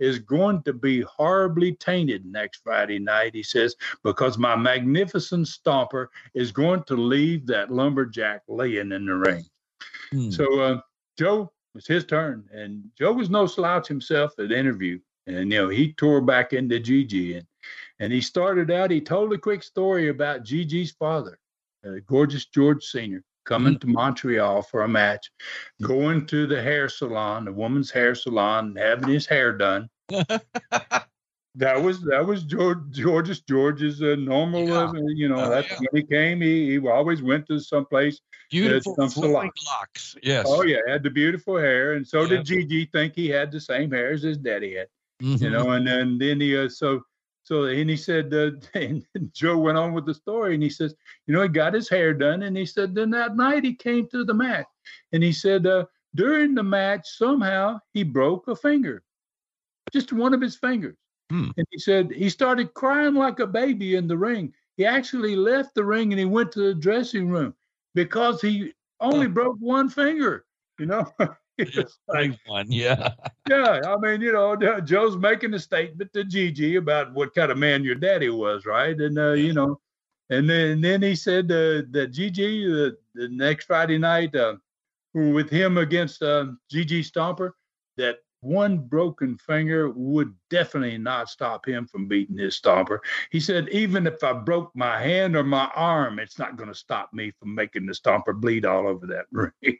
is 0.00 0.18
going 0.18 0.62
to 0.64 0.72
be 0.72 1.02
horribly 1.02 1.72
tainted 1.74 2.26
next 2.26 2.62
Friday 2.64 2.98
night. 2.98 3.34
He 3.34 3.42
says 3.42 3.76
because 4.02 4.38
my 4.38 4.56
magnificent 4.56 5.46
stomper 5.46 6.08
is 6.34 6.50
going 6.50 6.82
to 6.84 6.96
leave 6.96 7.46
that 7.46 7.70
lumberjack 7.70 8.42
laying 8.48 8.92
in 8.92 9.06
the 9.06 9.14
ring. 9.14 9.44
Hmm. 10.10 10.30
So 10.30 10.60
uh, 10.60 10.80
Joe 11.16 11.52
was 11.74 11.86
his 11.86 12.04
turn. 12.04 12.44
And 12.52 12.84
Joe 12.96 13.12
was 13.12 13.30
no 13.30 13.46
slouch 13.46 13.88
himself 13.88 14.32
at 14.38 14.48
the 14.48 14.58
interview. 14.58 14.98
And, 15.26 15.50
you 15.50 15.58
know, 15.58 15.68
he 15.68 15.92
tore 15.94 16.20
back 16.20 16.52
into 16.52 16.80
GG. 16.80 17.38
And, 17.38 17.46
and 17.98 18.12
he 18.12 18.20
started 18.20 18.70
out, 18.70 18.90
he 18.90 19.00
told 19.00 19.32
a 19.32 19.38
quick 19.38 19.62
story 19.62 20.08
about 20.08 20.44
GG's 20.44 20.92
father, 20.92 21.38
uh, 21.86 22.00
Gorgeous 22.06 22.46
George 22.46 22.84
Sr., 22.84 23.22
coming 23.44 23.74
mm-hmm. 23.74 23.88
to 23.88 23.94
Montreal 23.94 24.62
for 24.62 24.82
a 24.82 24.88
match, 24.88 25.30
going 25.82 26.26
to 26.26 26.46
the 26.46 26.60
hair 26.60 26.88
salon, 26.88 27.44
the 27.44 27.52
woman's 27.52 27.90
hair 27.90 28.14
salon, 28.14 28.76
having 28.76 29.08
his 29.08 29.26
hair 29.26 29.52
done. 29.56 29.88
that 31.56 31.82
was 31.82 32.02
that 32.02 32.26
was 32.26 32.42
George 32.44 32.78
George's 32.90 33.40
George's 33.40 34.02
uh, 34.02 34.16
normal. 34.18 34.66
Yeah. 34.66 34.84
Uh, 34.84 34.92
you 35.14 35.28
know, 35.28 35.36
oh, 35.36 35.50
that's 35.50 35.70
yeah. 35.70 35.76
when 35.78 36.02
he 36.02 36.02
came. 36.02 36.40
He, 36.40 36.70
he 36.70 36.88
always 36.88 37.22
went 37.22 37.46
to 37.46 37.60
some 37.60 37.86
place. 37.86 38.20
Beautiful 38.50 39.08
flowing 39.08 39.50
locks. 39.66 40.16
Yes. 40.22 40.46
Oh 40.48 40.62
yeah, 40.62 40.78
had 40.86 41.02
the 41.02 41.10
beautiful 41.10 41.56
hair, 41.56 41.94
and 41.94 42.06
so 42.06 42.22
yeah. 42.22 42.42
did 42.42 42.46
GG. 42.46 42.92
Think 42.92 43.14
he 43.14 43.28
had 43.28 43.50
the 43.50 43.60
same 43.60 43.90
hair 43.90 44.12
as 44.12 44.22
his 44.22 44.36
daddy 44.36 44.76
had. 44.76 44.88
Mm-hmm. 45.22 45.44
You 45.44 45.50
know, 45.50 45.70
and 45.70 45.86
then 45.86 46.18
then 46.18 46.40
he 46.40 46.56
uh, 46.56 46.68
so 46.68 47.02
so 47.44 47.64
and 47.64 47.88
he 47.88 47.96
said, 47.96 48.34
uh, 48.34 48.50
and 48.74 49.04
Joe 49.32 49.58
went 49.58 49.78
on 49.78 49.92
with 49.92 50.06
the 50.06 50.14
story, 50.14 50.54
and 50.54 50.62
he 50.62 50.70
says, 50.70 50.94
you 51.26 51.34
know, 51.34 51.42
he 51.42 51.48
got 51.48 51.74
his 51.74 51.88
hair 51.88 52.12
done, 52.12 52.42
and 52.42 52.56
he 52.56 52.66
said, 52.66 52.94
then 52.94 53.10
that 53.10 53.36
night 53.36 53.64
he 53.64 53.74
came 53.74 54.08
to 54.08 54.24
the 54.24 54.34
match, 54.34 54.66
and 55.12 55.22
he 55.22 55.32
said, 55.32 55.66
uh, 55.66 55.84
during 56.14 56.54
the 56.54 56.62
match 56.62 57.08
somehow 57.16 57.78
he 57.92 58.02
broke 58.02 58.48
a 58.48 58.56
finger, 58.56 59.02
just 59.92 60.12
one 60.12 60.34
of 60.34 60.40
his 60.40 60.56
fingers, 60.56 60.96
Hmm. 61.30 61.50
and 61.56 61.66
he 61.70 61.78
said 61.78 62.12
he 62.12 62.28
started 62.28 62.74
crying 62.74 63.14
like 63.14 63.40
a 63.40 63.46
baby 63.46 63.96
in 63.96 64.06
the 64.06 64.16
ring. 64.16 64.52
He 64.76 64.84
actually 64.84 65.36
left 65.36 65.74
the 65.74 65.84
ring 65.84 66.12
and 66.12 66.18
he 66.18 66.26
went 66.26 66.52
to 66.52 66.60
the 66.60 66.74
dressing 66.74 67.28
room 67.28 67.54
because 67.94 68.40
he 68.40 68.74
only 69.00 69.26
broke 69.26 69.56
one 69.58 69.88
finger. 69.88 70.44
You 70.78 70.86
know. 70.86 71.12
Like, 72.08 72.38
one, 72.46 72.70
yeah. 72.70 73.10
yeah, 73.48 73.80
I 73.86 73.96
mean, 73.98 74.20
you 74.20 74.32
know, 74.32 74.56
Joe's 74.80 75.16
making 75.16 75.54
a 75.54 75.58
statement 75.58 76.12
to 76.12 76.24
GG 76.24 76.78
about 76.78 77.14
what 77.14 77.34
kind 77.34 77.52
of 77.52 77.58
man 77.58 77.84
your 77.84 77.94
daddy 77.94 78.28
was, 78.28 78.66
right? 78.66 78.98
And 78.98 79.18
uh, 79.18 79.32
you 79.32 79.52
know, 79.52 79.80
and 80.30 80.48
then 80.48 80.70
and 80.72 80.84
then 80.84 81.02
he 81.02 81.14
said 81.14 81.46
uh, 81.46 81.86
that 81.90 82.12
GG 82.12 82.36
the, 82.36 82.96
the 83.14 83.28
next 83.28 83.66
Friday 83.66 83.98
night 83.98 84.34
uh, 84.34 84.56
with 85.14 85.48
him 85.48 85.78
against 85.78 86.22
uh, 86.22 86.46
GG 86.72 87.10
Stomper, 87.10 87.52
that 87.96 88.18
one 88.44 88.78
broken 88.78 89.36
finger 89.38 89.90
would 89.90 90.34
definitely 90.50 90.98
not 90.98 91.28
stop 91.28 91.66
him 91.66 91.86
from 91.86 92.06
beating 92.06 92.36
his 92.36 92.60
Stomper. 92.60 92.98
He 93.30 93.40
said, 93.40 93.68
even 93.70 94.06
if 94.06 94.22
I 94.22 94.32
broke 94.34 94.70
my 94.74 95.00
hand 95.00 95.36
or 95.36 95.42
my 95.42 95.70
arm, 95.74 96.18
it's 96.18 96.38
not 96.38 96.56
going 96.56 96.68
to 96.68 96.74
stop 96.74 97.12
me 97.12 97.32
from 97.38 97.54
making 97.54 97.86
the 97.86 97.92
Stomper 97.92 98.38
bleed 98.38 98.66
all 98.66 98.86
over 98.86 99.06
that 99.06 99.26
ring. 99.32 99.78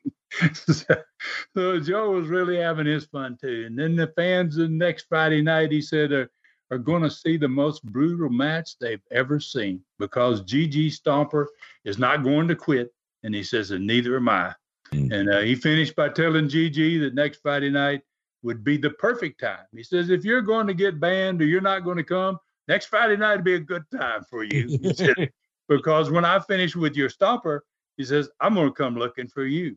so 1.54 1.80
Joe 1.80 2.10
was 2.10 2.28
really 2.28 2.56
having 2.56 2.86
his 2.86 3.04
fun 3.04 3.36
too. 3.40 3.64
And 3.66 3.78
then 3.78 3.96
the 3.96 4.08
fans 4.16 4.56
the 4.56 4.68
next 4.68 5.06
Friday 5.08 5.42
night, 5.42 5.70
he 5.70 5.82
said, 5.82 6.12
are, 6.12 6.30
are 6.70 6.78
going 6.78 7.02
to 7.02 7.10
see 7.10 7.36
the 7.36 7.48
most 7.48 7.84
brutal 7.84 8.30
match 8.30 8.78
they've 8.80 9.02
ever 9.12 9.38
seen 9.38 9.80
because 9.98 10.42
GG 10.42 10.98
Stomper 10.98 11.46
is 11.84 11.98
not 11.98 12.24
going 12.24 12.48
to 12.48 12.56
quit. 12.56 12.92
And 13.22 13.34
he 13.34 13.42
says, 13.42 13.70
and 13.70 13.86
neither 13.86 14.16
am 14.16 14.28
I. 14.28 14.54
Mm. 14.92 15.12
And 15.12 15.30
uh, 15.30 15.40
he 15.40 15.54
finished 15.54 15.96
by 15.96 16.08
telling 16.08 16.48
GG 16.48 17.00
that 17.00 17.14
next 17.14 17.40
Friday 17.42 17.70
night 17.70 18.02
would 18.44 18.62
be 18.62 18.76
the 18.76 18.90
perfect 18.90 19.40
time. 19.40 19.64
He 19.74 19.82
says, 19.82 20.10
if 20.10 20.24
you're 20.24 20.42
going 20.42 20.66
to 20.66 20.74
get 20.74 21.00
banned 21.00 21.40
or 21.42 21.46
you're 21.46 21.60
not 21.60 21.84
going 21.84 21.96
to 21.96 22.04
come, 22.04 22.38
next 22.68 22.86
Friday 22.86 23.16
night 23.16 23.36
would 23.36 23.44
be 23.44 23.54
a 23.54 23.60
good 23.60 23.84
time 23.90 24.22
for 24.28 24.44
you. 24.44 24.78
He 24.82 24.94
said, 24.94 25.32
because 25.68 26.10
when 26.10 26.24
I 26.24 26.38
finish 26.40 26.76
with 26.76 26.94
your 26.94 27.08
Stomper, 27.08 27.60
he 27.96 28.04
says, 28.04 28.28
I'm 28.40 28.54
going 28.54 28.68
to 28.68 28.74
come 28.74 28.96
looking 28.96 29.28
for 29.28 29.46
you. 29.46 29.76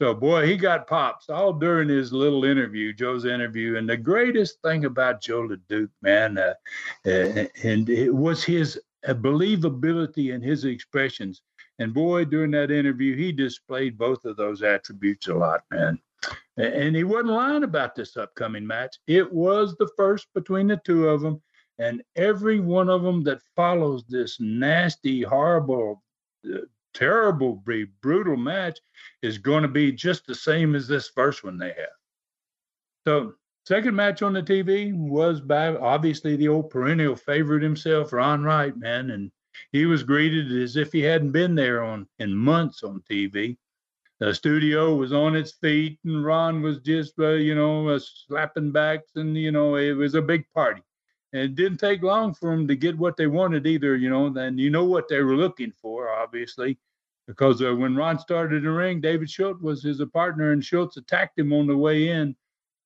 So, 0.00 0.12
boy, 0.12 0.46
he 0.46 0.56
got 0.56 0.88
pops 0.88 1.30
all 1.30 1.52
during 1.52 1.88
his 1.88 2.12
little 2.12 2.44
interview, 2.44 2.92
Joe's 2.92 3.26
interview. 3.26 3.76
And 3.76 3.88
the 3.88 3.96
greatest 3.96 4.60
thing 4.62 4.86
about 4.86 5.22
Joe 5.22 5.46
LeDuc, 5.46 5.88
man, 6.02 6.36
uh, 6.36 6.54
uh, 7.06 7.44
and 7.62 7.88
it 7.88 8.12
was 8.12 8.42
his 8.42 8.80
uh, 9.06 9.14
believability 9.14 10.34
and 10.34 10.42
his 10.42 10.64
expressions. 10.64 11.42
And 11.78 11.92
boy, 11.92 12.24
during 12.24 12.52
that 12.52 12.70
interview, 12.70 13.16
he 13.16 13.32
displayed 13.32 13.98
both 13.98 14.24
of 14.24 14.36
those 14.36 14.62
attributes 14.62 15.28
a 15.28 15.34
lot, 15.34 15.62
man. 15.72 15.98
And 16.56 16.94
he 16.94 17.04
wasn't 17.04 17.32
lying 17.32 17.64
about 17.64 17.94
this 17.94 18.16
upcoming 18.16 18.66
match. 18.66 18.96
It 19.06 19.30
was 19.32 19.74
the 19.76 19.90
first 19.96 20.28
between 20.34 20.68
the 20.68 20.80
two 20.84 21.08
of 21.08 21.20
them. 21.20 21.42
And 21.78 22.02
every 22.14 22.60
one 22.60 22.88
of 22.88 23.02
them 23.02 23.24
that 23.24 23.42
follows 23.56 24.04
this 24.08 24.38
nasty, 24.38 25.22
horrible, 25.22 26.02
uh, 26.46 26.58
terrible, 26.94 27.62
brutal 28.00 28.36
match 28.36 28.78
is 29.22 29.38
going 29.38 29.62
to 29.62 29.68
be 29.68 29.90
just 29.90 30.26
the 30.26 30.34
same 30.34 30.76
as 30.76 30.86
this 30.86 31.08
first 31.08 31.42
one 31.42 31.58
they 31.58 31.72
have. 31.72 31.88
So, 33.06 33.34
second 33.66 33.96
match 33.96 34.22
on 34.22 34.32
the 34.32 34.42
TV 34.42 34.94
was 34.94 35.40
by 35.40 35.74
obviously 35.74 36.36
the 36.36 36.48
old 36.48 36.70
perennial 36.70 37.16
favorite 37.16 37.64
himself, 37.64 38.12
Ron 38.12 38.44
Wright, 38.44 38.76
man, 38.76 39.10
and 39.10 39.32
he 39.72 39.86
was 39.86 40.02
greeted 40.02 40.52
as 40.52 40.76
if 40.76 40.92
he 40.92 41.00
hadn't 41.00 41.32
been 41.32 41.54
there 41.54 41.82
on 41.82 42.06
in 42.18 42.34
months 42.34 42.82
on 42.82 43.02
TV. 43.10 43.56
The 44.20 44.34
studio 44.34 44.94
was 44.94 45.12
on 45.12 45.34
its 45.34 45.52
feet, 45.52 45.98
and 46.04 46.24
Ron 46.24 46.62
was 46.62 46.78
just, 46.78 47.14
uh, 47.18 47.30
you 47.30 47.54
know, 47.54 47.88
uh, 47.88 47.98
slapping 47.98 48.70
backs, 48.70 49.12
and 49.16 49.36
you 49.36 49.52
know, 49.52 49.76
it 49.76 49.92
was 49.92 50.14
a 50.14 50.22
big 50.22 50.44
party. 50.54 50.82
And 51.32 51.42
it 51.42 51.54
didn't 51.56 51.78
take 51.78 52.02
long 52.02 52.32
for 52.32 52.50
them 52.50 52.68
to 52.68 52.76
get 52.76 52.96
what 52.96 53.16
they 53.16 53.26
wanted 53.26 53.66
either, 53.66 53.96
you 53.96 54.08
know. 54.08 54.30
Then 54.30 54.56
you 54.56 54.70
know 54.70 54.84
what 54.84 55.08
they 55.08 55.20
were 55.20 55.36
looking 55.36 55.72
for, 55.72 56.10
obviously 56.10 56.78
because 57.26 57.62
uh, 57.62 57.74
when 57.74 57.96
Ron 57.96 58.18
started 58.18 58.62
the 58.62 58.70
ring, 58.70 59.00
David 59.00 59.30
Schultz 59.30 59.62
was 59.62 59.82
his 59.82 60.02
partner, 60.12 60.52
and 60.52 60.64
Schultz 60.64 60.96
attacked 60.96 61.38
him 61.38 61.52
on 61.52 61.66
the 61.66 61.76
way 61.76 62.08
in. 62.08 62.36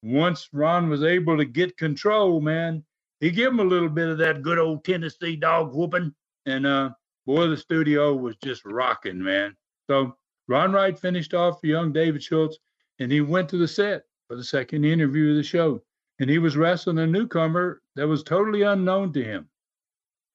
Once 0.03 0.49
Ron 0.53 0.89
was 0.89 1.03
able 1.03 1.37
to 1.37 1.45
get 1.45 1.77
control, 1.77 2.41
man, 2.41 2.85
he 3.21 3.31
gave 3.31 3.49
him 3.49 3.61
a 3.61 3.65
little 3.65 3.89
bit 3.89 4.09
of 4.09 4.19
that 4.19 4.43
good 4.43 4.59
old 4.59 4.85
Tennessee 4.85 5.35
dog 5.35 5.75
whooping, 5.75 6.15
and 6.49 6.67
uh, 6.67 6.91
boy, 7.27 7.47
the 7.49 7.57
studio 7.57 8.15
was 8.15 8.37
just 8.43 8.65
rocking, 8.65 9.23
man. 9.23 9.57
So 9.89 10.17
Ron 10.49 10.73
Wright 10.73 10.99
finished 10.99 11.35
off 11.35 11.61
for 11.61 11.67
young 11.67 11.93
David 11.93 12.23
Schultz, 12.23 12.59
and 12.99 13.13
he 13.13 13.21
went 13.21 13.49
to 13.51 13.59
the 13.59 13.69
set 13.69 14.05
for 14.29 14.37
the 14.37 14.45
second 14.45 14.85
interview 14.85 15.31
of 15.31 15.37
the 15.37 15.43
show, 15.43 15.81
and 16.21 16.29
he 16.29 16.39
was 16.39 16.57
wrestling 16.57 16.99
a 16.99 17.07
newcomer 17.07 17.83
that 17.97 18.09
was 18.09 18.23
totally 18.23 18.63
unknown 18.63 19.13
to 19.13 19.23
him, 19.23 19.49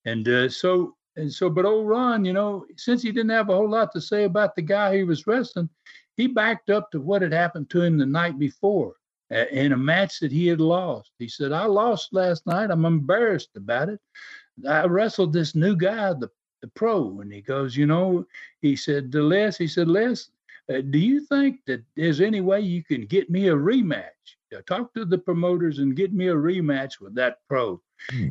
and 0.05 0.27
uh, 0.27 0.49
so 0.49 0.95
and 1.15 1.31
so, 1.31 1.49
but 1.49 1.65
old 1.65 1.87
Ron, 1.87 2.25
you 2.25 2.33
know, 2.33 2.65
since 2.75 3.01
he 3.01 3.11
didn't 3.11 3.29
have 3.29 3.49
a 3.49 3.55
whole 3.55 3.69
lot 3.69 3.91
to 3.93 4.01
say 4.01 4.23
about 4.23 4.55
the 4.55 4.61
guy 4.61 4.97
he 4.97 5.03
was 5.03 5.27
wrestling, 5.27 5.69
he 6.17 6.27
backed 6.27 6.69
up 6.69 6.89
to 6.91 6.99
what 6.99 7.21
had 7.21 7.33
happened 7.33 7.69
to 7.69 7.81
him 7.81 7.97
the 7.97 8.05
night 8.05 8.39
before 8.39 8.95
in 9.29 9.71
a 9.73 9.77
match 9.77 10.19
that 10.19 10.31
he 10.31 10.47
had 10.47 10.61
lost. 10.61 11.11
He 11.19 11.27
said, 11.27 11.51
I 11.51 11.65
lost 11.65 12.13
last 12.13 12.45
night. 12.45 12.71
I'm 12.71 12.85
embarrassed 12.85 13.51
about 13.55 13.89
it. 13.89 13.99
I 14.67 14.85
wrestled 14.85 15.33
this 15.33 15.55
new 15.55 15.75
guy, 15.75 16.13
the, 16.13 16.29
the 16.61 16.67
pro. 16.69 17.19
And 17.21 17.31
he 17.31 17.41
goes, 17.41 17.75
You 17.75 17.85
know, 17.85 18.25
he 18.61 18.75
said 18.75 19.11
to 19.11 19.23
Les, 19.23 19.57
he 19.57 19.67
said, 19.67 19.87
Les, 19.87 20.29
uh, 20.73 20.81
do 20.89 20.99
you 20.99 21.21
think 21.21 21.59
that 21.67 21.83
there's 21.95 22.21
any 22.21 22.41
way 22.41 22.61
you 22.61 22.83
can 22.83 23.05
get 23.05 23.29
me 23.29 23.49
a 23.49 23.55
rematch? 23.55 24.37
Uh, 24.55 24.61
talk 24.67 24.93
to 24.93 25.03
the 25.03 25.17
promoters 25.17 25.79
and 25.79 25.95
get 25.95 26.13
me 26.13 26.27
a 26.27 26.35
rematch 26.35 26.99
with 27.01 27.15
that 27.15 27.39
pro 27.49 27.81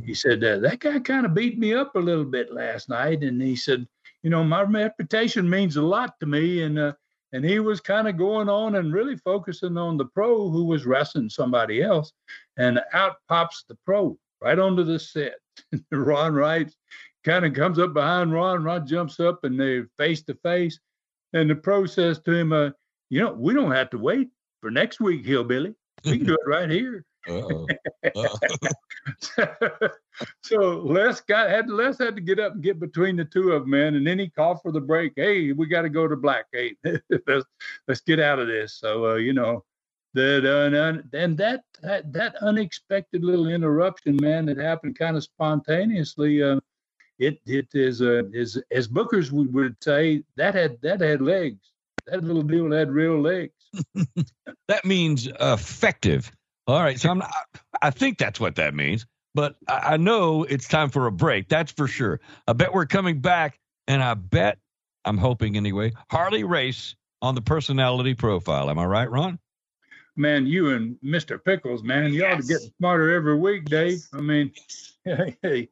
he 0.04 0.14
said 0.14 0.42
uh, 0.44 0.58
that 0.58 0.80
guy 0.80 0.98
kind 0.98 1.24
of 1.24 1.34
beat 1.34 1.58
me 1.58 1.74
up 1.74 1.94
a 1.94 1.98
little 1.98 2.24
bit 2.24 2.52
last 2.52 2.88
night 2.88 3.22
and 3.22 3.40
he 3.40 3.56
said 3.56 3.86
you 4.22 4.30
know 4.30 4.44
my 4.44 4.62
reputation 4.62 5.48
means 5.48 5.76
a 5.76 5.82
lot 5.82 6.18
to 6.20 6.26
me 6.26 6.62
and 6.62 6.78
uh, 6.78 6.92
and 7.34 7.44
he 7.44 7.60
was 7.60 7.80
kind 7.80 8.06
of 8.06 8.18
going 8.18 8.48
on 8.50 8.74
and 8.74 8.92
really 8.92 9.16
focusing 9.16 9.78
on 9.78 9.96
the 9.96 10.04
pro 10.04 10.50
who 10.50 10.64
was 10.64 10.84
wrestling 10.84 11.30
somebody 11.30 11.82
else 11.82 12.12
and 12.58 12.80
out 12.92 13.16
pops 13.28 13.64
the 13.68 13.76
pro 13.86 14.16
right 14.42 14.58
onto 14.58 14.84
the 14.84 14.98
set 14.98 15.34
ron 15.92 16.34
wright 16.34 16.74
kind 17.24 17.44
of 17.44 17.54
comes 17.54 17.78
up 17.78 17.92
behind 17.92 18.32
ron 18.32 18.64
ron 18.64 18.86
jumps 18.86 19.20
up 19.20 19.44
and 19.44 19.58
they're 19.58 19.88
face 19.98 20.22
to 20.22 20.34
face 20.42 20.78
and 21.32 21.48
the 21.48 21.54
pro 21.54 21.86
says 21.86 22.18
to 22.20 22.32
him 22.32 22.52
uh, 22.52 22.70
you 23.10 23.20
know 23.20 23.32
we 23.32 23.54
don't 23.54 23.72
have 23.72 23.90
to 23.90 23.98
wait 23.98 24.28
for 24.60 24.70
next 24.70 25.00
week 25.00 25.24
hillbilly 25.24 25.74
we 26.04 26.18
can 26.18 26.26
do 26.26 26.34
it 26.34 26.48
right 26.48 26.70
here 26.70 27.04
Uh-oh. 27.28 27.66
Uh-oh. 28.16 29.88
so 30.42 30.58
Les 30.80 31.20
got 31.20 31.48
had 31.48 31.70
Les 31.70 31.96
had 31.96 32.16
to 32.16 32.20
get 32.20 32.40
up 32.40 32.54
and 32.54 32.62
get 32.64 32.80
between 32.80 33.14
the 33.14 33.24
two 33.24 33.52
of 33.52 33.62
them, 33.62 33.70
man, 33.70 33.94
and 33.94 34.04
then 34.04 34.18
he 34.18 34.28
called 34.28 34.60
for 34.60 34.72
the 34.72 34.80
break. 34.80 35.12
Hey, 35.14 35.52
we 35.52 35.66
got 35.66 35.82
to 35.82 35.88
go 35.88 36.08
to 36.08 36.16
black. 36.16 36.46
Hey, 36.52 36.74
let's 36.82 37.44
let's 37.86 38.00
get 38.00 38.18
out 38.18 38.40
of 38.40 38.48
this. 38.48 38.74
So 38.74 39.12
uh, 39.12 39.14
you 39.14 39.32
know 39.34 39.64
that 40.14 41.02
and 41.12 41.36
that, 41.38 41.64
that 41.82 42.12
that 42.12 42.36
unexpected 42.36 43.24
little 43.24 43.48
interruption, 43.48 44.16
man, 44.20 44.46
that 44.46 44.58
happened 44.58 44.98
kind 44.98 45.16
of 45.16 45.22
spontaneously. 45.22 46.42
Uh, 46.42 46.60
it 47.18 47.40
it 47.46 47.68
is 47.74 48.02
uh, 48.02 48.24
is 48.32 48.60
as 48.70 48.88
Booker's 48.88 49.32
would, 49.32 49.52
would 49.54 49.76
say 49.82 50.22
that 50.36 50.54
had 50.54 50.80
that 50.82 51.00
had 51.00 51.20
legs. 51.20 51.72
That 52.06 52.24
little 52.24 52.42
deal 52.42 52.70
had 52.72 52.90
real 52.90 53.20
legs. 53.20 53.54
that 54.68 54.84
means 54.84 55.28
effective. 55.40 56.32
All 56.66 56.80
right. 56.80 56.98
So 56.98 57.10
I'm 57.10 57.18
not, 57.18 57.32
I 57.80 57.90
think 57.90 58.18
that's 58.18 58.40
what 58.40 58.56
that 58.56 58.74
means, 58.74 59.06
but 59.34 59.56
I, 59.68 59.94
I 59.94 59.96
know 59.96 60.44
it's 60.44 60.68
time 60.68 60.90
for 60.90 61.06
a 61.06 61.12
break. 61.12 61.48
That's 61.48 61.72
for 61.72 61.86
sure. 61.86 62.20
I 62.46 62.54
bet 62.54 62.74
we're 62.74 62.86
coming 62.86 63.20
back, 63.20 63.58
and 63.86 64.02
I 64.02 64.14
bet 64.14 64.58
I'm 65.04 65.18
hoping 65.18 65.56
anyway. 65.56 65.92
Harley 66.10 66.44
Race 66.44 66.96
on 67.20 67.34
the 67.34 67.42
personality 67.42 68.14
profile. 68.14 68.68
Am 68.68 68.78
I 68.78 68.84
right, 68.84 69.10
Ron? 69.10 69.38
Man, 70.16 70.46
you 70.46 70.70
and 70.70 70.96
Mr. 71.02 71.42
Pickles, 71.42 71.82
man, 71.82 72.12
you 72.12 72.26
ought 72.26 72.40
to 72.40 72.46
get 72.46 72.60
smarter 72.78 73.14
every 73.14 73.36
week, 73.36 73.64
Dave. 73.64 74.06
I 74.12 74.20
mean, 74.20 74.52
hey, 75.04 75.68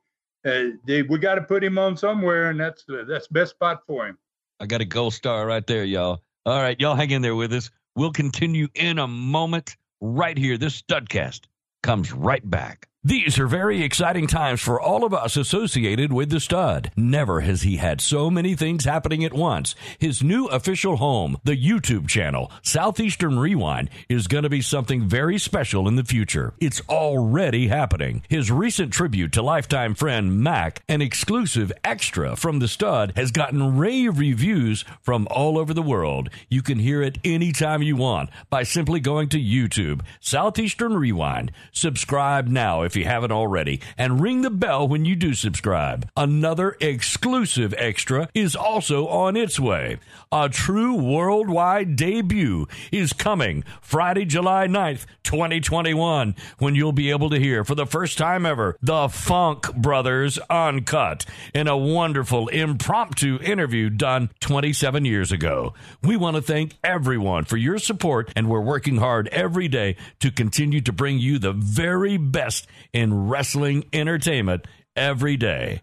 uh, 0.47 0.63
Dave, 0.87 1.11
we 1.11 1.19
got 1.19 1.35
to 1.35 1.43
put 1.43 1.63
him 1.63 1.79
on 1.79 1.97
somewhere, 1.97 2.51
and 2.51 2.59
that's 2.59 2.85
uh, 2.89 3.05
that's 3.07 3.29
best 3.29 3.51
spot 3.53 3.83
for 3.87 4.07
him. 4.07 4.17
I 4.59 4.67
got 4.67 4.81
a 4.81 4.87
gold 4.87 5.15
star 5.15 5.47
right 5.47 5.67
there, 5.67 5.85
y'all. 5.85 6.23
All 6.47 6.61
right, 6.63 6.79
y'all 6.81 6.95
hang 6.95 7.11
in 7.11 7.23
there 7.23 7.35
with 7.35 7.53
us. 7.53 7.71
We'll 7.97 8.13
continue 8.13 8.69
in 8.75 8.99
a 8.99 9.07
moment 9.07 9.77
right 10.01 10.39
here. 10.39 10.57
This 10.57 10.81
studcast 10.81 11.43
comes 11.83 12.13
right 12.13 12.49
back. 12.49 12.89
These 13.03 13.39
are 13.39 13.47
very 13.47 13.83
exciting 13.83 14.27
times 14.27 14.61
for 14.61 14.79
all 14.79 15.07
of 15.07 15.15
us 15.15 15.35
associated 15.35 16.13
with 16.13 16.29
the 16.29 16.39
stud. 16.39 16.91
Never 16.95 17.41
has 17.41 17.63
he 17.63 17.79
had 17.79 17.99
so 18.03 18.29
many 18.29 18.55
things 18.55 18.85
happening 18.85 19.25
at 19.25 19.33
once. 19.33 19.75
His 19.99 20.23
new 20.23 20.49
official 20.49 20.97
home, 20.97 21.39
the 21.43 21.57
YouTube 21.57 22.09
channel, 22.09 22.53
Southeastern 22.63 23.39
Rewind, 23.39 23.89
is 24.11 24.27
going 24.27 24.43
to 24.43 24.51
be 24.51 24.61
something 24.61 25.09
very 25.09 25.39
special 25.39 25.89
in 25.89 25.97
the 25.97 26.05
future. 26.05 26.53
It's 26.61 26.83
already 26.91 27.69
happening. 27.69 28.23
His 28.29 28.51
recent 28.51 28.93
tribute 28.93 29.33
to 29.33 29.41
lifetime 29.41 29.95
friend 29.95 30.39
Mac, 30.39 30.83
an 30.87 31.01
exclusive 31.01 31.73
extra 31.83 32.37
from 32.37 32.59
the 32.59 32.69
stud, 32.69 33.15
has 33.17 33.31
gotten 33.31 33.79
rave 33.79 34.19
reviews 34.19 34.85
from 35.01 35.27
all 35.31 35.57
over 35.57 35.73
the 35.73 35.81
world. 35.81 36.29
You 36.51 36.61
can 36.61 36.79
hear 36.79 37.01
it 37.01 37.17
anytime 37.25 37.83
you 37.83 37.97
want 37.97 38.29
by 38.51 38.63
simply 38.63 39.01
going 39.01 39.31
to 39.31 39.41
YouTube, 39.41 40.03
Southeastern 40.21 40.99
Rewind. 40.99 41.51
Subscribe 41.73 42.47
now 42.47 42.90
if 42.91 42.97
you 42.97 43.05
haven't 43.05 43.31
already, 43.31 43.81
and 43.97 44.21
ring 44.21 44.43
the 44.43 44.51
bell 44.51 44.89
when 44.89 45.05
you 45.05 45.15
do 45.15 45.33
subscribe. 45.33 46.09
Another 46.17 46.77
exclusive 46.81 47.73
extra 47.79 48.29
is 48.35 48.57
also 48.57 49.07
on 49.07 49.37
its 49.37 49.61
way. 49.61 50.01
A 50.33 50.49
true 50.49 50.95
worldwide 50.95 51.95
debut 51.95 52.67
is 52.91 53.13
coming 53.13 53.63
Friday, 53.81 54.25
July 54.25 54.67
9th, 54.67 55.07
2021, 55.23 56.35
when 56.59 56.75
you'll 56.75 56.91
be 56.91 57.11
able 57.11 57.31
to 57.31 57.39
hear 57.39 57.63
for 57.63 57.77
the 57.77 57.87
first 57.87 58.19
time 58.19 58.45
ever 58.45 58.77
the 58.83 59.09
Funk 59.09 59.73
Brothers 59.77 60.41
Uncut 60.51 61.25
in 61.55 61.69
a 61.69 61.77
wonderful 61.77 62.49
impromptu 62.49 63.39
interview 63.41 63.89
done 63.89 64.31
27 64.41 65.05
years 65.05 65.31
ago. 65.31 65.75
We 66.03 66.17
want 66.17 66.35
to 66.35 66.43
thank 66.43 66.77
everyone 66.83 67.45
for 67.45 67.57
your 67.57 67.79
support, 67.79 68.33
and 68.35 68.49
we're 68.49 68.61
working 68.61 68.97
hard 68.97 69.29
every 69.29 69.69
day 69.69 69.95
to 70.19 70.33
continue 70.33 70.81
to 70.81 70.93
bring 70.93 71.21
you 71.21 71.39
the 71.39 71.53
very 71.53 72.17
best 72.17 72.67
in 72.93 73.29
wrestling 73.29 73.85
entertainment 73.93 74.67
every 74.97 75.37
day. 75.37 75.83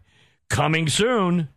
Coming 0.50 0.88
soon. 0.88 1.50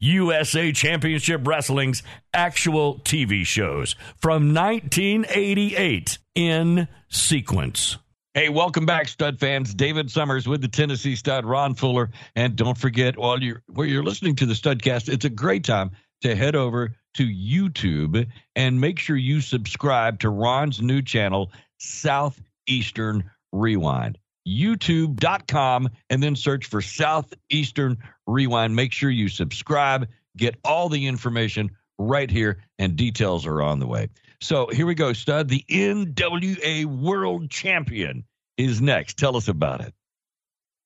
USA 0.00 0.70
Championship 0.70 1.44
Wrestling's 1.44 2.04
actual 2.32 3.00
TV 3.00 3.44
shows 3.44 3.96
from 4.16 4.54
1988 4.54 6.18
in 6.36 6.86
sequence. 7.08 7.98
Hey, 8.34 8.48
welcome 8.48 8.86
back, 8.86 9.08
stud 9.08 9.40
fans. 9.40 9.74
David 9.74 10.10
Summers 10.10 10.46
with 10.46 10.60
the 10.60 10.68
Tennessee 10.68 11.16
stud, 11.16 11.44
Ron 11.44 11.74
Fuller. 11.74 12.10
And 12.36 12.54
don't 12.54 12.78
forget, 12.78 13.18
while 13.18 13.42
you're 13.42 13.62
where 13.66 13.86
you're 13.88 14.04
listening 14.04 14.36
to 14.36 14.46
the 14.46 14.54
Studcast, 14.54 15.12
it's 15.12 15.24
a 15.24 15.30
great 15.30 15.64
time 15.64 15.90
to 16.20 16.36
head 16.36 16.54
over 16.54 16.94
to 17.14 17.24
YouTube 17.24 18.28
and 18.54 18.80
make 18.80 19.00
sure 19.00 19.16
you 19.16 19.40
subscribe 19.40 20.20
to 20.20 20.30
Ron's 20.30 20.80
new 20.80 21.02
channel, 21.02 21.50
Southeastern 21.78 23.28
Rewind. 23.50 24.18
YouTube.com 24.48 25.88
and 26.10 26.22
then 26.22 26.34
search 26.34 26.66
for 26.66 26.80
Southeastern 26.80 27.98
Rewind. 28.26 28.74
Make 28.74 28.92
sure 28.92 29.10
you 29.10 29.28
subscribe, 29.28 30.08
get 30.36 30.56
all 30.64 30.88
the 30.88 31.06
information 31.06 31.70
right 31.98 32.30
here, 32.30 32.62
and 32.78 32.96
details 32.96 33.46
are 33.46 33.60
on 33.60 33.78
the 33.78 33.86
way. 33.86 34.08
So 34.40 34.68
here 34.68 34.86
we 34.86 34.94
go, 34.94 35.12
Stud. 35.12 35.48
The 35.48 35.64
NWA 35.68 36.84
World 36.84 37.50
Champion 37.50 38.24
is 38.56 38.80
next. 38.80 39.18
Tell 39.18 39.36
us 39.36 39.48
about 39.48 39.80
it. 39.80 39.92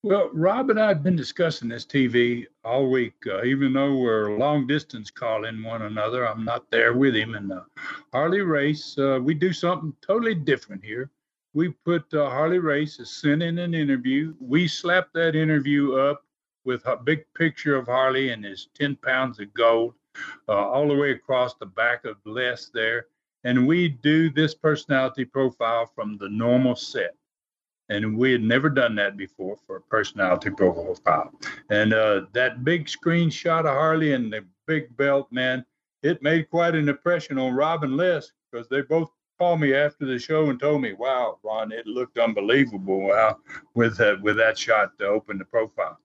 Well, 0.04 0.30
Rob 0.32 0.68
and 0.70 0.80
I 0.80 0.88
have 0.88 1.04
been 1.04 1.14
discussing 1.14 1.68
this 1.68 1.86
TV 1.86 2.46
all 2.64 2.90
week. 2.90 3.14
Uh, 3.24 3.44
even 3.44 3.72
though 3.72 3.96
we're 3.96 4.36
long 4.36 4.66
distance 4.66 5.12
calling 5.12 5.62
one 5.62 5.82
another, 5.82 6.26
I'm 6.26 6.44
not 6.44 6.68
there 6.72 6.92
with 6.94 7.14
him. 7.14 7.36
And 7.36 7.52
uh, 7.52 7.60
Harley 8.12 8.40
Race, 8.40 8.98
uh, 8.98 9.20
we 9.22 9.34
do 9.34 9.52
something 9.52 9.94
totally 10.04 10.34
different 10.34 10.84
here. 10.84 11.10
We 11.54 11.70
put 11.84 12.12
uh, 12.14 12.30
Harley 12.30 12.58
Race 12.58 12.98
sent 13.02 13.42
in 13.42 13.58
an 13.58 13.74
interview. 13.74 14.34
We 14.40 14.68
slapped 14.68 15.12
that 15.14 15.36
interview 15.36 15.94
up 15.94 16.24
with 16.64 16.86
a 16.86 16.96
big 16.96 17.24
picture 17.34 17.76
of 17.76 17.86
Harley 17.86 18.30
and 18.30 18.44
his 18.44 18.68
10 18.74 18.96
pounds 18.96 19.40
of 19.40 19.52
gold 19.54 19.94
uh, 20.48 20.52
all 20.52 20.88
the 20.88 20.94
way 20.94 21.12
across 21.12 21.54
the 21.54 21.66
back 21.66 22.04
of 22.04 22.16
Les 22.24 22.70
there. 22.72 23.06
And 23.44 23.66
we 23.66 23.88
do 23.88 24.30
this 24.30 24.54
personality 24.54 25.24
profile 25.24 25.86
from 25.94 26.16
the 26.18 26.28
normal 26.28 26.76
set 26.76 27.16
and 27.92 28.16
we 28.16 28.32
had 28.32 28.42
never 28.42 28.70
done 28.70 28.94
that 28.94 29.16
before 29.16 29.56
for 29.66 29.76
a 29.76 29.80
personality 29.82 30.50
profile. 30.50 31.30
And 31.70 31.92
uh, 31.92 32.22
that 32.32 32.64
big 32.64 32.86
screenshot 32.86 33.60
of 33.60 33.66
Harley 33.66 34.12
and 34.12 34.32
the 34.32 34.44
big 34.66 34.96
belt, 34.96 35.28
man, 35.30 35.64
it 36.02 36.22
made 36.22 36.48
quite 36.50 36.74
an 36.74 36.88
impression 36.88 37.38
on 37.38 37.54
Rob 37.54 37.84
and 37.84 37.96
Les 37.96 38.32
because 38.50 38.66
they 38.68 38.80
both 38.82 39.10
called 39.42 39.60
me 39.60 39.74
after 39.74 40.06
the 40.06 40.20
show 40.20 40.50
and 40.50 40.60
told 40.60 40.80
me, 40.82 40.92
"Wow, 40.92 41.40
Ron, 41.42 41.72
it 41.72 41.84
looked 41.84 42.16
unbelievable. 42.16 43.00
Wow, 43.08 43.38
with 43.74 43.96
that 43.96 44.22
with 44.22 44.36
that 44.36 44.56
shot 44.56 44.96
to 44.98 45.06
open 45.06 45.36
the 45.36 45.44
profile." 45.44 45.98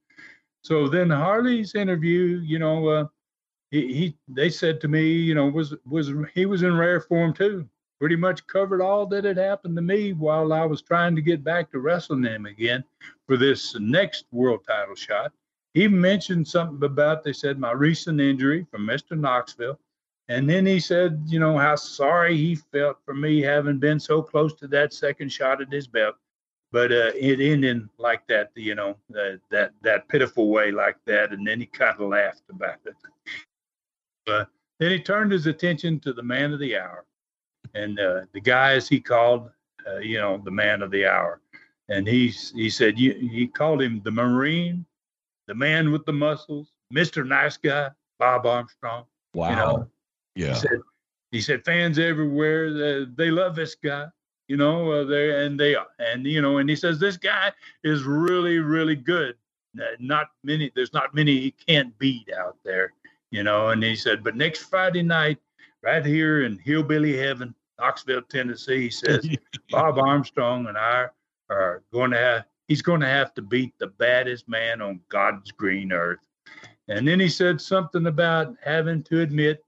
So 0.64 0.88
then 0.88 1.12
Harley's 1.12 1.76
interview, 1.76 2.42
you 2.44 2.58
know, 2.58 2.88
uh, 2.88 3.06
he, 3.70 3.94
he 3.94 4.18
they 4.28 4.50
said 4.50 4.82
to 4.82 4.88
me, 4.88 5.12
you 5.12 5.36
know, 5.36 5.50
was 5.50 5.76
was 5.86 6.12
he 6.34 6.48
was 6.48 6.64
in 6.64 6.76
rare 6.76 7.00
form 7.00 7.32
too 7.32 7.70
pretty 8.00 8.16
much 8.16 8.46
covered 8.48 8.82
all 8.82 9.06
that 9.08 9.24
had 9.24 9.38
happened 9.38 9.76
to 9.76 9.82
me 9.82 10.14
while 10.14 10.54
I 10.54 10.66
was 10.66 10.82
trying 10.82 11.16
to 11.16 11.22
get 11.22 11.44
back 11.44 11.72
to 11.72 11.80
wrestling 11.80 12.22
them 12.22 12.46
again 12.46 12.84
for 13.28 13.38
this 13.38 13.76
next 13.80 14.26
world 14.32 14.62
title 14.68 14.96
shot. 14.96 15.32
He 15.74 15.88
mentioned 15.88 16.48
something 16.48 16.84
about, 16.84 17.24
they 17.24 17.34
said, 17.34 17.60
my 17.60 17.72
recent 17.72 18.22
injury 18.22 18.68
from 18.70 18.86
Mr. 18.86 19.18
Knoxville. 19.18 19.80
And 20.30 20.50
then 20.50 20.66
he 20.66 20.80
said, 20.80 21.22
you 21.26 21.40
know, 21.40 21.58
how 21.58 21.76
sorry 21.76 22.36
he 22.36 22.56
felt 22.56 22.98
for 23.06 23.14
me 23.14 23.42
having 23.42 23.80
been 23.80 24.00
so 24.00 24.22
close 24.22 24.54
to 24.56 24.68
that 24.68 24.94
second 24.94 25.32
shot 25.32 25.62
at 25.62 25.72
his 25.72 25.88
belt. 25.88 26.16
But 26.72 26.92
uh, 26.92 27.12
it 27.16 27.40
ended 27.40 27.88
like 27.98 28.28
that, 28.28 28.52
you 28.56 28.76
know, 28.76 28.98
uh, 29.18 29.38
that 29.50 29.72
that 29.84 30.08
pitiful 30.10 30.50
way 30.50 30.72
like 30.72 30.98
that. 31.06 31.32
And 31.32 31.48
then 31.48 31.62
he 31.62 31.66
kind 31.66 31.98
of 31.98 32.10
laughed 32.10 32.44
about 32.50 32.80
it. 32.86 34.48
Then 34.80 34.92
he 34.92 35.00
turned 35.00 35.32
his 35.32 35.48
attention 35.48 36.00
to 36.02 36.12
the 36.14 36.22
man 36.22 36.54
of 36.54 36.60
the 36.60 36.78
hour, 36.78 37.06
and 37.74 37.98
uh, 38.00 38.22
the 38.34 38.52
as 38.52 38.88
he 38.88 39.00
called, 39.00 39.50
uh, 39.88 40.00
you 40.00 40.20
know, 40.20 40.42
the 40.44 40.52
man 40.52 40.84
of 40.84 40.92
the 40.92 41.06
hour, 41.08 41.40
and 41.90 42.06
he 42.06 42.28
he 42.54 42.70
said 42.70 43.00
you, 43.00 43.14
he 43.14 43.48
called 43.48 43.82
him 43.82 44.02
the 44.04 44.12
Marine, 44.12 44.86
the 45.48 45.56
man 45.56 45.92
with 45.92 46.06
the 46.06 46.14
muscles, 46.14 46.74
Mister 46.92 47.24
Nice 47.24 47.58
Guy, 47.58 47.90
Bob 48.20 48.46
Armstrong. 48.46 49.06
Wow. 49.34 49.50
You 49.50 49.56
know? 49.56 49.88
Yeah. 50.38 50.54
He 50.54 50.60
said 50.60 50.80
he 51.32 51.42
said 51.42 51.66
fans 51.66 52.00
everywhere 52.00 52.74
they, 52.74 53.06
they 53.16 53.32
love 53.32 53.56
this 53.56 53.76
guy. 53.76 54.08
You 54.48 54.56
know, 54.56 54.92
uh, 54.92 55.04
they 55.04 55.46
and 55.46 55.60
they 55.60 55.76
and 56.00 56.26
you 56.26 56.42
know, 56.42 56.60
and 56.60 56.70
he 56.70 56.76
says 56.76 57.00
this 57.00 57.18
guy 57.18 57.52
is 57.84 58.04
really 58.04 58.60
really 58.60 58.96
good. 58.96 59.36
Not 60.00 60.28
many. 60.44 60.72
There's 60.76 60.94
not 60.94 61.14
many 61.14 61.40
he 61.40 61.52
can't 61.52 61.98
beat 62.00 62.30
out 62.34 62.58
there. 62.64 62.94
You 63.30 63.44
know, 63.44 63.70
and 63.70 63.84
he 63.84 63.96
said, 63.96 64.24
but 64.24 64.38
next 64.38 64.64
Friday 64.64 65.04
night 65.04 65.38
right 65.84 66.06
here 66.06 66.44
in 66.44 66.58
Hillbilly 66.60 67.16
Heaven, 67.18 67.54
Knoxville, 67.80 68.24
Tennessee. 68.24 68.84
He 68.84 68.90
says 68.90 69.28
Bob 69.70 69.98
Armstrong 69.98 70.68
and 70.68 70.78
I 70.78 71.08
are 71.50 71.84
going 71.92 72.12
to 72.12 72.18
have, 72.18 72.46
he's 72.68 72.82
going 72.82 73.02
to 73.02 73.08
have 73.08 73.34
to 73.36 73.42
beat 73.42 73.74
the 73.80 73.88
baddest 73.88 74.48
man 74.48 74.82
on 74.82 75.00
God's 75.10 75.52
green 75.52 75.92
earth. 75.92 76.20
And 76.88 77.08
then 77.08 77.20
he 77.20 77.30
said 77.30 77.60
something 77.60 78.08
about 78.08 78.56
having 78.64 79.04
to 79.04 79.22
admit 79.22 79.64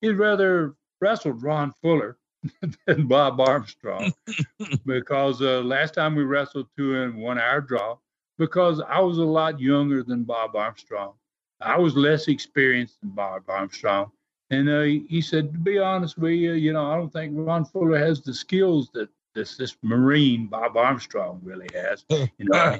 he'd 0.00 0.12
rather 0.12 0.74
wrestled 1.00 1.42
Ron 1.42 1.72
Fuller 1.82 2.18
than 2.86 3.06
Bob 3.06 3.40
Armstrong 3.40 4.12
because 4.86 5.42
uh, 5.42 5.60
last 5.60 5.94
time 5.94 6.14
we 6.14 6.24
wrestled 6.24 6.66
two 6.76 6.94
in 6.96 7.16
one 7.16 7.38
hour 7.38 7.60
draw 7.60 7.96
because 8.38 8.80
I 8.80 9.00
was 9.00 9.18
a 9.18 9.24
lot 9.24 9.60
younger 9.60 10.02
than 10.02 10.24
Bob 10.24 10.54
Armstrong. 10.54 11.14
I 11.60 11.76
was 11.76 11.96
less 11.96 12.28
experienced 12.28 13.00
than 13.00 13.10
Bob 13.10 13.42
Armstrong. 13.48 14.12
And 14.50 14.68
uh, 14.68 14.82
he 14.82 15.20
said, 15.20 15.52
to 15.52 15.58
be 15.58 15.78
honest 15.78 16.16
with 16.16 16.32
you, 16.32 16.52
you 16.52 16.72
know, 16.72 16.90
I 16.90 16.96
don't 16.96 17.12
think 17.12 17.32
Ron 17.34 17.64
Fuller 17.64 17.98
has 17.98 18.22
the 18.22 18.32
skills 18.32 18.88
that 18.94 19.08
this 19.34 19.56
this 19.56 19.76
Marine 19.82 20.46
Bob 20.46 20.76
Armstrong 20.76 21.40
really 21.42 21.68
has. 21.74 22.04
You 22.38 22.46
know, 22.46 22.78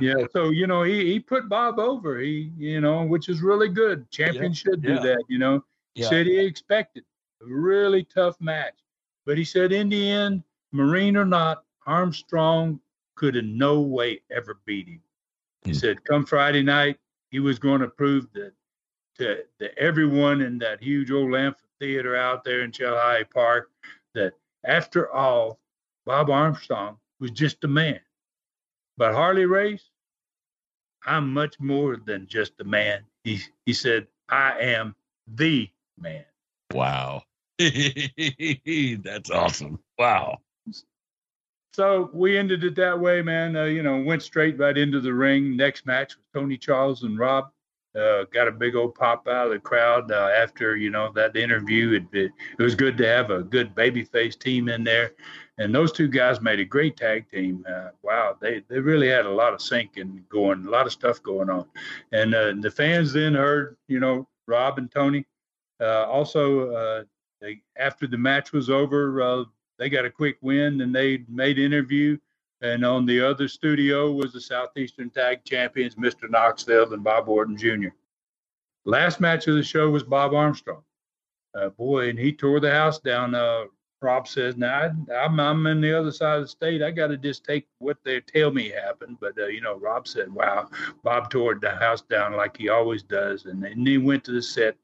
yeah. 0.00 0.26
So 0.32 0.50
you 0.50 0.66
know, 0.66 0.82
he 0.82 1.12
he 1.12 1.20
put 1.20 1.48
Bob 1.48 1.78
over. 1.78 2.20
He 2.20 2.50
you 2.56 2.80
know, 2.80 3.04
which 3.04 3.28
is 3.28 3.40
really 3.40 3.68
good. 3.68 4.10
Champion 4.10 4.52
yeah. 4.52 4.52
should 4.52 4.82
do 4.82 4.94
yeah. 4.94 5.00
that. 5.00 5.24
You 5.28 5.38
know, 5.38 5.64
he 5.94 6.02
yeah. 6.02 6.08
said 6.08 6.26
he 6.26 6.38
expected 6.38 7.04
a 7.42 7.46
really 7.46 8.04
tough 8.04 8.40
match, 8.40 8.74
but 9.26 9.36
he 9.36 9.44
said 9.44 9.72
in 9.72 9.88
the 9.88 10.10
end, 10.10 10.42
Marine 10.72 11.16
or 11.16 11.24
not, 11.24 11.64
Armstrong 11.86 12.80
could 13.14 13.36
in 13.36 13.58
no 13.58 13.80
way 13.80 14.20
ever 14.30 14.60
beat 14.64 14.88
him. 14.88 15.02
He 15.64 15.72
mm. 15.72 15.76
said, 15.76 16.04
come 16.04 16.24
Friday 16.24 16.62
night, 16.62 16.98
he 17.30 17.40
was 17.40 17.58
going 17.58 17.80
to 17.80 17.88
prove 17.88 18.26
that 18.32 18.52
to, 19.18 19.42
to 19.58 19.78
everyone 19.78 20.40
in 20.40 20.58
that 20.58 20.82
huge 20.82 21.10
old 21.10 21.34
amphitheater 21.34 22.16
out 22.16 22.44
there 22.44 22.62
in 22.62 22.72
Chilhowee 22.72 23.30
Park 23.30 23.70
that 24.14 24.32
after 24.64 25.12
all, 25.12 25.58
Bob 26.06 26.30
Armstrong 26.30 26.96
was 27.20 27.30
just 27.30 27.64
a 27.64 27.68
man. 27.68 28.00
But 28.96 29.14
Harley 29.14 29.46
Race, 29.46 29.90
I'm 31.04 31.32
much 31.32 31.58
more 31.60 31.96
than 31.96 32.26
just 32.26 32.52
a 32.60 32.64
man. 32.64 33.02
He 33.24 33.40
he 33.66 33.72
said, 33.72 34.06
I 34.28 34.58
am 34.60 34.94
the 35.26 35.68
man. 36.02 36.24
Wow. 36.72 37.22
That's 37.58 39.30
awesome. 39.30 39.78
Wow. 39.98 40.38
so 41.72 42.10
we 42.12 42.36
ended 42.36 42.64
it 42.64 42.74
that 42.76 42.98
way, 42.98 43.22
man. 43.22 43.56
Uh, 43.56 43.64
you 43.64 43.82
know, 43.82 44.02
went 44.02 44.22
straight 44.22 44.58
right 44.58 44.76
into 44.76 45.00
the 45.00 45.14
ring. 45.14 45.56
Next 45.56 45.86
match 45.86 46.16
was 46.16 46.24
Tony 46.34 46.56
Charles 46.56 47.04
and 47.04 47.18
Rob. 47.18 47.50
Uh, 47.94 48.24
got 48.32 48.48
a 48.48 48.52
big 48.52 48.74
old 48.74 48.94
pop 48.94 49.28
out 49.28 49.46
of 49.46 49.52
the 49.52 49.58
crowd 49.58 50.10
uh, 50.10 50.30
after 50.34 50.76
you 50.76 50.88
know 50.88 51.12
that 51.12 51.36
interview. 51.36 51.92
It, 51.92 52.18
it, 52.18 52.32
it 52.58 52.62
was 52.62 52.74
good 52.74 52.96
to 52.96 53.06
have 53.06 53.30
a 53.30 53.42
good 53.42 53.74
babyface 53.74 54.38
team 54.38 54.70
in 54.70 54.82
there, 54.82 55.12
and 55.58 55.74
those 55.74 55.92
two 55.92 56.08
guys 56.08 56.40
made 56.40 56.58
a 56.58 56.64
great 56.64 56.96
tag 56.96 57.30
team. 57.30 57.66
Uh, 57.68 57.88
wow, 58.02 58.34
they 58.40 58.62
they 58.68 58.80
really 58.80 59.08
had 59.08 59.26
a 59.26 59.30
lot 59.30 59.52
of 59.52 59.60
syncing 59.60 60.26
going, 60.30 60.64
a 60.66 60.70
lot 60.70 60.86
of 60.86 60.92
stuff 60.92 61.22
going 61.22 61.50
on, 61.50 61.66
and 62.12 62.34
uh, 62.34 62.54
the 62.60 62.70
fans 62.70 63.12
then 63.12 63.34
heard 63.34 63.76
you 63.88 64.00
know 64.00 64.26
Rob 64.46 64.78
and 64.78 64.90
Tony. 64.90 65.26
Uh, 65.82 66.06
also, 66.08 66.70
uh, 66.70 67.04
they, 67.40 67.60
after 67.76 68.06
the 68.06 68.16
match 68.16 68.52
was 68.52 68.70
over, 68.70 69.44
they 69.78 69.88
got 69.88 70.04
a 70.04 70.10
quick 70.10 70.38
win 70.40 70.80
and 70.80 70.94
they 70.94 71.24
made 71.28 71.58
interview. 71.58 72.16
And 72.60 72.84
on 72.84 73.04
the 73.04 73.20
other 73.20 73.48
studio 73.48 74.12
was 74.12 74.32
the 74.32 74.40
Southeastern 74.40 75.10
Tag 75.10 75.44
Champions, 75.44 75.96
Mr. 75.96 76.30
Knoxville 76.30 76.92
and 76.92 77.02
Bob 77.02 77.28
Orton 77.28 77.56
Jr. 77.56 77.88
Last 78.84 79.20
match 79.20 79.48
of 79.48 79.56
the 79.56 79.64
show 79.64 79.90
was 79.90 80.04
Bob 80.04 80.32
Armstrong. 80.32 80.84
Uh, 81.54 81.70
boy, 81.70 82.08
and 82.08 82.18
he 82.18 82.32
tore 82.32 82.60
the 82.60 82.70
house 82.70 83.00
down. 83.00 83.34
Uh, 83.34 83.64
Rob 84.00 84.26
says, 84.26 84.56
"Now 84.56 84.92
I, 85.10 85.24
am 85.24 85.38
I'm 85.38 85.66
in 85.66 85.80
the 85.80 85.96
other 85.96 86.10
side 86.10 86.38
of 86.38 86.44
the 86.44 86.48
state. 86.48 86.82
I 86.82 86.90
got 86.90 87.08
to 87.08 87.16
just 87.16 87.44
take 87.44 87.66
what 87.78 87.98
they 88.04 88.20
tell 88.20 88.50
me 88.50 88.70
happened." 88.70 89.18
But 89.20 89.38
uh, 89.38 89.46
you 89.46 89.60
know, 89.60 89.76
Rob 89.76 90.08
said, 90.08 90.32
"Wow, 90.32 90.70
Bob 91.04 91.30
tore 91.30 91.54
the 91.54 91.70
house 91.70 92.02
down 92.02 92.34
like 92.34 92.56
he 92.56 92.68
always 92.68 93.02
does." 93.02 93.44
And 93.46 93.62
then 93.62 93.86
he 93.86 93.98
went 93.98 94.24
to 94.24 94.32
the 94.32 94.42
set, 94.42 94.76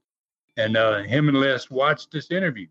and 0.58 0.76
uh, 0.76 1.02
him 1.02 1.28
and 1.28 1.40
Les 1.40 1.70
watched 1.70 2.10
this 2.10 2.30
interview. 2.30 2.66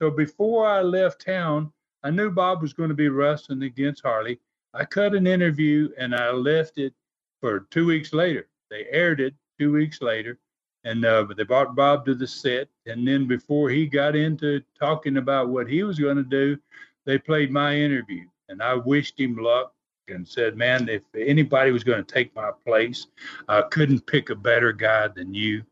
So 0.00 0.10
before 0.10 0.66
I 0.66 0.80
left 0.80 1.24
town, 1.24 1.70
I 2.02 2.10
knew 2.10 2.30
Bob 2.30 2.62
was 2.62 2.72
going 2.72 2.88
to 2.88 2.94
be 2.94 3.08
wrestling 3.08 3.62
against 3.62 4.02
Harley. 4.02 4.40
I 4.74 4.84
cut 4.84 5.14
an 5.14 5.26
interview 5.26 5.90
and 5.98 6.14
I 6.14 6.30
left 6.30 6.78
it 6.78 6.94
for 7.40 7.60
two 7.70 7.86
weeks 7.86 8.12
later. 8.12 8.48
They 8.70 8.86
aired 8.90 9.20
it 9.20 9.34
two 9.58 9.72
weeks 9.72 10.02
later, 10.02 10.38
and 10.84 11.04
uh, 11.04 11.26
they 11.36 11.44
brought 11.44 11.76
Bob 11.76 12.04
to 12.06 12.14
the 12.14 12.26
set. 12.26 12.68
And 12.86 13.06
then 13.06 13.26
before 13.26 13.70
he 13.70 13.86
got 13.86 14.16
into 14.16 14.62
talking 14.78 15.18
about 15.18 15.48
what 15.48 15.68
he 15.68 15.82
was 15.82 15.98
going 15.98 16.16
to 16.16 16.22
do, 16.22 16.58
they 17.04 17.18
played 17.18 17.52
my 17.52 17.76
interview, 17.76 18.24
and 18.48 18.60
I 18.60 18.74
wished 18.74 19.20
him 19.20 19.36
luck 19.36 19.72
and 20.08 20.26
said, 20.26 20.56
"Man, 20.56 20.88
if 20.88 21.02
anybody 21.16 21.70
was 21.70 21.84
going 21.84 22.04
to 22.04 22.14
take 22.14 22.34
my 22.34 22.50
place, 22.66 23.06
I 23.48 23.62
couldn't 23.62 24.06
pick 24.06 24.30
a 24.30 24.34
better 24.34 24.72
guy 24.72 25.08
than 25.08 25.32
you." 25.32 25.64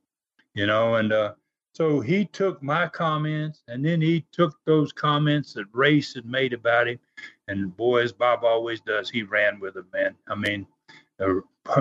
You 0.55 0.67
know, 0.67 0.95
and 0.95 1.12
uh, 1.12 1.33
so 1.75 1.99
he 1.99 2.25
took 2.27 2.62
my 2.62 2.87
comments 2.87 3.62
and 3.66 3.85
then 3.85 4.01
he 4.01 4.25
took 4.31 4.57
those 4.64 4.93
comments 4.93 5.53
that 5.55 5.66
Race 5.72 6.14
had 6.14 6.25
made 6.25 6.53
about 6.53 6.87
him. 6.87 7.01
And 7.49 7.77
boy, 7.77 8.03
as 8.03 8.12
Bob 8.12 8.45
always 8.45 8.81
does, 8.81 9.11
he 9.11 9.25
ran 9.25 9.59
with 9.59 9.75
them, 9.75 9.89
man. 9.93 10.14
I 10.29 10.37
mean, 10.37 10.68
uh, 11.20 11.41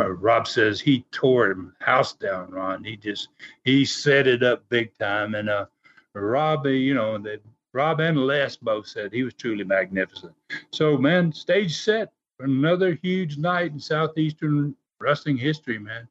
Rob 0.09 0.47
says 0.47 0.81
he 0.81 1.05
tore 1.11 1.51
him 1.51 1.75
house 1.79 2.13
down, 2.13 2.49
Ron. 2.49 2.83
He 2.83 2.97
just, 2.97 3.29
he 3.63 3.85
set 3.85 4.25
it 4.25 4.41
up 4.41 4.67
big 4.67 4.97
time. 4.97 5.35
And 5.35 5.47
uh, 5.47 5.67
Rob, 6.15 6.65
you 6.65 6.95
know, 6.95 7.19
the, 7.19 7.39
Rob 7.71 7.99
and 7.99 8.25
Les 8.25 8.55
both 8.55 8.87
said 8.87 9.13
he 9.13 9.21
was 9.21 9.35
truly 9.35 9.63
magnificent. 9.63 10.33
So, 10.71 10.97
man, 10.97 11.31
stage 11.31 11.77
set 11.77 12.11
for 12.37 12.45
another 12.45 12.97
huge 13.01 13.37
night 13.37 13.71
in 13.71 13.79
Southeastern 13.79 14.75
wrestling 14.99 15.37
history, 15.37 15.77
man. 15.77 16.07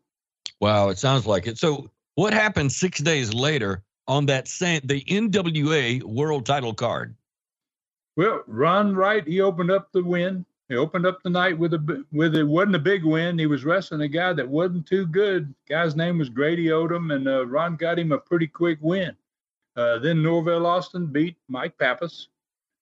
Wow, 0.61 0.91
it 0.91 0.99
sounds 0.99 1.27
like 1.27 1.49
it. 1.49 1.59
So, 1.59 1.91
what 2.15 2.35
happened 2.35 2.73
six 2.73 3.01
days 3.01 3.33
later 3.33 3.83
on 4.09 4.27
that 4.27 4.49
same 4.49 4.81
the 4.85 5.03
NWA 5.03 6.03
World 6.03 6.47
Title 6.47 6.75
card? 6.75 7.15
Well, 8.17 8.43
Ron 8.47 8.95
Wright 8.95 9.27
he 9.27 9.41
opened 9.41 9.71
up 9.71 9.91
the 9.93 10.03
win. 10.03 10.45
He 10.69 10.77
opened 10.77 11.07
up 11.07 11.23
the 11.23 11.31
night 11.31 11.59
with 11.59 11.75
a 11.75 12.05
with 12.13 12.35
it 12.35 12.45
wasn't 12.45 12.77
a 12.77 12.81
big 12.81 13.05
win. 13.05 13.39
He 13.39 13.47
was 13.47 13.65
wrestling 13.65 14.03
a 14.03 14.09
guy 14.09 14.33
that 14.33 14.49
wasn't 14.49 14.87
too 14.87 15.07
good. 15.07 15.55
Guy's 15.69 15.97
name 15.97 16.19
was 16.19 16.29
Grady 16.29 16.67
Odom, 16.69 17.15
and 17.15 17.29
uh, 17.29 17.47
Ron 17.47 17.77
got 17.77 17.99
him 17.99 18.13
a 18.13 18.19
pretty 18.19 18.47
quick 18.47 18.79
win. 18.81 19.17
Uh, 19.77 19.99
then 19.99 20.23
Norvell 20.23 20.67
Austin 20.67 21.07
beat 21.07 21.37
Mike 21.49 21.77
Pappas. 21.79 22.29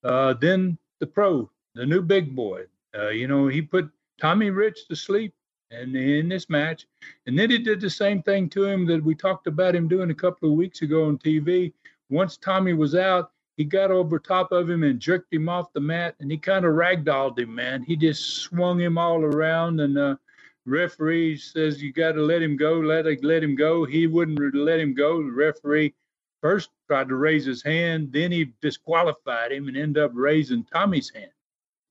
Uh, 0.02 0.34
then 0.34 0.76
the 0.98 1.06
pro, 1.06 1.48
the 1.74 1.86
new 1.86 2.02
big 2.02 2.34
boy. 2.34 2.64
Uh, 2.96 3.08
you 3.08 3.28
know, 3.28 3.46
he 3.46 3.62
put 3.62 3.90
Tommy 4.20 4.50
Rich 4.50 4.88
to 4.88 4.96
sleep 4.96 5.34
and 5.70 5.94
in 5.94 6.28
this 6.28 6.48
match. 6.48 6.86
And 7.26 7.38
then 7.38 7.50
he 7.50 7.58
did 7.58 7.80
the 7.80 7.90
same 7.90 8.22
thing 8.22 8.48
to 8.50 8.64
him 8.64 8.86
that 8.86 9.02
we 9.02 9.14
talked 9.14 9.46
about 9.46 9.74
him 9.74 9.88
doing 9.88 10.10
a 10.10 10.14
couple 10.14 10.50
of 10.50 10.56
weeks 10.56 10.82
ago 10.82 11.06
on 11.06 11.18
TV. 11.18 11.72
Once 12.08 12.36
Tommy 12.36 12.72
was 12.72 12.94
out, 12.94 13.30
he 13.56 13.64
got 13.64 13.90
over 13.90 14.18
top 14.18 14.52
of 14.52 14.68
him 14.68 14.84
and 14.84 14.98
jerked 14.98 15.32
him 15.32 15.48
off 15.48 15.72
the 15.72 15.80
mat, 15.80 16.16
and 16.20 16.30
he 16.30 16.38
kind 16.38 16.64
of 16.64 16.72
ragdolled 16.72 17.38
him, 17.38 17.54
man. 17.54 17.82
He 17.82 17.94
just 17.94 18.38
swung 18.38 18.80
him 18.80 18.96
all 18.96 19.22
around, 19.22 19.80
and 19.80 19.98
uh, 19.98 20.16
referee 20.64 21.36
says 21.36 21.82
you 21.82 21.92
got 21.92 22.12
to 22.12 22.22
let 22.22 22.42
him 22.42 22.56
go, 22.56 22.80
let 22.80 23.04
let 23.22 23.42
him 23.42 23.54
go. 23.54 23.84
He 23.84 24.06
wouldn't 24.06 24.54
let 24.54 24.80
him 24.80 24.94
go. 24.94 25.22
The 25.22 25.30
referee 25.30 25.94
first 26.40 26.70
tried 26.88 27.08
to 27.08 27.16
raise 27.16 27.44
his 27.44 27.62
hand, 27.62 28.12
then 28.12 28.32
he 28.32 28.52
disqualified 28.62 29.52
him 29.52 29.68
and 29.68 29.76
ended 29.76 30.02
up 30.02 30.12
raising 30.14 30.64
Tommy's 30.64 31.12
hand. 31.14 31.30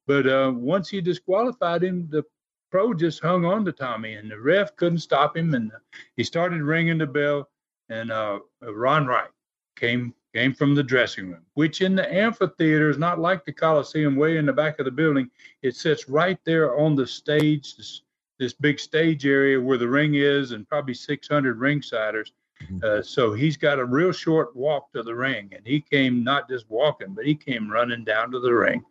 But 0.08 0.26
uh, 0.26 0.52
once 0.56 0.90
he 0.90 1.02
disqualified 1.02 1.84
him, 1.84 2.08
the 2.10 2.24
pro 2.70 2.94
just 2.94 3.22
hung 3.22 3.46
on 3.46 3.66
to 3.66 3.72
Tommy, 3.72 4.16
and 4.16 4.30
the 4.30 4.40
ref 4.40 4.76
couldn't 4.76 5.00
stop 5.00 5.36
him, 5.36 5.54
and 5.54 5.72
he 6.16 6.24
started 6.24 6.62
ringing 6.62 6.98
the 6.98 7.08
bell. 7.08 7.50
And 7.90 8.12
uh, 8.12 8.40
Ron 8.62 9.08
Wright 9.08 9.30
came 9.76 10.14
came 10.34 10.54
from 10.54 10.76
the 10.76 10.84
dressing 10.84 11.32
room, 11.32 11.46
which 11.56 11.82
in 11.82 11.96
the 11.96 12.14
amphitheater 12.14 12.90
is 12.90 12.98
not 12.98 13.20
like 13.20 13.46
the 13.46 13.52
Coliseum, 13.52 14.16
way 14.16 14.38
in 14.38 14.46
the 14.46 14.54
back 14.54 14.80
of 14.80 14.86
the 14.86 14.92
building. 14.92 15.30
It 15.64 15.76
sits 15.76 16.08
right 16.08 16.38
there 16.46 16.78
on 16.78 16.96
the 16.96 17.08
stage, 17.08 17.76
this, 17.76 18.04
this 18.38 18.54
big 18.54 18.80
stage 18.80 19.26
area 19.26 19.60
where 19.60 19.78
the 19.78 19.88
ring 19.88 20.16
is, 20.16 20.52
and 20.52 20.70
probably 20.70 20.94
600 20.94 21.58
ringsiders. 21.60 22.32
Mm-hmm. 22.64 22.80
Uh, 22.84 23.02
so 23.02 23.34
he's 23.34 23.58
got 23.58 23.80
a 23.80 23.86
real 23.86 24.12
short 24.12 24.56
walk 24.56 24.92
to 24.94 25.02
the 25.02 25.16
ring, 25.16 25.52
and 25.56 25.66
he 25.66 25.82
came 25.82 26.24
not 26.24 26.50
just 26.50 26.70
walking, 26.70 27.14
but 27.14 27.26
he 27.26 27.34
came 27.34 27.72
running 27.72 28.04
down 28.04 28.32
to 28.32 28.40
the 28.40 28.54
ring, 28.54 28.84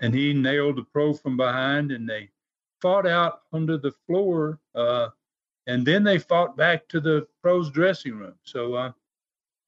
and 0.00 0.12
he 0.12 0.34
nailed 0.34 0.76
the 0.76 0.82
pro 0.82 1.14
from 1.14 1.36
behind, 1.36 1.92
and 1.92 2.08
they 2.08 2.28
fought 2.82 3.06
out 3.06 3.42
under 3.52 3.78
the 3.78 3.92
floor, 4.06 4.58
uh, 4.74 5.08
and 5.68 5.86
then 5.86 6.02
they 6.02 6.18
fought 6.18 6.56
back 6.56 6.88
to 6.88 7.00
the 7.00 7.26
pros' 7.40 7.70
dressing 7.70 8.16
room. 8.16 8.34
So 8.42 8.74
uh, 8.74 8.92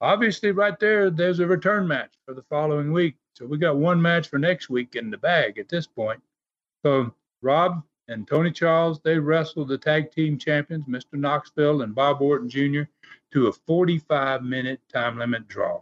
obviously, 0.00 0.50
right 0.50 0.78
there, 0.80 1.08
there's 1.08 1.38
a 1.38 1.46
return 1.46 1.86
match 1.86 2.12
for 2.26 2.34
the 2.34 2.42
following 2.42 2.92
week. 2.92 3.14
So 3.34 3.46
we 3.46 3.56
got 3.56 3.76
one 3.76 4.02
match 4.02 4.28
for 4.28 4.38
next 4.38 4.68
week 4.68 4.96
in 4.96 5.10
the 5.10 5.16
bag 5.16 5.58
at 5.58 5.68
this 5.68 5.86
point. 5.86 6.20
So 6.84 7.14
Rob 7.40 7.82
and 8.08 8.26
Tony 8.26 8.50
Charles, 8.50 9.00
they 9.00 9.18
wrestled 9.18 9.68
the 9.68 9.78
tag 9.78 10.12
team 10.12 10.36
champions, 10.36 10.84
Mr. 10.86 11.14
Knoxville 11.14 11.82
and 11.82 11.94
Bob 11.94 12.20
Orton 12.20 12.50
Jr., 12.50 12.82
to 13.32 13.46
a 13.48 13.52
45 13.52 14.42
minute 14.42 14.80
time 14.92 15.18
limit 15.18 15.48
draw. 15.48 15.80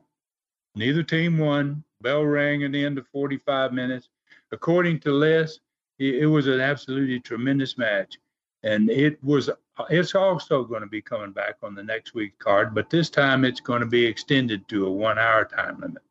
Neither 0.75 1.03
team 1.03 1.39
won. 1.39 1.85
Bell 2.01 2.25
rang 2.25 2.65
at 2.65 2.73
the 2.73 2.85
end 2.85 2.99
of 2.99 3.07
45 3.09 3.73
minutes. 3.73 4.09
According 4.51 5.01
to 5.01 5.13
Les, 5.13 5.61
it, 5.99 6.27
was 6.27 6.47
an 6.47 6.61
absolutely 6.61 7.21
tremendous 7.21 7.79
match, 7.79 8.19
and 8.63 8.91
it 8.91 9.23
was. 9.23 9.51
It's 9.89 10.15
also 10.15 10.65
going 10.65 10.83
to 10.83 10.87
be 10.87 11.01
coming 11.01 11.33
back 11.33 11.57
on 11.63 11.75
the 11.75 11.83
next 11.83 12.15
week 12.15 12.39
card, 12.39 12.75
but 12.75 12.91
this 12.91 13.09
time 13.09 13.45
it's 13.45 13.61
going 13.61 13.81
to 13.81 13.87
be 13.87 14.05
extended 14.05 14.69
to 14.69 14.87
a 14.87 14.91
one-hour 14.91 15.47
time 15.47 15.81
limit. 15.81 16.03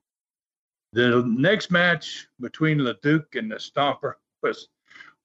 The 0.94 1.24
next 1.26 1.72
match 1.72 2.28
between 2.40 2.80
LeDuc 2.80 3.36
and 3.36 3.52
the 3.52 3.56
Stomper 3.56 4.16
was 4.42 4.68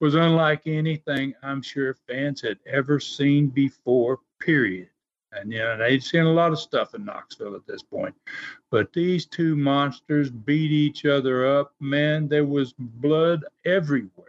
was 0.01 0.15
unlike 0.15 0.67
anything 0.67 1.35
I'm 1.43 1.63
sure 1.63 1.97
fans 2.07 2.43
had 2.43 2.59
ever 2.67 3.01
seen 3.01 3.49
before. 3.49 4.21
Period. 4.41 4.89
And 5.33 5.53
you 5.53 5.59
know 5.59 5.77
they'd 5.77 6.03
seen 6.03 6.23
a 6.23 6.33
lot 6.33 6.53
of 6.53 6.61
stuff 6.61 6.95
in 6.95 7.05
Knoxville 7.05 7.57
at 7.57 7.67
this 7.67 7.83
point, 7.83 8.15
but 8.71 8.93
these 8.93 9.27
two 9.27 9.57
monsters 9.57 10.31
beat 10.31 10.71
each 10.71 11.05
other 11.05 11.47
up. 11.59 11.75
Man, 11.81 12.29
there 12.29 12.45
was 12.45 12.75
blood 12.79 13.45
everywhere 13.65 14.26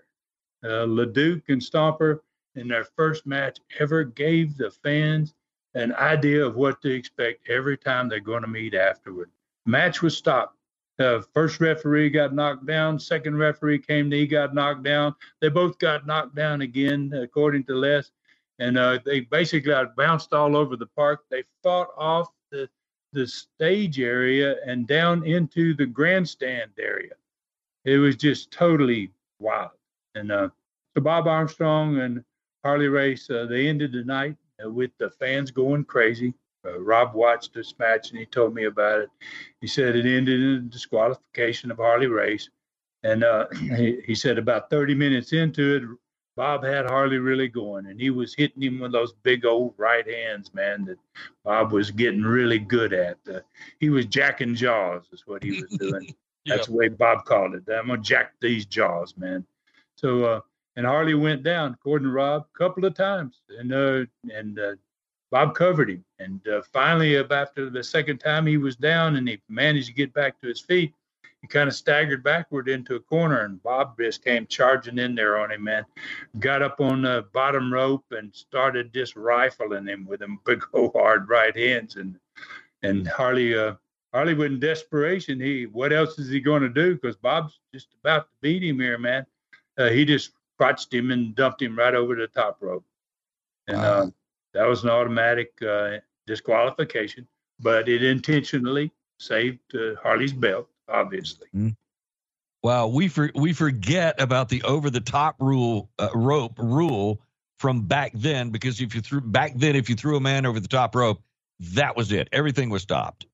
uh, 0.68 0.86
LeDuc 0.86 1.44
and 1.48 1.62
Stomper 1.62 2.20
in 2.56 2.68
their 2.68 2.84
first 2.84 3.26
match 3.26 3.60
ever 3.80 4.04
gave 4.04 4.58
the 4.58 4.72
fans 4.72 5.34
an 5.74 5.94
idea 5.96 6.46
of 6.46 6.56
what 6.56 6.82
to 6.82 6.92
expect 6.92 7.48
every 7.50 7.78
time 7.78 8.10
they're 8.10 8.20
going 8.20 8.42
to 8.42 8.48
meet 8.48 8.74
afterward. 8.74 9.30
Match 9.66 10.02
was 10.02 10.18
stopped. 10.18 10.56
Uh, 11.00 11.22
first 11.34 11.60
referee 11.60 12.10
got 12.10 12.34
knocked 12.34 12.66
down. 12.66 13.00
Second 13.00 13.38
referee 13.38 13.78
came, 13.80 14.12
he 14.12 14.26
got 14.26 14.56
knocked 14.56 14.84
down. 14.84 15.14
They 15.42 15.50
both 15.50 15.78
got 15.78 16.08
knocked 16.08 16.36
down 16.36 16.62
again, 16.62 17.14
according 17.14 17.66
to 17.66 17.76
Les. 17.76 18.12
And 18.60 18.78
uh, 18.78 18.98
they 19.06 19.20
basically 19.20 19.70
got 19.72 19.96
bounced 19.96 20.34
all 20.34 20.58
over 20.58 20.76
the 20.76 20.88
park. 20.88 21.26
They 21.30 21.44
fought 21.62 21.90
off 21.96 22.30
the 22.52 22.68
the 23.14 23.28
stage 23.28 24.00
area 24.00 24.58
and 24.66 24.86
down 24.86 25.26
into 25.26 25.74
the 25.74 25.86
grandstand 25.86 26.72
area. 26.78 27.14
It 27.86 27.98
was 27.98 28.16
just 28.16 28.52
totally 28.52 29.12
wild. 29.40 29.72
And 30.18 30.32
uh, 30.32 30.50
so 30.96 31.02
Bob 31.02 31.28
Armstrong 31.28 32.00
and 32.00 32.24
Harley 32.64 32.88
Race, 32.88 33.30
uh, 33.30 33.46
they 33.46 33.68
ended 33.68 33.92
the 33.92 34.04
night 34.04 34.36
uh, 34.64 34.70
with 34.70 34.92
the 34.98 35.10
fans 35.12 35.52
going 35.52 35.86
crazy. 35.86 36.34
Uh, 36.66 36.80
Rob 36.80 37.14
watched 37.14 37.54
this 37.54 37.74
match 37.78 38.10
and 38.10 38.20
he 38.20 38.26
told 38.26 38.54
me 38.54 38.66
about 38.66 39.02
it. 39.02 39.10
He 39.62 39.68
said 39.68 39.96
it 39.96 40.06
ended 40.06 40.40
in 40.40 40.56
a 40.56 40.60
disqualification 40.62 41.72
of 41.72 41.78
Harley 41.78 42.08
Race. 42.08 42.50
And 43.04 43.24
uh, 43.24 43.46
he, 43.76 44.02
he 44.06 44.16
said 44.16 44.38
about 44.38 44.70
30 44.70 44.96
minutes 44.96 45.34
into 45.34 45.76
it, 45.76 45.84
Bob 46.36 46.64
had 46.64 46.86
Harley 46.86 47.18
really 47.18 47.48
going, 47.48 47.88
and 47.88 48.00
he 48.00 48.12
was 48.12 48.36
hitting 48.36 48.62
him 48.62 48.80
with 48.80 48.92
those 48.92 49.12
big 49.24 49.44
old 49.44 49.74
right 49.76 50.08
hands, 50.08 50.54
man, 50.54 50.86
that 50.86 51.00
Bob 51.44 51.72
was 51.72 51.90
getting 51.90 52.22
really 52.22 52.60
good 52.60 52.94
at. 52.94 53.18
Uh, 53.28 53.40
he 53.80 53.90
was 53.90 54.06
jacking 54.06 54.54
jaws, 54.54 55.08
is 55.12 55.24
what 55.26 55.44
he 55.44 55.60
was 55.62 55.76
doing. 55.80 56.06
yeah. 56.46 56.56
That's 56.56 56.68
the 56.68 56.74
way 56.74 56.90
Bob 56.90 57.26
called 57.26 57.56
it. 57.56 57.64
I'm 57.68 57.88
gonna 57.88 58.04
jack 58.04 58.34
these 58.40 58.68
jaws, 58.68 59.16
man. 59.18 59.48
So, 59.98 60.24
uh, 60.26 60.42
and 60.76 60.86
Harley 60.86 61.16
went 61.16 61.44
down, 61.44 61.74
according 61.74 62.08
to 62.08 62.14
Rob, 62.14 62.46
a 62.54 62.58
couple 62.58 62.86
of 62.86 62.94
times, 62.94 63.42
and 63.58 63.74
uh, 63.74 64.06
and 64.32 64.60
uh, 64.60 64.76
Bob 65.32 65.56
covered 65.56 65.90
him. 65.90 66.06
And 66.20 66.48
uh, 66.48 66.62
finally, 66.72 67.18
after 67.18 67.70
the 67.70 67.84
second 67.84 68.20
time 68.20 68.46
he 68.46 68.58
was 68.58 68.76
down, 68.76 69.16
and 69.16 69.28
he 69.28 69.42
managed 69.50 69.88
to 69.88 69.94
get 69.94 70.14
back 70.14 70.40
to 70.40 70.48
his 70.48 70.62
feet, 70.62 70.94
he 71.42 71.48
kind 71.48 71.68
of 71.68 71.76
staggered 71.76 72.24
backward 72.24 72.70
into 72.70 72.96
a 72.96 73.00
corner, 73.00 73.42
and 73.42 73.62
Bob 73.64 73.98
just 74.00 74.24
came 74.24 74.46
charging 74.46 75.00
in 75.00 75.16
there 75.16 75.40
on 75.40 75.52
him, 75.52 75.64
man. 75.64 75.84
Got 76.38 76.62
up 76.62 76.80
on 76.80 77.02
the 77.02 77.26
bottom 77.34 77.74
rope 77.74 78.06
and 78.12 78.34
started 78.34 78.94
just 78.94 79.16
rifling 79.16 79.88
him 79.88 80.06
with 80.06 80.20
them 80.20 80.40
big 80.46 80.64
old 80.74 80.94
hard 80.94 81.28
right 81.28 81.58
hands, 81.58 81.96
and 81.96 82.20
and 82.84 83.08
Harley, 83.08 83.58
uh, 83.58 83.74
Harley, 84.14 84.46
in 84.46 84.60
desperation, 84.60 85.40
he 85.40 85.66
what 85.66 85.92
else 85.92 86.20
is 86.20 86.30
he 86.30 86.40
going 86.40 86.62
to 86.62 86.70
do? 86.70 86.94
Because 86.94 87.16
Bob's 87.16 87.60
just 87.74 87.88
about 88.00 88.28
to 88.28 88.36
beat 88.42 88.64
him 88.64 88.80
here, 88.80 89.00
man. 89.00 89.26
Uh, 89.78 89.90
he 89.90 90.06
just 90.06 90.32
crotched 90.58 90.94
him 90.94 91.12
and 91.12 91.36
dumped 91.36 91.62
him 91.62 91.78
right 91.78 91.94
over 91.94 92.16
the 92.16 92.28
top 92.28 92.58
rope, 92.62 92.86
and 93.68 93.78
wow. 93.78 93.84
uh, 93.84 94.10
that 94.54 94.68
was 94.68 94.84
an 94.84 94.90
automatic 94.90 95.54
uh, 95.62 95.98
disqualification. 96.26 97.28
But 97.60 97.90
it 97.90 98.04
intentionally 98.04 98.92
saved 99.20 99.60
uh, 99.76 99.96
Harley's 100.02 100.34
belt 100.34 100.70
obviously. 100.90 101.48
Mm-hmm. 101.56 101.70
Well, 102.64 102.92
we 102.92 103.08
for, 103.08 103.32
we 103.36 103.54
forget 103.54 104.20
about 104.20 104.50
the 104.50 104.62
over 104.64 104.90
the 104.90 105.00
top 105.00 105.36
rule 105.40 105.90
uh, 106.00 106.10
rope 106.14 106.58
rule 106.58 107.22
from 107.60 107.84
back 107.84 108.12
then 108.14 108.50
because 108.50 108.82
if 108.82 108.94
you 108.94 109.02
threw 109.02 109.22
back 109.22 109.54
then 109.56 109.76
if 109.76 109.90
you 109.90 109.96
threw 109.96 110.18
a 110.18 110.20
man 110.20 110.46
over 110.46 110.60
the 110.60 110.68
top 110.68 110.96
rope, 110.96 111.22
that 111.60 111.96
was 111.96 112.12
it. 112.12 112.28
Everything 112.32 112.70
was 112.70 112.82
stopped. 112.82 113.26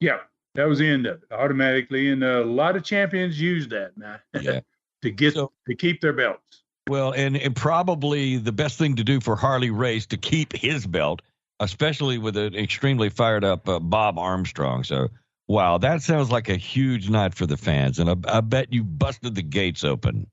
Yeah, 0.00 0.18
that 0.54 0.64
was 0.64 0.78
the 0.78 0.88
end 0.88 1.06
of 1.06 1.22
it 1.22 1.32
automatically, 1.32 2.10
and 2.10 2.24
a 2.24 2.44
lot 2.44 2.76
of 2.76 2.84
champions 2.84 3.40
use 3.40 3.68
that 3.68 3.96
man 3.96 4.18
yeah. 4.40 4.60
to 5.04 5.10
get 5.10 5.34
so, 5.34 5.52
to 5.68 5.74
keep 5.74 6.00
their 6.00 6.12
belts. 6.12 6.62
Well, 6.88 7.12
and 7.12 7.36
and 7.36 7.56
probably 7.56 8.36
the 8.36 8.52
best 8.52 8.78
thing 8.78 8.96
to 8.96 9.04
do 9.04 9.20
for 9.20 9.36
Harley 9.36 9.70
Race 9.70 10.06
to 10.06 10.18
keep 10.18 10.52
his 10.52 10.86
belt, 10.86 11.22
especially 11.60 12.18
with 12.18 12.36
an 12.36 12.54
extremely 12.54 13.08
fired 13.08 13.44
up 13.44 13.68
uh, 13.68 13.78
Bob 13.78 14.18
Armstrong. 14.18 14.84
So 14.84 15.08
Wow, 15.46 15.78
that 15.78 16.02
sounds 16.02 16.30
like 16.30 16.48
a 16.48 16.56
huge 16.56 17.10
night 17.10 17.34
for 17.34 17.46
the 17.46 17.56
fans, 17.56 17.98
and 17.98 18.08
I, 18.08 18.38
I 18.38 18.40
bet 18.40 18.72
you 18.72 18.82
busted 18.82 19.34
the 19.34 19.42
gates 19.42 19.84
open. 19.84 20.26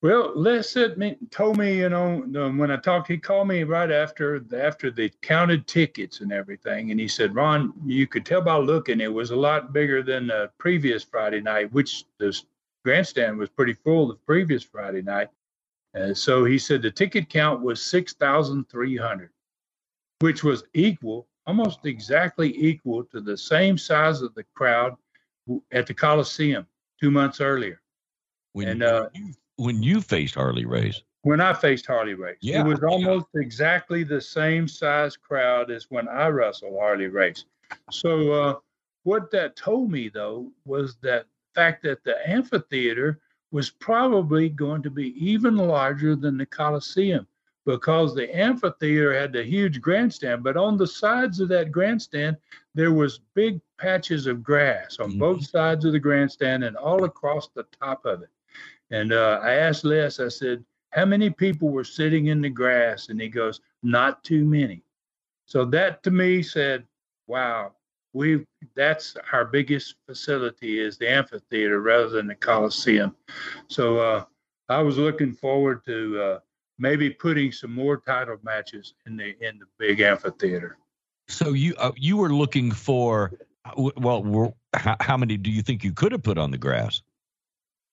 Well, 0.00 0.32
Les 0.36 0.68
said, 0.68 1.16
told 1.30 1.56
me, 1.58 1.78
you 1.78 1.88
know, 1.88 2.18
when 2.56 2.70
I 2.70 2.76
talked, 2.76 3.08
he 3.08 3.18
called 3.18 3.48
me 3.48 3.64
right 3.64 3.90
after 3.90 4.44
after 4.56 4.90
they 4.90 5.08
counted 5.22 5.66
tickets 5.66 6.20
and 6.20 6.30
everything, 6.30 6.90
and 6.90 7.00
he 7.00 7.08
said, 7.08 7.34
Ron, 7.34 7.72
you 7.84 8.06
could 8.06 8.24
tell 8.24 8.42
by 8.42 8.58
looking, 8.58 9.00
it 9.00 9.12
was 9.12 9.30
a 9.30 9.36
lot 9.36 9.72
bigger 9.72 10.02
than 10.02 10.28
the 10.28 10.50
previous 10.58 11.02
Friday 11.02 11.40
night, 11.40 11.72
which 11.72 12.04
the 12.18 12.38
grandstand 12.84 13.38
was 13.38 13.48
pretty 13.48 13.74
full 13.74 14.08
the 14.08 14.14
previous 14.14 14.62
Friday 14.62 15.02
night. 15.02 15.28
Uh, 15.98 16.14
so 16.14 16.44
he 16.44 16.58
said 16.58 16.82
the 16.82 16.90
ticket 16.90 17.28
count 17.28 17.62
was 17.62 17.82
six 17.82 18.14
thousand 18.14 18.68
three 18.68 18.96
hundred, 18.96 19.30
which 20.20 20.44
was 20.44 20.64
equal 20.74 21.26
almost 21.48 21.86
exactly 21.86 22.54
equal 22.56 23.02
to 23.04 23.22
the 23.22 23.36
same 23.36 23.78
size 23.78 24.20
of 24.20 24.34
the 24.34 24.44
crowd 24.54 24.94
at 25.72 25.86
the 25.86 25.94
Coliseum 25.94 26.66
two 27.00 27.10
months 27.10 27.40
earlier. 27.40 27.80
When, 28.52 28.68
and, 28.68 28.82
uh, 28.82 29.08
you, 29.14 29.32
when 29.56 29.82
you 29.82 30.02
faced 30.02 30.34
Harley 30.34 30.66
Race. 30.66 31.02
When 31.22 31.40
I 31.40 31.54
faced 31.54 31.86
Harley 31.86 32.14
Race. 32.14 32.36
Yeah, 32.42 32.60
it 32.60 32.66
was 32.66 32.82
almost 32.82 33.26
yeah. 33.34 33.40
exactly 33.40 34.04
the 34.04 34.20
same 34.20 34.68
size 34.68 35.16
crowd 35.16 35.70
as 35.70 35.86
when 35.88 36.06
I 36.06 36.28
wrestled 36.28 36.76
Harley 36.78 37.08
Race. 37.08 37.46
So 37.90 38.32
uh, 38.32 38.54
what 39.04 39.30
that 39.30 39.56
told 39.56 39.90
me 39.90 40.10
though 40.10 40.52
was 40.66 40.96
that 41.02 41.24
fact 41.58 41.82
that 41.82 42.04
the 42.04 42.16
amphitheater 42.30 43.18
was 43.50 43.68
probably 43.68 44.48
going 44.48 44.80
to 44.80 44.90
be 44.90 45.08
even 45.18 45.56
larger 45.56 46.14
than 46.14 46.38
the 46.38 46.46
Coliseum 46.46 47.26
because 47.66 48.14
the 48.14 48.34
amphitheater 48.34 49.12
had 49.12 49.32
the 49.32 49.42
huge 49.42 49.80
grandstand, 49.80 50.44
but 50.44 50.56
on 50.56 50.76
the 50.76 50.86
sides 50.86 51.40
of 51.40 51.48
that 51.48 51.72
grandstand 51.72 52.36
there 52.76 52.92
was 52.92 53.22
big 53.34 53.60
patches 53.76 54.28
of 54.28 54.40
grass 54.40 54.98
on 55.00 55.10
mm-hmm. 55.10 55.18
both 55.18 55.44
sides 55.44 55.84
of 55.84 55.90
the 55.90 55.98
grandstand 55.98 56.62
and 56.62 56.76
all 56.76 57.02
across 57.02 57.48
the 57.48 57.66
top 57.82 58.06
of 58.06 58.22
it. 58.22 58.30
And 58.92 59.12
uh, 59.12 59.40
I 59.42 59.54
asked 59.54 59.84
Les, 59.84 60.20
I 60.20 60.28
said, 60.28 60.64
"How 60.90 61.06
many 61.06 61.28
people 61.28 61.70
were 61.70 61.84
sitting 61.84 62.26
in 62.26 62.40
the 62.40 62.50
grass?" 62.50 63.08
And 63.08 63.20
he 63.20 63.28
goes, 63.28 63.60
"Not 63.82 64.22
too 64.22 64.44
many." 64.44 64.84
So 65.46 65.64
that 65.66 66.04
to 66.04 66.12
me 66.12 66.40
said, 66.40 66.86
"Wow, 67.26 67.72
we 68.12 68.44
that's 68.74 69.16
our 69.32 69.44
biggest 69.44 69.96
facility 70.06 70.80
is 70.80 70.98
the 70.98 71.10
amphitheater 71.10 71.80
rather 71.80 72.08
than 72.08 72.26
the 72.26 72.34
Coliseum." 72.34 73.14
So 73.68 73.98
uh, 73.98 74.24
I 74.68 74.82
was 74.82 74.98
looking 74.98 75.32
forward 75.32 75.84
to 75.86 76.20
uh, 76.20 76.38
maybe 76.78 77.10
putting 77.10 77.52
some 77.52 77.74
more 77.74 77.98
title 77.98 78.36
matches 78.42 78.94
in 79.06 79.16
the 79.16 79.36
in 79.46 79.58
the 79.58 79.66
big 79.78 80.00
amphitheater. 80.00 80.78
So 81.28 81.52
you 81.52 81.74
uh, 81.78 81.92
you 81.96 82.16
were 82.16 82.32
looking 82.32 82.72
for 82.72 83.32
well, 83.76 84.54
how, 84.74 84.96
how, 85.00 85.16
many 85.16 85.36
do 85.36 85.50
you 85.50 85.62
think 85.62 85.84
you 85.84 85.92
could 85.92 86.12
have 86.12 86.22
put 86.22 86.38
on 86.38 86.50
the 86.50 86.58
grass? 86.58 87.02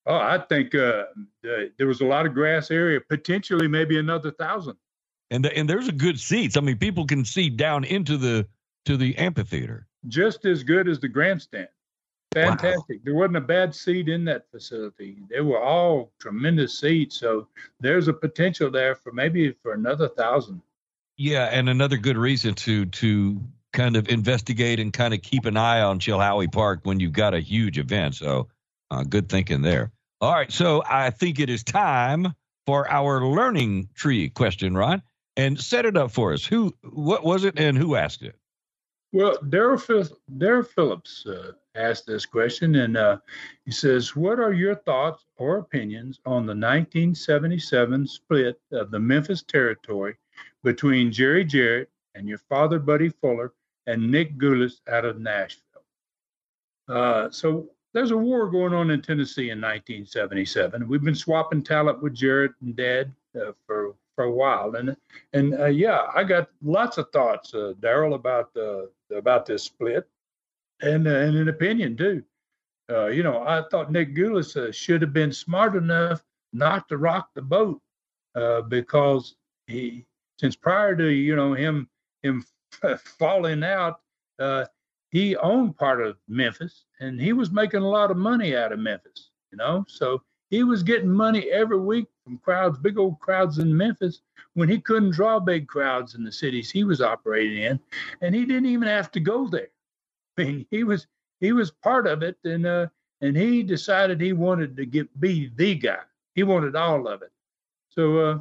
Oh, 0.05 0.15
I 0.15 0.37
think 0.37 0.75
uh, 0.75 1.05
there 1.41 1.87
was 1.87 2.01
a 2.01 2.05
lot 2.05 2.25
of 2.25 2.33
grass 2.33 2.69
area, 2.69 3.01
potentially 3.01 3.67
maybe 3.67 3.97
another 3.97 4.31
thousand. 4.31 4.77
And 5.31 5.43
the, 5.43 5.57
and 5.57 5.67
there's 5.67 5.87
a 5.87 5.91
good 5.91 6.19
seats. 6.19 6.55
I 6.55 6.61
mean, 6.61 6.77
people 6.77 7.05
can 7.05 7.25
see 7.25 7.49
down 7.49 7.83
into 7.83 8.17
the 8.17 8.47
to 8.85 8.97
the 8.97 9.17
amphitheater. 9.17 9.87
Just 10.07 10.45
as 10.45 10.63
good 10.63 10.87
as 10.87 10.99
the 10.99 11.07
grandstand. 11.07 11.67
Fantastic. 12.33 12.97
Wow. 12.97 13.01
There 13.05 13.15
wasn't 13.15 13.37
a 13.37 13.41
bad 13.41 13.73
seat 13.73 14.09
in 14.09 14.25
that 14.25 14.49
facility. 14.51 15.17
They 15.29 15.39
were 15.41 15.61
all 15.61 16.11
tremendous 16.19 16.79
seats. 16.79 17.17
So 17.17 17.47
there's 17.79 18.09
a 18.09 18.13
potential 18.13 18.69
there 18.69 18.95
for 18.95 19.11
maybe 19.13 19.53
for 19.63 19.73
another 19.73 20.09
thousand. 20.09 20.61
Yeah, 21.17 21.45
and 21.45 21.69
another 21.69 21.95
good 21.95 22.17
reason 22.17 22.53
to 22.55 22.85
to 22.85 23.41
kind 23.71 23.95
of 23.95 24.09
investigate 24.09 24.79
and 24.79 24.91
kind 24.91 25.13
of 25.13 25.21
keep 25.21 25.45
an 25.45 25.55
eye 25.55 25.81
on 25.81 25.99
Chilhowee 25.99 26.51
Park 26.51 26.81
when 26.83 26.99
you've 26.99 27.13
got 27.13 27.33
a 27.33 27.39
huge 27.39 27.77
event. 27.77 28.15
So 28.15 28.49
uh, 28.91 29.03
good 29.03 29.29
thinking 29.29 29.61
there. 29.61 29.91
All 30.21 30.33
right, 30.33 30.51
so 30.51 30.83
I 30.89 31.09
think 31.09 31.39
it 31.39 31.49
is 31.49 31.63
time 31.63 32.33
for 32.65 32.89
our 32.89 33.25
learning 33.25 33.89
tree 33.93 34.29
question, 34.29 34.75
Ron, 34.75 35.01
and 35.37 35.59
set 35.59 35.85
it 35.85 35.97
up 35.97 36.11
for 36.11 36.33
us. 36.33 36.45
Who, 36.45 36.73
what 36.83 37.23
was 37.23 37.43
it, 37.43 37.59
and 37.59 37.77
who 37.77 37.95
asked 37.95 38.23
it? 38.23 38.35
Well, 39.15 39.37
Daryl 39.37 40.67
Phillips 40.67 41.25
uh, 41.25 41.53
asked 41.73 42.05
this 42.05 42.25
question, 42.25 42.75
and 42.75 42.97
uh, 42.97 43.19
he 43.63 43.71
says, 43.71 44.13
What 44.13 44.41
are 44.41 44.51
your 44.51 44.75
thoughts 44.75 45.23
or 45.37 45.59
opinions 45.59 46.19
on 46.25 46.45
the 46.45 46.51
1977 46.51 48.07
split 48.07 48.59
of 48.73 48.91
the 48.91 48.99
Memphis 48.99 49.41
territory 49.41 50.17
between 50.65 51.13
Jerry 51.13 51.45
Jarrett 51.45 51.89
and 52.15 52.27
your 52.27 52.39
father, 52.39 52.77
Buddy 52.77 53.07
Fuller, 53.07 53.53
and 53.87 54.11
Nick 54.11 54.37
Gulas 54.37 54.81
out 54.91 55.05
of 55.05 55.17
Nashville? 55.17 55.85
Uh, 56.89 57.29
so 57.31 57.69
there's 57.93 58.11
a 58.11 58.17
war 58.17 58.49
going 58.49 58.73
on 58.73 58.91
in 58.91 59.01
Tennessee 59.01 59.49
in 59.49 59.61
1977. 59.61 60.89
We've 60.89 61.01
been 61.01 61.15
swapping 61.15 61.63
talent 61.63 62.03
with 62.03 62.15
Jarrett 62.15 62.51
and 62.61 62.75
Dad 62.75 63.13
uh, 63.33 63.53
for 63.65 63.95
for 64.13 64.25
a 64.25 64.31
while, 64.31 64.75
and 64.75 64.95
and 65.31 65.59
uh, 65.59 65.65
yeah, 65.65 66.07
I 66.13 66.23
got 66.25 66.49
lots 66.61 66.97
of 66.97 67.09
thoughts, 67.11 67.53
uh, 67.53 67.73
Daryl, 67.81 68.15
about 68.15 68.49
uh, 68.55 68.87
about 69.11 69.45
this 69.45 69.63
split 69.63 70.07
and, 70.81 71.07
uh, 71.07 71.11
and 71.11 71.35
an 71.35 71.49
opinion 71.49 71.95
too. 71.97 72.23
Uh, 72.89 73.07
you 73.07 73.23
know, 73.23 73.43
I 73.43 73.63
thought 73.71 73.91
Nick 73.91 74.15
Gulas 74.15 74.55
uh, 74.55 74.71
should 74.71 75.01
have 75.01 75.13
been 75.13 75.31
smart 75.31 75.75
enough 75.75 76.23
not 76.53 76.87
to 76.89 76.97
rock 76.97 77.29
the 77.33 77.41
boat 77.41 77.81
uh, 78.35 78.61
because 78.61 79.35
he, 79.67 80.05
since 80.39 80.55
prior 80.55 80.95
to 80.95 81.07
you 81.07 81.35
know 81.35 81.53
him 81.53 81.89
him 82.21 82.45
falling 82.97 83.63
out, 83.63 84.01
uh, 84.39 84.65
he 85.11 85.35
owned 85.37 85.77
part 85.77 86.01
of 86.01 86.17
Memphis 86.27 86.85
and 86.99 87.19
he 87.19 87.33
was 87.33 87.51
making 87.51 87.81
a 87.81 87.89
lot 87.89 88.11
of 88.11 88.17
money 88.17 88.55
out 88.55 88.71
of 88.71 88.79
Memphis. 88.79 89.31
You 89.51 89.57
know, 89.57 89.85
so 89.87 90.21
he 90.49 90.63
was 90.63 90.83
getting 90.83 91.09
money 91.09 91.49
every 91.49 91.79
week 91.79 92.07
from 92.25 92.39
crowds, 92.39 92.77
big 92.79 92.97
old 92.97 93.19
crowds 93.19 93.59
in 93.59 93.75
Memphis, 93.75 94.21
when 94.55 94.67
he 94.67 94.79
couldn't 94.79 95.11
draw 95.11 95.39
big 95.39 95.67
crowds 95.67 96.15
in 96.15 96.23
the 96.23 96.31
cities 96.31 96.71
he 96.71 96.83
was 96.83 97.01
operating 97.01 97.63
in, 97.63 97.79
and 98.21 98.33
he 98.33 98.45
didn't 98.45 98.65
even 98.65 98.87
have 98.87 99.11
to 99.11 99.19
go 99.19 99.47
there. 99.47 99.69
I 100.37 100.43
mean, 100.43 100.65
he 100.71 100.83
was 100.83 101.07
he 101.39 101.53
was 101.53 101.71
part 101.71 102.07
of 102.07 102.23
it, 102.23 102.37
and 102.43 102.65
uh, 102.65 102.87
and 103.21 103.37
he 103.37 103.63
decided 103.63 104.19
he 104.19 104.33
wanted 104.33 104.75
to 104.75 104.85
get 104.85 105.19
be 105.19 105.51
the 105.55 105.75
guy. 105.75 105.99
He 106.33 106.43
wanted 106.43 106.75
all 106.75 107.07
of 107.07 107.21
it. 107.21 107.31
So 107.89 108.17
uh, 108.17 108.39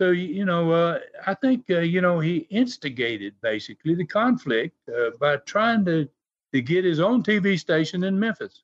so 0.00 0.10
you 0.12 0.44
know, 0.44 0.70
uh, 0.70 1.00
I 1.26 1.34
think 1.34 1.64
uh, 1.70 1.80
you 1.80 2.00
know 2.00 2.20
he 2.20 2.46
instigated 2.50 3.34
basically 3.42 3.94
the 3.94 4.06
conflict 4.06 4.76
uh, 4.88 5.10
by 5.20 5.38
trying 5.38 5.84
to 5.86 6.08
to 6.54 6.62
get 6.62 6.84
his 6.84 7.00
own 7.00 7.22
TV 7.22 7.58
station 7.58 8.04
in 8.04 8.18
Memphis. 8.18 8.62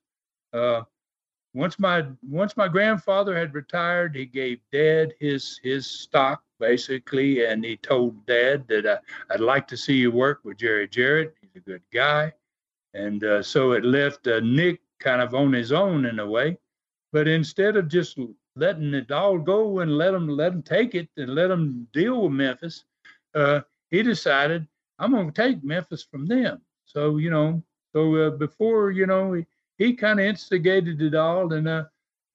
Once 1.55 1.79
my 1.79 2.05
once 2.21 2.57
my 2.57 2.67
grandfather 2.67 3.33
had 3.33 3.53
retired, 3.53 4.13
he 4.13 4.25
gave 4.25 4.59
Dad 4.73 5.13
his 5.21 5.57
his 5.63 5.87
stock 5.87 6.43
basically, 6.59 7.45
and 7.45 7.63
he 7.63 7.77
told 7.77 8.25
Dad 8.25 8.67
that 8.67 8.85
uh, 8.85 8.97
I'd 9.31 9.39
like 9.39 9.65
to 9.69 9.77
see 9.77 9.95
you 9.95 10.11
work 10.11 10.41
with 10.43 10.57
Jerry 10.57 10.85
Jarrett. 10.85 11.33
He's 11.39 11.55
a 11.55 11.59
good 11.61 11.81
guy, 11.93 12.33
and 12.93 13.23
uh, 13.23 13.41
so 13.41 13.71
it 13.71 13.85
left 13.85 14.27
uh, 14.27 14.41
Nick 14.41 14.81
kind 14.99 15.21
of 15.21 15.33
on 15.33 15.53
his 15.53 15.71
own 15.71 16.05
in 16.05 16.19
a 16.19 16.29
way. 16.29 16.57
But 17.13 17.29
instead 17.29 17.77
of 17.77 17.87
just 17.87 18.19
letting 18.57 18.93
it 18.93 19.11
all 19.11 19.37
go 19.37 19.79
and 19.79 19.97
let 19.97 20.13
him 20.13 20.27
let 20.27 20.51
him 20.51 20.61
take 20.61 20.93
it 20.93 21.07
and 21.15 21.35
let 21.35 21.49
him 21.49 21.87
deal 21.93 22.23
with 22.23 22.33
Memphis, 22.33 22.83
uh, 23.33 23.61
he 23.91 24.03
decided 24.03 24.67
I'm 24.99 25.11
going 25.11 25.31
to 25.31 25.41
take 25.41 25.63
Memphis 25.63 26.03
from 26.03 26.25
them. 26.25 26.59
So 26.85 27.15
you 27.15 27.29
know, 27.29 27.63
so 27.93 28.13
uh, 28.15 28.29
before 28.31 28.91
you 28.91 29.05
know, 29.05 29.31
he, 29.31 29.45
he 29.77 29.93
kind 29.93 30.19
of 30.19 30.25
instigated 30.25 31.01
it 31.01 31.15
all, 31.15 31.53
and 31.53 31.67
uh, 31.67 31.85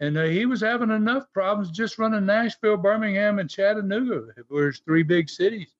and 0.00 0.16
uh, 0.16 0.24
he 0.24 0.46
was 0.46 0.60
having 0.60 0.90
enough 0.90 1.24
problems 1.32 1.70
just 1.70 1.98
running 1.98 2.26
Nashville, 2.26 2.76
Birmingham, 2.76 3.38
and 3.38 3.50
Chattanooga, 3.50 4.26
were 4.48 4.66
his 4.66 4.80
three 4.80 5.02
big 5.02 5.28
cities. 5.28 5.74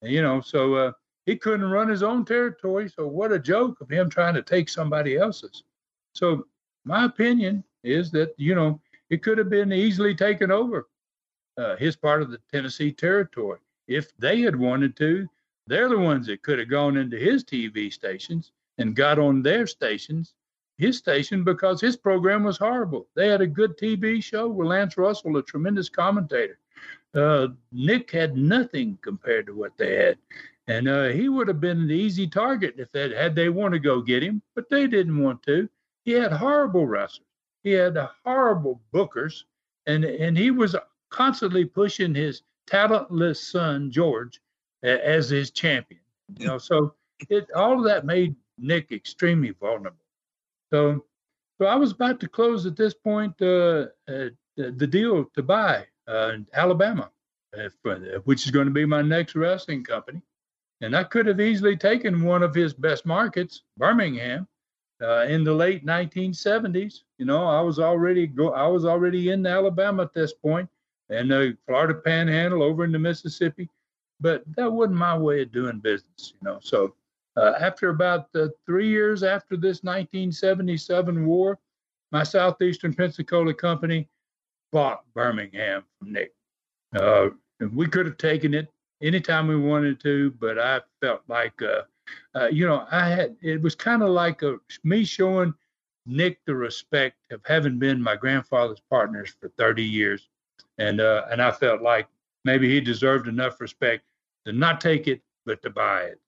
And, 0.00 0.10
you 0.10 0.22
know, 0.22 0.40
so 0.40 0.74
uh, 0.74 0.92
he 1.26 1.36
couldn't 1.36 1.70
run 1.70 1.88
his 1.88 2.02
own 2.02 2.24
territory. 2.24 2.88
So 2.88 3.06
what 3.06 3.32
a 3.32 3.38
joke 3.38 3.80
of 3.80 3.90
him 3.90 4.08
trying 4.08 4.34
to 4.34 4.42
take 4.42 4.68
somebody 4.68 5.16
else's. 5.16 5.62
So 6.14 6.46
my 6.84 7.04
opinion 7.04 7.62
is 7.84 8.10
that 8.12 8.34
you 8.36 8.54
know 8.54 8.80
it 9.10 9.22
could 9.22 9.38
have 9.38 9.50
been 9.50 9.72
easily 9.72 10.14
taken 10.14 10.50
over 10.50 10.88
uh, 11.56 11.76
his 11.76 11.96
part 11.96 12.22
of 12.22 12.30
the 12.30 12.40
Tennessee 12.52 12.92
territory 12.92 13.58
if 13.88 14.16
they 14.18 14.40
had 14.40 14.56
wanted 14.56 14.96
to. 14.96 15.28
They're 15.66 15.88
the 15.88 15.98
ones 15.98 16.26
that 16.26 16.42
could 16.42 16.58
have 16.58 16.70
gone 16.70 16.96
into 16.96 17.16
his 17.16 17.44
TV 17.44 17.92
stations 17.92 18.52
and 18.78 18.96
got 18.96 19.18
on 19.18 19.42
their 19.42 19.66
stations, 19.66 20.34
his 20.80 20.96
station, 20.96 21.44
because 21.44 21.80
his 21.80 21.96
program 21.96 22.42
was 22.44 22.58
horrible. 22.58 23.06
They 23.14 23.28
had 23.28 23.40
a 23.40 23.46
good 23.46 23.76
TV 23.78 24.22
show 24.22 24.48
with 24.48 24.68
Lance 24.68 24.96
Russell, 24.96 25.36
a 25.36 25.42
tremendous 25.42 25.88
commentator. 25.88 26.58
Uh, 27.14 27.48
Nick 27.72 28.10
had 28.10 28.36
nothing 28.36 28.98
compared 29.02 29.46
to 29.46 29.54
what 29.54 29.76
they 29.76 29.96
had. 29.96 30.18
And 30.66 30.88
uh, 30.88 31.08
he 31.08 31.28
would 31.28 31.48
have 31.48 31.60
been 31.60 31.80
an 31.80 31.90
easy 31.90 32.26
target 32.28 32.76
if 32.78 32.92
they 32.92 33.14
had 33.14 33.34
they 33.34 33.48
want 33.48 33.74
to 33.74 33.80
go 33.80 34.00
get 34.00 34.22
him, 34.22 34.40
but 34.54 34.70
they 34.70 34.86
didn't 34.86 35.20
want 35.20 35.42
to. 35.44 35.68
He 36.04 36.12
had 36.12 36.32
horrible 36.32 36.86
wrestlers. 36.86 37.26
He 37.62 37.72
had 37.72 37.96
horrible 38.24 38.80
bookers, 38.94 39.44
and 39.86 40.04
and 40.04 40.38
he 40.38 40.50
was 40.50 40.76
constantly 41.10 41.64
pushing 41.64 42.14
his 42.14 42.42
talentless 42.66 43.42
son 43.42 43.90
George 43.90 44.40
as 44.82 45.28
his 45.28 45.50
champion. 45.50 46.00
You 46.38 46.46
know, 46.46 46.58
so 46.58 46.94
it 47.28 47.50
all 47.54 47.78
of 47.78 47.84
that 47.84 48.06
made 48.06 48.36
Nick 48.56 48.92
extremely 48.92 49.50
vulnerable. 49.50 49.99
So, 50.72 51.04
so 51.58 51.66
I 51.66 51.74
was 51.74 51.92
about 51.92 52.20
to 52.20 52.28
close 52.28 52.66
at 52.66 52.76
this 52.76 52.94
point 52.94 53.34
uh, 53.42 53.86
uh, 54.08 54.30
the 54.56 54.86
deal 54.86 55.24
to 55.34 55.42
buy 55.42 55.86
uh, 56.06 56.32
Alabama, 56.54 57.10
uh, 57.58 57.68
which 58.24 58.44
is 58.44 58.50
going 58.50 58.66
to 58.66 58.72
be 58.72 58.86
my 58.86 59.02
next 59.02 59.34
wrestling 59.34 59.84
company, 59.84 60.22
and 60.80 60.96
I 60.96 61.04
could 61.04 61.26
have 61.26 61.40
easily 61.40 61.76
taken 61.76 62.22
one 62.22 62.42
of 62.42 62.54
his 62.54 62.72
best 62.72 63.04
markets, 63.04 63.62
Birmingham, 63.76 64.46
uh, 65.02 65.26
in 65.28 65.44
the 65.44 65.52
late 65.52 65.84
1970s. 65.84 67.00
You 67.18 67.26
know, 67.26 67.44
I 67.44 67.60
was 67.60 67.78
already 67.78 68.26
go, 68.26 68.52
I 68.52 68.66
was 68.66 68.84
already 68.84 69.30
in 69.30 69.46
Alabama 69.46 70.02
at 70.04 70.14
this 70.14 70.32
point, 70.32 70.68
and 71.08 71.30
the 71.30 71.56
Florida 71.66 71.94
Panhandle 71.94 72.62
over 72.62 72.84
into 72.84 72.98
Mississippi, 72.98 73.68
but 74.20 74.44
that 74.56 74.70
wasn't 74.70 74.98
my 74.98 75.16
way 75.16 75.42
of 75.42 75.52
doing 75.52 75.78
business. 75.78 76.34
You 76.40 76.48
know, 76.48 76.58
so 76.62 76.94
uh, 77.36 77.54
after 77.60 77.90
about 77.90 78.28
uh, 78.34 78.48
three 78.66 78.88
years 78.88 79.22
after 79.22 79.56
this 79.56 79.82
1977 79.82 81.26
war, 81.26 81.58
my 82.12 82.22
Southeastern 82.22 82.92
Pensacola 82.92 83.54
company 83.54 84.08
bought 84.72 85.04
Birmingham 85.14 85.84
from 85.98 86.12
Nick. 86.12 86.34
Uh, 86.96 87.28
we 87.72 87.86
could 87.86 88.06
have 88.06 88.18
taken 88.18 88.54
it 88.54 88.68
anytime 89.02 89.46
we 89.46 89.56
wanted 89.56 90.00
to, 90.00 90.32
but 90.40 90.58
I 90.58 90.80
felt 91.00 91.22
like 91.28 91.60
uh, 91.62 91.82
uh, 92.34 92.48
you 92.48 92.66
know, 92.66 92.86
I 92.90 93.08
had 93.08 93.36
it 93.40 93.60
was 93.60 93.74
kind 93.74 94.02
of 94.02 94.10
like 94.10 94.42
a, 94.42 94.56
me 94.84 95.04
showing 95.04 95.54
Nick 96.06 96.40
the 96.46 96.54
respect 96.54 97.16
of 97.30 97.40
having 97.44 97.78
been 97.78 98.02
my 98.02 98.16
grandfather's 98.16 98.80
partners 98.90 99.34
for 99.40 99.48
30 99.58 99.82
years, 99.82 100.28
and 100.78 101.00
uh, 101.00 101.26
and 101.30 101.42
I 101.42 101.50
felt 101.50 101.82
like 101.82 102.08
maybe 102.44 102.68
he 102.68 102.80
deserved 102.80 103.28
enough 103.28 103.60
respect 103.60 104.04
to 104.46 104.52
not 104.52 104.80
take 104.80 105.08
it 105.08 105.20
but 105.46 105.62
to 105.62 105.70
buy 105.70 106.02
it. 106.02 106.20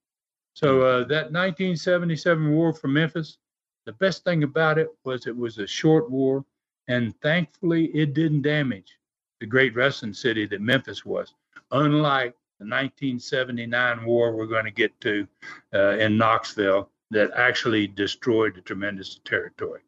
So 0.53 0.81
uh, 0.81 0.99
that 1.05 1.31
1977 1.31 2.51
war 2.51 2.73
for 2.73 2.87
Memphis, 2.87 3.37
the 3.85 3.93
best 3.93 4.23
thing 4.23 4.43
about 4.43 4.77
it 4.77 4.89
was 5.03 5.27
it 5.27 5.35
was 5.35 5.57
a 5.57 5.67
short 5.67 6.09
war, 6.09 6.45
and 6.87 7.19
thankfully 7.21 7.85
it 7.87 8.13
didn't 8.13 8.43
damage 8.43 8.97
the 9.39 9.47
great 9.47 9.75
wrestling 9.75 10.13
city 10.13 10.45
that 10.47 10.61
Memphis 10.61 11.05
was. 11.05 11.33
Unlike 11.71 12.35
the 12.59 12.65
1979 12.65 14.05
war 14.05 14.35
we're 14.35 14.45
going 14.45 14.65
to 14.65 14.71
get 14.71 14.97
to 15.01 15.27
uh, 15.73 15.97
in 15.97 16.17
Knoxville 16.17 16.89
that 17.11 17.31
actually 17.35 17.87
destroyed 17.87 18.57
a 18.57 18.61
tremendous 18.61 19.19
territory. 19.25 19.81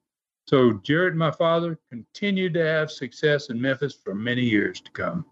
So 0.48 0.74
Jarrett, 0.84 1.16
my 1.16 1.32
father, 1.32 1.80
continued 1.90 2.54
to 2.56 2.66
have 2.66 2.92
success 2.92 3.50
in 3.50 3.60
Memphis 3.60 3.94
for 3.94 4.14
many 4.14 4.44
years 4.44 4.80
to 4.82 4.92
come. 4.92 5.26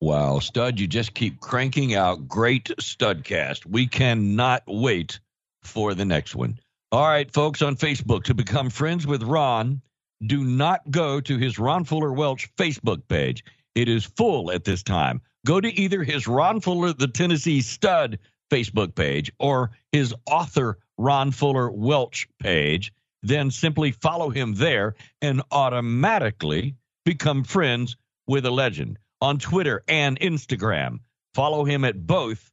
Wow, 0.00 0.38
Stud, 0.38 0.78
you 0.78 0.86
just 0.86 1.14
keep 1.14 1.40
cranking 1.40 1.94
out 1.94 2.28
great 2.28 2.66
Studcast. 2.80 3.66
We 3.66 3.86
cannot 3.86 4.62
wait 4.66 5.18
for 5.62 5.94
the 5.94 6.04
next 6.04 6.34
one. 6.34 6.58
All 6.92 7.06
right, 7.06 7.30
folks 7.30 7.62
on 7.62 7.76
Facebook, 7.76 8.24
to 8.24 8.34
become 8.34 8.70
friends 8.70 9.06
with 9.06 9.22
Ron, 9.22 9.82
do 10.26 10.44
not 10.44 10.88
go 10.90 11.20
to 11.20 11.36
his 11.36 11.58
Ron 11.58 11.84
Fuller 11.84 12.12
Welch 12.12 12.48
Facebook 12.56 13.02
page. 13.08 13.44
It 13.74 13.88
is 13.88 14.04
full 14.04 14.50
at 14.50 14.64
this 14.64 14.82
time 14.82 15.20
go 15.46 15.60
to 15.60 15.80
either 15.80 16.02
his 16.02 16.26
Ron 16.26 16.60
Fuller, 16.60 16.92
the 16.92 17.08
Tennessee 17.08 17.62
Stud 17.62 18.18
Facebook 18.50 18.94
page 18.94 19.32
or 19.38 19.70
his 19.92 20.14
author, 20.26 20.78
Ron 20.98 21.30
Fuller 21.30 21.70
Welch 21.70 22.28
page. 22.38 22.92
Then 23.22 23.50
simply 23.50 23.92
follow 23.92 24.30
him 24.30 24.54
there 24.54 24.94
and 25.22 25.42
automatically 25.50 26.74
become 27.04 27.44
friends 27.44 27.96
with 28.26 28.46
a 28.46 28.50
legend 28.50 28.98
on 29.20 29.38
Twitter 29.38 29.82
and 29.88 30.18
Instagram. 30.20 31.00
Follow 31.34 31.64
him 31.64 31.84
at 31.84 32.06
both 32.06 32.50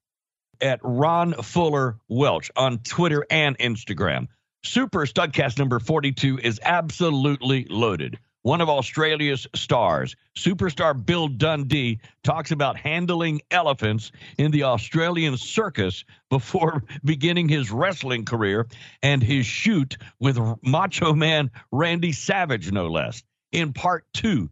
at 0.61 0.79
Ron 0.83 1.33
Fuller 1.33 1.97
Welch 2.07 2.51
on 2.55 2.79
Twitter 2.79 3.25
and 3.29 3.57
Instagram. 3.57 4.27
Super 4.63 5.05
Studcast 5.05 5.59
number 5.59 5.79
42 5.79 6.39
is 6.39 6.59
absolutely 6.63 7.65
loaded 7.69 8.19
one 8.45 8.61
of 8.61 8.69
Australia's 8.69 9.47
stars. 9.55 10.15
Superstar 10.37 10.93
Bill 11.03 11.27
Dundee 11.27 11.97
talks 12.23 12.51
about 12.51 12.77
handling 12.77 13.41
elephants 13.49 14.11
in 14.37 14.51
the 14.51 14.65
Australian 14.65 15.35
circus 15.35 16.05
before 16.29 16.83
beginning 17.03 17.49
his 17.49 17.71
wrestling 17.71 18.23
career 18.23 18.67
and 19.01 19.23
his 19.23 19.47
shoot 19.47 19.97
with 20.19 20.37
Macho 20.61 21.15
Man 21.15 21.49
Randy 21.71 22.11
Savage, 22.11 22.71
no 22.71 22.85
less. 22.85 23.23
In 23.51 23.73
part 23.73 24.05
two, 24.13 24.51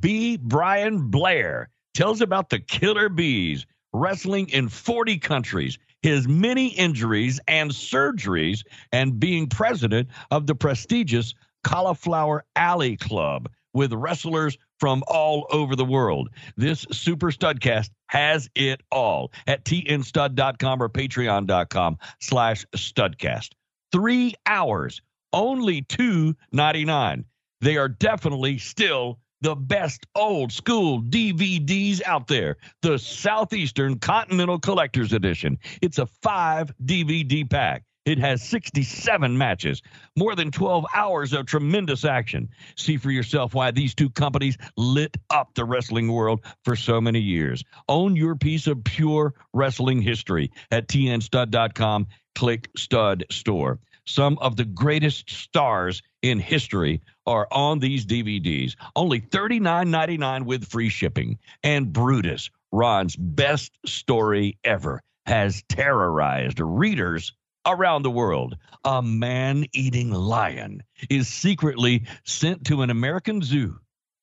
B. 0.00 0.36
Brian 0.36 1.10
Blair 1.10 1.68
tells 1.94 2.20
about 2.20 2.50
the 2.50 2.58
killer 2.58 3.08
bees 3.08 3.66
wrestling 3.92 4.48
in 4.48 4.68
40 4.68 5.18
countries, 5.18 5.78
his 6.02 6.26
many 6.26 6.68
injuries 6.68 7.40
and 7.46 7.70
surgeries, 7.70 8.64
and 8.92 9.20
being 9.20 9.48
president 9.48 10.08
of 10.30 10.46
the 10.46 10.54
prestigious 10.54 11.34
Cauliflower 11.62 12.44
Alley 12.56 12.96
Club 12.96 13.48
with 13.72 13.92
wrestlers 13.92 14.58
from 14.78 15.02
all 15.06 15.46
over 15.50 15.76
the 15.76 15.84
world. 15.84 16.28
This 16.56 16.86
Super 16.90 17.30
Studcast 17.30 17.90
has 18.06 18.48
it 18.54 18.82
all 18.90 19.32
at 19.46 19.64
tnstud.com 19.64 20.82
or 20.82 20.88
patreon.com 20.88 21.98
slash 22.20 22.66
studcast. 22.76 23.50
Three 23.92 24.34
hours, 24.46 25.00
only 25.32 25.82
two 25.82 26.36
ninety 26.52 26.84
nine. 26.84 27.24
They 27.60 27.76
are 27.76 27.88
definitely 27.88 28.58
still 28.58 29.18
the 29.44 29.54
best 29.54 30.06
old 30.14 30.50
school 30.50 31.02
DVDs 31.02 32.02
out 32.02 32.26
there. 32.28 32.56
The 32.80 32.98
Southeastern 32.98 33.98
Continental 33.98 34.58
Collector's 34.58 35.12
Edition. 35.12 35.58
It's 35.82 35.98
a 35.98 36.06
five 36.22 36.72
DVD 36.82 37.48
pack. 37.48 37.84
It 38.06 38.18
has 38.18 38.42
67 38.42 39.36
matches, 39.36 39.82
more 40.16 40.34
than 40.34 40.50
12 40.50 40.86
hours 40.94 41.34
of 41.34 41.44
tremendous 41.44 42.06
action. 42.06 42.48
See 42.76 42.96
for 42.96 43.10
yourself 43.10 43.52
why 43.52 43.70
these 43.70 43.94
two 43.94 44.08
companies 44.08 44.56
lit 44.78 45.14
up 45.28 45.54
the 45.54 45.66
wrestling 45.66 46.10
world 46.10 46.40
for 46.64 46.74
so 46.74 47.02
many 47.02 47.20
years. 47.20 47.64
Own 47.86 48.16
your 48.16 48.36
piece 48.36 48.66
of 48.66 48.82
pure 48.82 49.34
wrestling 49.52 50.00
history 50.00 50.52
at 50.70 50.88
tnstud.com. 50.88 52.06
Click 52.34 52.70
Stud 52.76 53.24
Store. 53.30 53.78
Some 54.06 54.38
of 54.38 54.56
the 54.56 54.66
greatest 54.66 55.30
stars 55.30 56.02
in 56.22 56.38
history 56.38 57.02
are 57.26 57.48
on 57.50 57.78
these 57.78 58.06
DVDs. 58.06 58.76
Only 58.94 59.20
$39.99 59.20 60.44
with 60.44 60.66
free 60.66 60.88
shipping. 60.88 61.38
And 61.62 61.92
Brutus, 61.92 62.50
Ron's 62.72 63.16
best 63.16 63.78
story 63.86 64.58
ever, 64.64 65.02
has 65.26 65.62
terrorized 65.68 66.60
readers 66.60 67.32
around 67.66 68.02
the 68.02 68.10
world. 68.10 68.56
A 68.84 69.02
man 69.02 69.66
eating 69.72 70.10
lion 70.10 70.82
is 71.08 71.28
secretly 71.28 72.04
sent 72.24 72.66
to 72.66 72.82
an 72.82 72.90
American 72.90 73.42
zoo, 73.42 73.78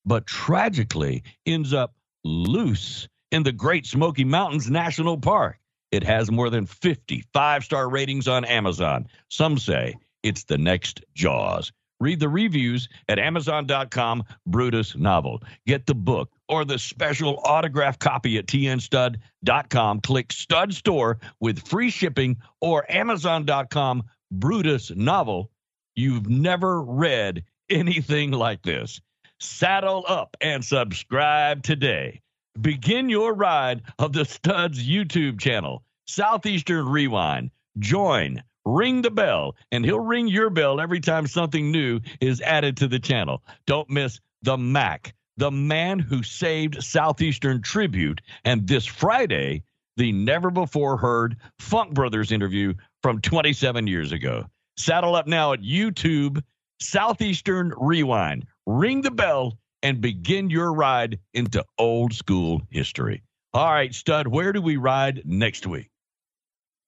but 0.05 0.27
tragically 0.27 1.23
ends 1.45 1.73
up 1.73 1.95
loose 2.23 3.07
in 3.31 3.43
the 3.43 3.51
Great 3.51 3.85
Smoky 3.85 4.23
Mountains 4.23 4.69
National 4.69 5.17
Park. 5.17 5.57
It 5.91 6.03
has 6.03 6.31
more 6.31 6.49
than 6.49 6.67
50 6.67 7.23
five 7.33 7.63
star 7.63 7.89
ratings 7.89 8.27
on 8.27 8.45
Amazon. 8.45 9.07
Some 9.29 9.57
say 9.57 9.95
it's 10.23 10.43
the 10.43 10.57
next 10.57 11.01
Jaws. 11.13 11.71
Read 12.01 12.19
the 12.19 12.29
reviews 12.29 12.89
at 13.09 13.19
Amazon.com, 13.19 14.23
Brutus 14.47 14.95
Novel. 14.95 15.43
Get 15.67 15.85
the 15.85 15.93
book 15.93 16.31
or 16.49 16.65
the 16.65 16.79
special 16.79 17.39
autograph 17.45 17.99
copy 17.99 18.39
at 18.39 18.47
tnstud.com. 18.47 20.01
Click 20.01 20.33
Stud 20.33 20.73
Store 20.73 21.19
with 21.39 21.67
free 21.67 21.91
shipping 21.91 22.37
or 22.59 22.91
Amazon.com, 22.91 24.03
Brutus 24.31 24.91
Novel. 24.95 25.51
You've 25.95 26.27
never 26.27 26.81
read 26.81 27.43
anything 27.69 28.31
like 28.31 28.63
this. 28.63 28.99
Saddle 29.39 30.03
up 30.07 30.35
and 30.41 30.65
subscribe 30.65 31.61
today. 31.61 32.19
Begin 32.59 33.09
your 33.09 33.35
ride 33.35 33.83
of 33.99 34.11
the 34.13 34.25
Studs 34.25 34.83
YouTube 34.83 35.39
channel, 35.39 35.83
Southeastern 36.07 36.89
Rewind. 36.89 37.51
Join 37.77 38.41
ring 38.65 39.01
the 39.01 39.11
bell, 39.11 39.55
and 39.71 39.85
he'll 39.85 39.99
ring 39.99 40.27
your 40.27 40.49
bell 40.49 40.79
every 40.79 40.99
time 40.99 41.27
something 41.27 41.71
new 41.71 41.99
is 42.19 42.41
added 42.41 42.77
to 42.77 42.87
the 42.87 42.99
channel. 42.99 43.43
Don't 43.65 43.89
miss 43.89 44.19
the 44.41 44.57
Mac, 44.57 45.13
the 45.37 45.51
man 45.51 45.99
who 45.99 46.23
saved 46.23 46.83
Southeastern 46.83 47.61
Tribute, 47.61 48.21
and 48.43 48.67
this 48.67 48.85
Friday, 48.85 49.63
the 49.97 50.11
never 50.11 50.49
before 50.49 50.97
heard 50.97 51.37
Funk 51.59 51.93
Brothers 51.93 52.31
interview 52.31 52.73
from 53.03 53.21
27 53.21 53.87
years 53.87 54.11
ago. 54.11 54.45
Saddle 54.77 55.15
up 55.15 55.27
now 55.27 55.53
at 55.53 55.61
YouTube, 55.61 56.41
Southeastern 56.79 57.73
Rewind. 57.77 58.45
Ring 58.65 59.01
the 59.01 59.11
bell 59.11 59.57
and 59.83 60.01
begin 60.01 60.49
your 60.49 60.73
ride 60.73 61.19
into 61.33 61.63
old 61.77 62.13
school 62.13 62.61
history. 62.69 63.23
All 63.53 63.71
right, 63.71 63.93
Stud, 63.93 64.27
where 64.27 64.53
do 64.53 64.61
we 64.61 64.77
ride 64.77 65.23
next 65.25 65.67
week? 65.67 65.90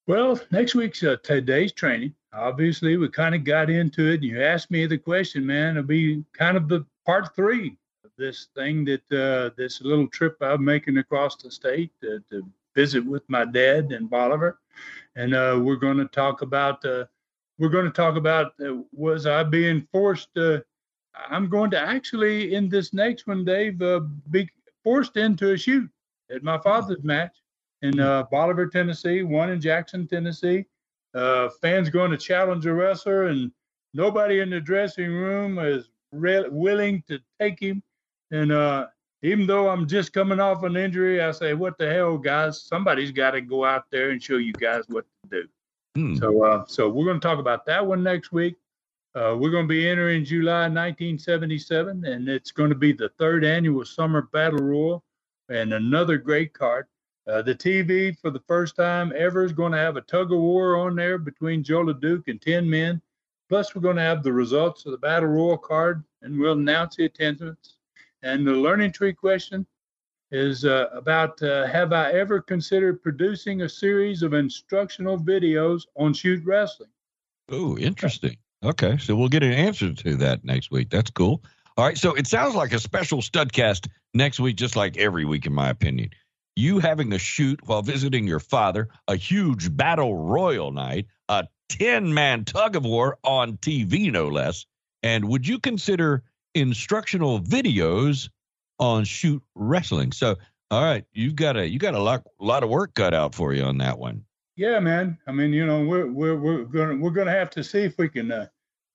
Well, 0.06 0.38
next 0.52 0.76
week's 0.76 1.02
uh, 1.02 1.16
today's 1.24 1.72
training. 1.72 2.14
Obviously, 2.34 2.98
we 2.98 3.08
kind 3.08 3.34
of 3.34 3.46
got 3.46 3.70
into 3.70 4.12
it. 4.12 4.16
And 4.16 4.24
you 4.26 4.44
asked 4.44 4.70
me 4.70 4.86
the 4.86 4.98
question, 4.98 5.46
man. 5.46 5.78
It'll 5.78 5.84
be 5.84 6.26
kind 6.34 6.58
of 6.58 6.68
the 6.68 6.86
part 7.06 7.34
three 7.34 7.78
of 8.04 8.12
this 8.18 8.48
thing 8.54 8.84
that 8.84 9.12
uh, 9.14 9.52
this 9.56 9.82
little 9.82 10.08
trip 10.10 10.36
I'm 10.42 10.66
making 10.66 10.98
across 10.98 11.38
the 11.38 11.50
state 11.50 11.92
to, 12.02 12.22
to 12.32 12.46
visit 12.76 13.06
with 13.06 13.24
my 13.30 13.46
dad 13.46 13.94
and 13.94 14.10
Bolivar, 14.10 14.60
and 15.16 15.34
uh, 15.34 15.58
we're 15.64 15.78
going 15.78 15.98
to 15.98 16.08
talk 16.08 16.42
about. 16.42 16.84
Uh, 16.84 17.06
we're 17.58 17.70
going 17.70 17.86
to 17.86 17.92
talk 17.92 18.18
about 18.18 18.54
uh, 18.66 18.80
was 18.92 19.26
I 19.26 19.44
being 19.44 19.88
forced? 19.94 20.38
I'm 21.16 21.48
going 21.48 21.72
to 21.72 21.80
actually 21.80 22.56
in 22.56 22.68
this 22.68 22.94
next 22.94 23.26
one, 23.26 23.46
Dave, 23.46 23.82
uh, 23.82 24.02
be 24.32 24.50
forced 24.84 25.16
into 25.16 25.52
a 25.52 25.58
shoot 25.58 25.90
at 26.30 26.44
my 26.44 26.58
father's 26.58 27.04
match 27.04 27.43
in 27.84 28.00
uh, 28.00 28.24
Bolivar, 28.32 28.66
Tennessee, 28.68 29.22
one 29.22 29.52
in 29.52 29.62
Jackson, 29.62 30.08
Tennessee. 30.08 30.66
Uh, 31.14 31.50
fans 31.62 31.90
going 31.90 32.10
to 32.10 32.18
challenge 32.18 32.66
a 32.66 32.74
wrestler, 32.74 33.26
and 33.26 33.52
nobody 33.94 34.40
in 34.40 34.50
the 34.50 34.60
dressing 34.60 35.12
room 35.12 35.60
is 35.60 35.90
re- 36.12 36.50
willing 36.50 37.04
to 37.08 37.20
take 37.40 37.60
him. 37.60 37.84
And 38.32 38.52
uh, 38.52 38.88
even 39.22 39.46
though 39.46 39.70
I'm 39.70 39.88
just 39.88 40.14
coming 40.14 40.40
off 40.40 40.64
an 40.64 40.76
injury, 40.76 41.22
I 41.22 41.32
say, 41.32 41.54
"What 41.54 41.78
the 41.78 41.94
hell, 41.94 42.18
guys? 42.18 42.64
Somebody's 42.64 43.12
got 43.12 43.32
to 43.32 43.42
go 43.42 43.64
out 43.64 43.86
there 43.92 44.10
and 44.10 44.24
show 44.24 44.38
you 44.38 44.54
guys 44.54 44.86
what 44.88 45.06
to 45.24 45.42
do." 45.42 45.48
Hmm. 45.96 46.16
So, 46.16 46.44
uh, 46.44 46.66
so 46.66 46.90
we're 46.90 47.06
going 47.06 47.20
to 47.20 47.28
talk 47.28 47.38
about 47.38 47.66
that 47.68 47.86
one 47.86 48.02
next 48.02 48.32
week. 48.32 48.56
Uh, 49.14 49.36
we're 49.40 49.52
going 49.52 49.66
to 49.66 49.70
be 49.72 49.88
entering 49.88 50.26
July 50.26 50.62
1977, 50.64 52.06
and 52.06 52.28
it's 52.28 52.52
going 52.52 52.70
to 52.70 52.76
be 52.76 52.94
the 52.94 53.10
third 53.20 53.46
annual 53.46 53.86
Summer 53.86 54.24
Battle 54.34 54.60
Royal, 54.60 55.04
and 55.50 55.74
another 55.74 56.18
great 56.18 56.54
card. 56.54 56.88
Uh, 57.26 57.42
the 57.42 57.56
TV 57.56 58.18
for 58.18 58.30
the 58.30 58.42
first 58.48 58.76
time 58.76 59.14
ever 59.16 59.46
is 59.46 59.54
going 59.54 59.72
to 59.72 59.78
have 59.78 59.96
a 59.96 60.02
tug 60.02 60.32
of 60.32 60.40
war 60.40 60.76
on 60.76 60.96
there 60.96 61.18
between 61.18 61.64
Jos 61.64 61.86
LeDuc 61.86 62.28
and 62.28 62.42
10 62.42 62.70
men. 62.70 63.02
Plus, 63.48 63.74
we're 63.74 63.82
going 63.82 63.96
to 63.96 64.02
have 64.02 64.24
the 64.24 64.34
results 64.34 64.86
of 64.86 64.92
the 64.92 64.98
Battle 64.98 65.30
Royal 65.30 65.58
card 65.58 66.04
and 66.22 66.38
we'll 66.38 66.54
announce 66.54 66.96
the 66.96 67.06
attendance. 67.06 67.78
And 68.24 68.46
the 68.46 68.52
learning 68.52 68.92
tree 68.92 69.14
question 69.14 69.66
is 70.32 70.66
uh, 70.66 70.88
about 70.92 71.42
uh, 71.42 71.68
Have 71.68 71.94
I 71.94 72.12
ever 72.12 72.42
considered 72.42 73.02
producing 73.02 73.62
a 73.62 73.70
series 73.70 74.22
of 74.22 74.34
instructional 74.34 75.18
videos 75.18 75.84
on 75.96 76.14
shoot 76.14 76.44
wrestling? 76.44 76.90
Oh, 77.50 77.78
interesting. 77.78 78.38
Okay, 78.66 78.98
so 78.98 79.16
we'll 79.16 79.30
get 79.30 79.44
an 79.44 79.54
answer 79.54 79.94
to 79.94 80.16
that 80.18 80.44
next 80.44 80.72
week. 80.72 80.90
That's 80.90 81.12
cool. 81.12 81.42
All 81.78 81.86
right, 81.86 81.98
so 81.98 82.14
it 82.14 82.28
sounds 82.28 82.56
like 82.56 82.74
a 82.74 82.80
special 82.80 83.20
studcast 83.20 83.88
next 84.14 84.40
week, 84.40 84.56
just 84.56 84.76
like 84.76 84.98
every 84.98 85.26
week, 85.26 85.46
in 85.46 85.54
my 85.54 85.70
opinion 85.70 86.10
you 86.56 86.80
having 86.80 87.14
a 87.14 87.20
shoot 87.20 87.60
while 87.66 87.82
visiting 87.82 88.28
your 88.28 88.40
father, 88.40 88.90
a 89.08 89.16
huge 89.16 89.76
battle 89.76 90.16
royal 90.16 90.72
night, 90.72 91.08
a 91.30 91.48
10 91.70 92.14
man 92.14 92.46
tug 92.46 92.76
of 92.76 92.84
war 92.84 93.18
on 93.24 93.58
TV, 93.58 94.12
no 94.12 94.28
less. 94.28 94.66
And 95.02 95.28
would 95.30 95.48
you 95.48 95.60
consider 95.60 96.24
instructional 96.54 97.40
videos 97.40 98.30
on 98.80 99.04
shoot 99.04 99.42
wrestling? 99.56 100.12
So, 100.12 100.36
all 100.72 100.84
right, 100.84 101.06
you've 101.14 101.36
got 101.36 101.58
a 101.58 101.68
you 101.68 101.80
got 101.80 101.94
a 101.94 102.02
lot 102.02 102.26
lot 102.40 102.64
of 102.64 102.70
work 102.70 102.94
cut 102.96 103.14
out 103.14 103.36
for 103.36 103.54
you 103.54 103.64
on 103.64 103.78
that 103.80 103.98
one. 103.98 104.24
Yeah, 104.56 104.80
man. 104.80 105.18
I 105.28 105.32
mean, 105.32 105.52
you 105.52 105.66
know, 105.66 105.84
we're 105.86 106.08
we're 106.08 106.36
we're 106.36 106.64
gonna 106.66 106.96
we're 106.96 107.12
gonna 107.12 107.32
have 107.32 107.50
to 107.52 107.64
see 107.64 107.82
if 107.82 107.98
we 107.98 108.10
can. 108.10 108.32
Uh, 108.32 108.48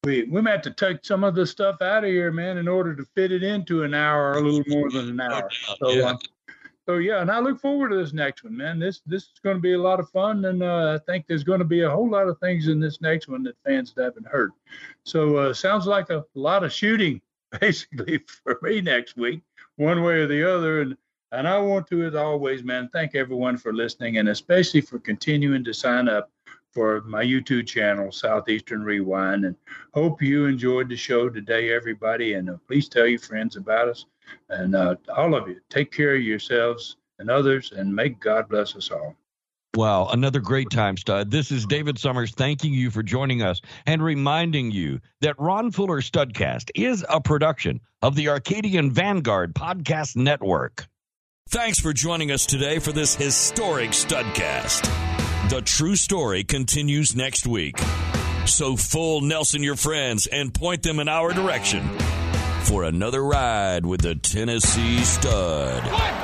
we 0.04 0.24
we 0.24 0.40
might 0.40 0.52
have 0.52 0.62
to 0.62 0.70
take 0.70 1.04
some 1.04 1.24
of 1.24 1.34
the 1.34 1.46
stuff 1.46 1.82
out 1.82 2.04
of 2.04 2.10
here, 2.10 2.30
man, 2.30 2.58
in 2.58 2.68
order 2.68 2.94
to 2.94 3.04
fit 3.16 3.32
it 3.32 3.42
into 3.42 3.82
an 3.82 3.94
hour 3.94 4.32
a 4.34 4.40
little 4.40 4.62
more 4.68 4.90
than 4.90 5.10
an 5.10 5.20
hour. 5.20 5.50
So, 5.78 5.90
yeah. 5.90 6.10
uh, 6.10 6.16
so 6.88 6.96
yeah, 6.96 7.20
and 7.20 7.30
I 7.30 7.38
look 7.38 7.60
forward 7.60 7.90
to 7.90 7.96
this 7.96 8.14
next 8.14 8.44
one, 8.44 8.56
man. 8.56 8.78
This 8.78 9.02
this 9.04 9.24
is 9.24 9.40
going 9.44 9.56
to 9.56 9.60
be 9.60 9.74
a 9.74 9.78
lot 9.78 10.00
of 10.00 10.08
fun, 10.08 10.46
and 10.46 10.62
uh, 10.62 10.98
I 10.98 11.04
think 11.04 11.26
there's 11.26 11.44
going 11.44 11.58
to 11.58 11.66
be 11.66 11.82
a 11.82 11.90
whole 11.90 12.08
lot 12.08 12.28
of 12.28 12.38
things 12.38 12.68
in 12.68 12.80
this 12.80 13.02
next 13.02 13.28
one 13.28 13.42
that 13.42 13.56
fans 13.62 13.92
haven't 13.94 14.26
heard. 14.26 14.52
So 15.04 15.36
uh, 15.36 15.52
sounds 15.52 15.86
like 15.86 16.08
a 16.08 16.24
lot 16.34 16.64
of 16.64 16.72
shooting, 16.72 17.20
basically, 17.60 18.24
for 18.42 18.58
me 18.62 18.80
next 18.80 19.18
week, 19.18 19.42
one 19.76 20.02
way 20.02 20.14
or 20.14 20.26
the 20.26 20.50
other. 20.50 20.80
And 20.80 20.96
and 21.32 21.46
I 21.46 21.58
want 21.58 21.88
to, 21.88 22.06
as 22.06 22.14
always, 22.14 22.64
man, 22.64 22.88
thank 22.90 23.14
everyone 23.14 23.58
for 23.58 23.74
listening, 23.74 24.16
and 24.16 24.30
especially 24.30 24.80
for 24.80 24.98
continuing 24.98 25.64
to 25.64 25.74
sign 25.74 26.08
up 26.08 26.30
for 26.72 27.02
my 27.02 27.22
YouTube 27.22 27.66
channel, 27.66 28.10
Southeastern 28.10 28.82
Rewind. 28.82 29.44
And 29.44 29.56
hope 29.92 30.22
you 30.22 30.46
enjoyed 30.46 30.88
the 30.88 30.96
show 30.96 31.28
today, 31.28 31.70
everybody. 31.70 32.32
And 32.32 32.48
uh, 32.48 32.56
please 32.66 32.88
tell 32.88 33.06
your 33.06 33.18
friends 33.18 33.56
about 33.56 33.90
us. 33.90 34.06
And 34.48 34.74
uh, 34.74 34.96
all 35.16 35.34
of 35.34 35.48
you, 35.48 35.60
take 35.68 35.92
care 35.92 36.14
of 36.14 36.22
yourselves 36.22 36.96
and 37.18 37.30
others, 37.30 37.72
and 37.72 37.94
may 37.94 38.10
God 38.10 38.48
bless 38.48 38.76
us 38.76 38.90
all. 38.90 39.16
Wow, 39.74 40.08
another 40.08 40.40
great 40.40 40.70
time, 40.70 40.96
stud. 40.96 41.30
This 41.30 41.52
is 41.52 41.66
David 41.66 41.98
Summers 41.98 42.32
thanking 42.32 42.72
you 42.72 42.90
for 42.90 43.02
joining 43.02 43.42
us 43.42 43.60
and 43.86 44.02
reminding 44.02 44.70
you 44.70 45.00
that 45.20 45.38
Ron 45.38 45.70
Fuller 45.70 46.00
Studcast 46.00 46.70
is 46.74 47.04
a 47.08 47.20
production 47.20 47.80
of 48.00 48.14
the 48.14 48.28
Arcadian 48.28 48.90
Vanguard 48.90 49.54
Podcast 49.54 50.16
Network. 50.16 50.86
Thanks 51.50 51.78
for 51.78 51.92
joining 51.92 52.30
us 52.30 52.46
today 52.46 52.78
for 52.78 52.92
this 52.92 53.14
historic 53.14 53.90
Studcast. 53.90 54.88
The 55.50 55.62
true 55.62 55.96
story 55.96 56.44
continues 56.44 57.14
next 57.14 57.46
week. 57.46 57.78
So 58.46 58.76
fool 58.76 59.20
Nelson 59.20 59.62
your 59.62 59.76
friends 59.76 60.26
and 60.26 60.52
point 60.52 60.82
them 60.82 60.98
in 60.98 61.08
our 61.08 61.32
direction 61.32 61.88
for 62.64 62.84
another 62.84 63.22
ride 63.22 63.86
with 63.86 64.00
the 64.02 64.14
Tennessee 64.14 64.98
Stud. 65.00 65.82
One, 65.84 66.14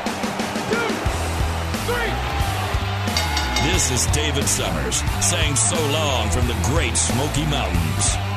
two, 0.70 0.94
three. 1.86 2.12
This 3.70 3.90
is 3.90 4.06
David 4.14 4.44
Summers 4.44 4.96
saying 5.20 5.56
so 5.56 5.76
long 5.90 6.30
from 6.30 6.46
the 6.46 6.56
great 6.64 6.96
Smoky 6.96 7.44
Mountains. 7.46 8.33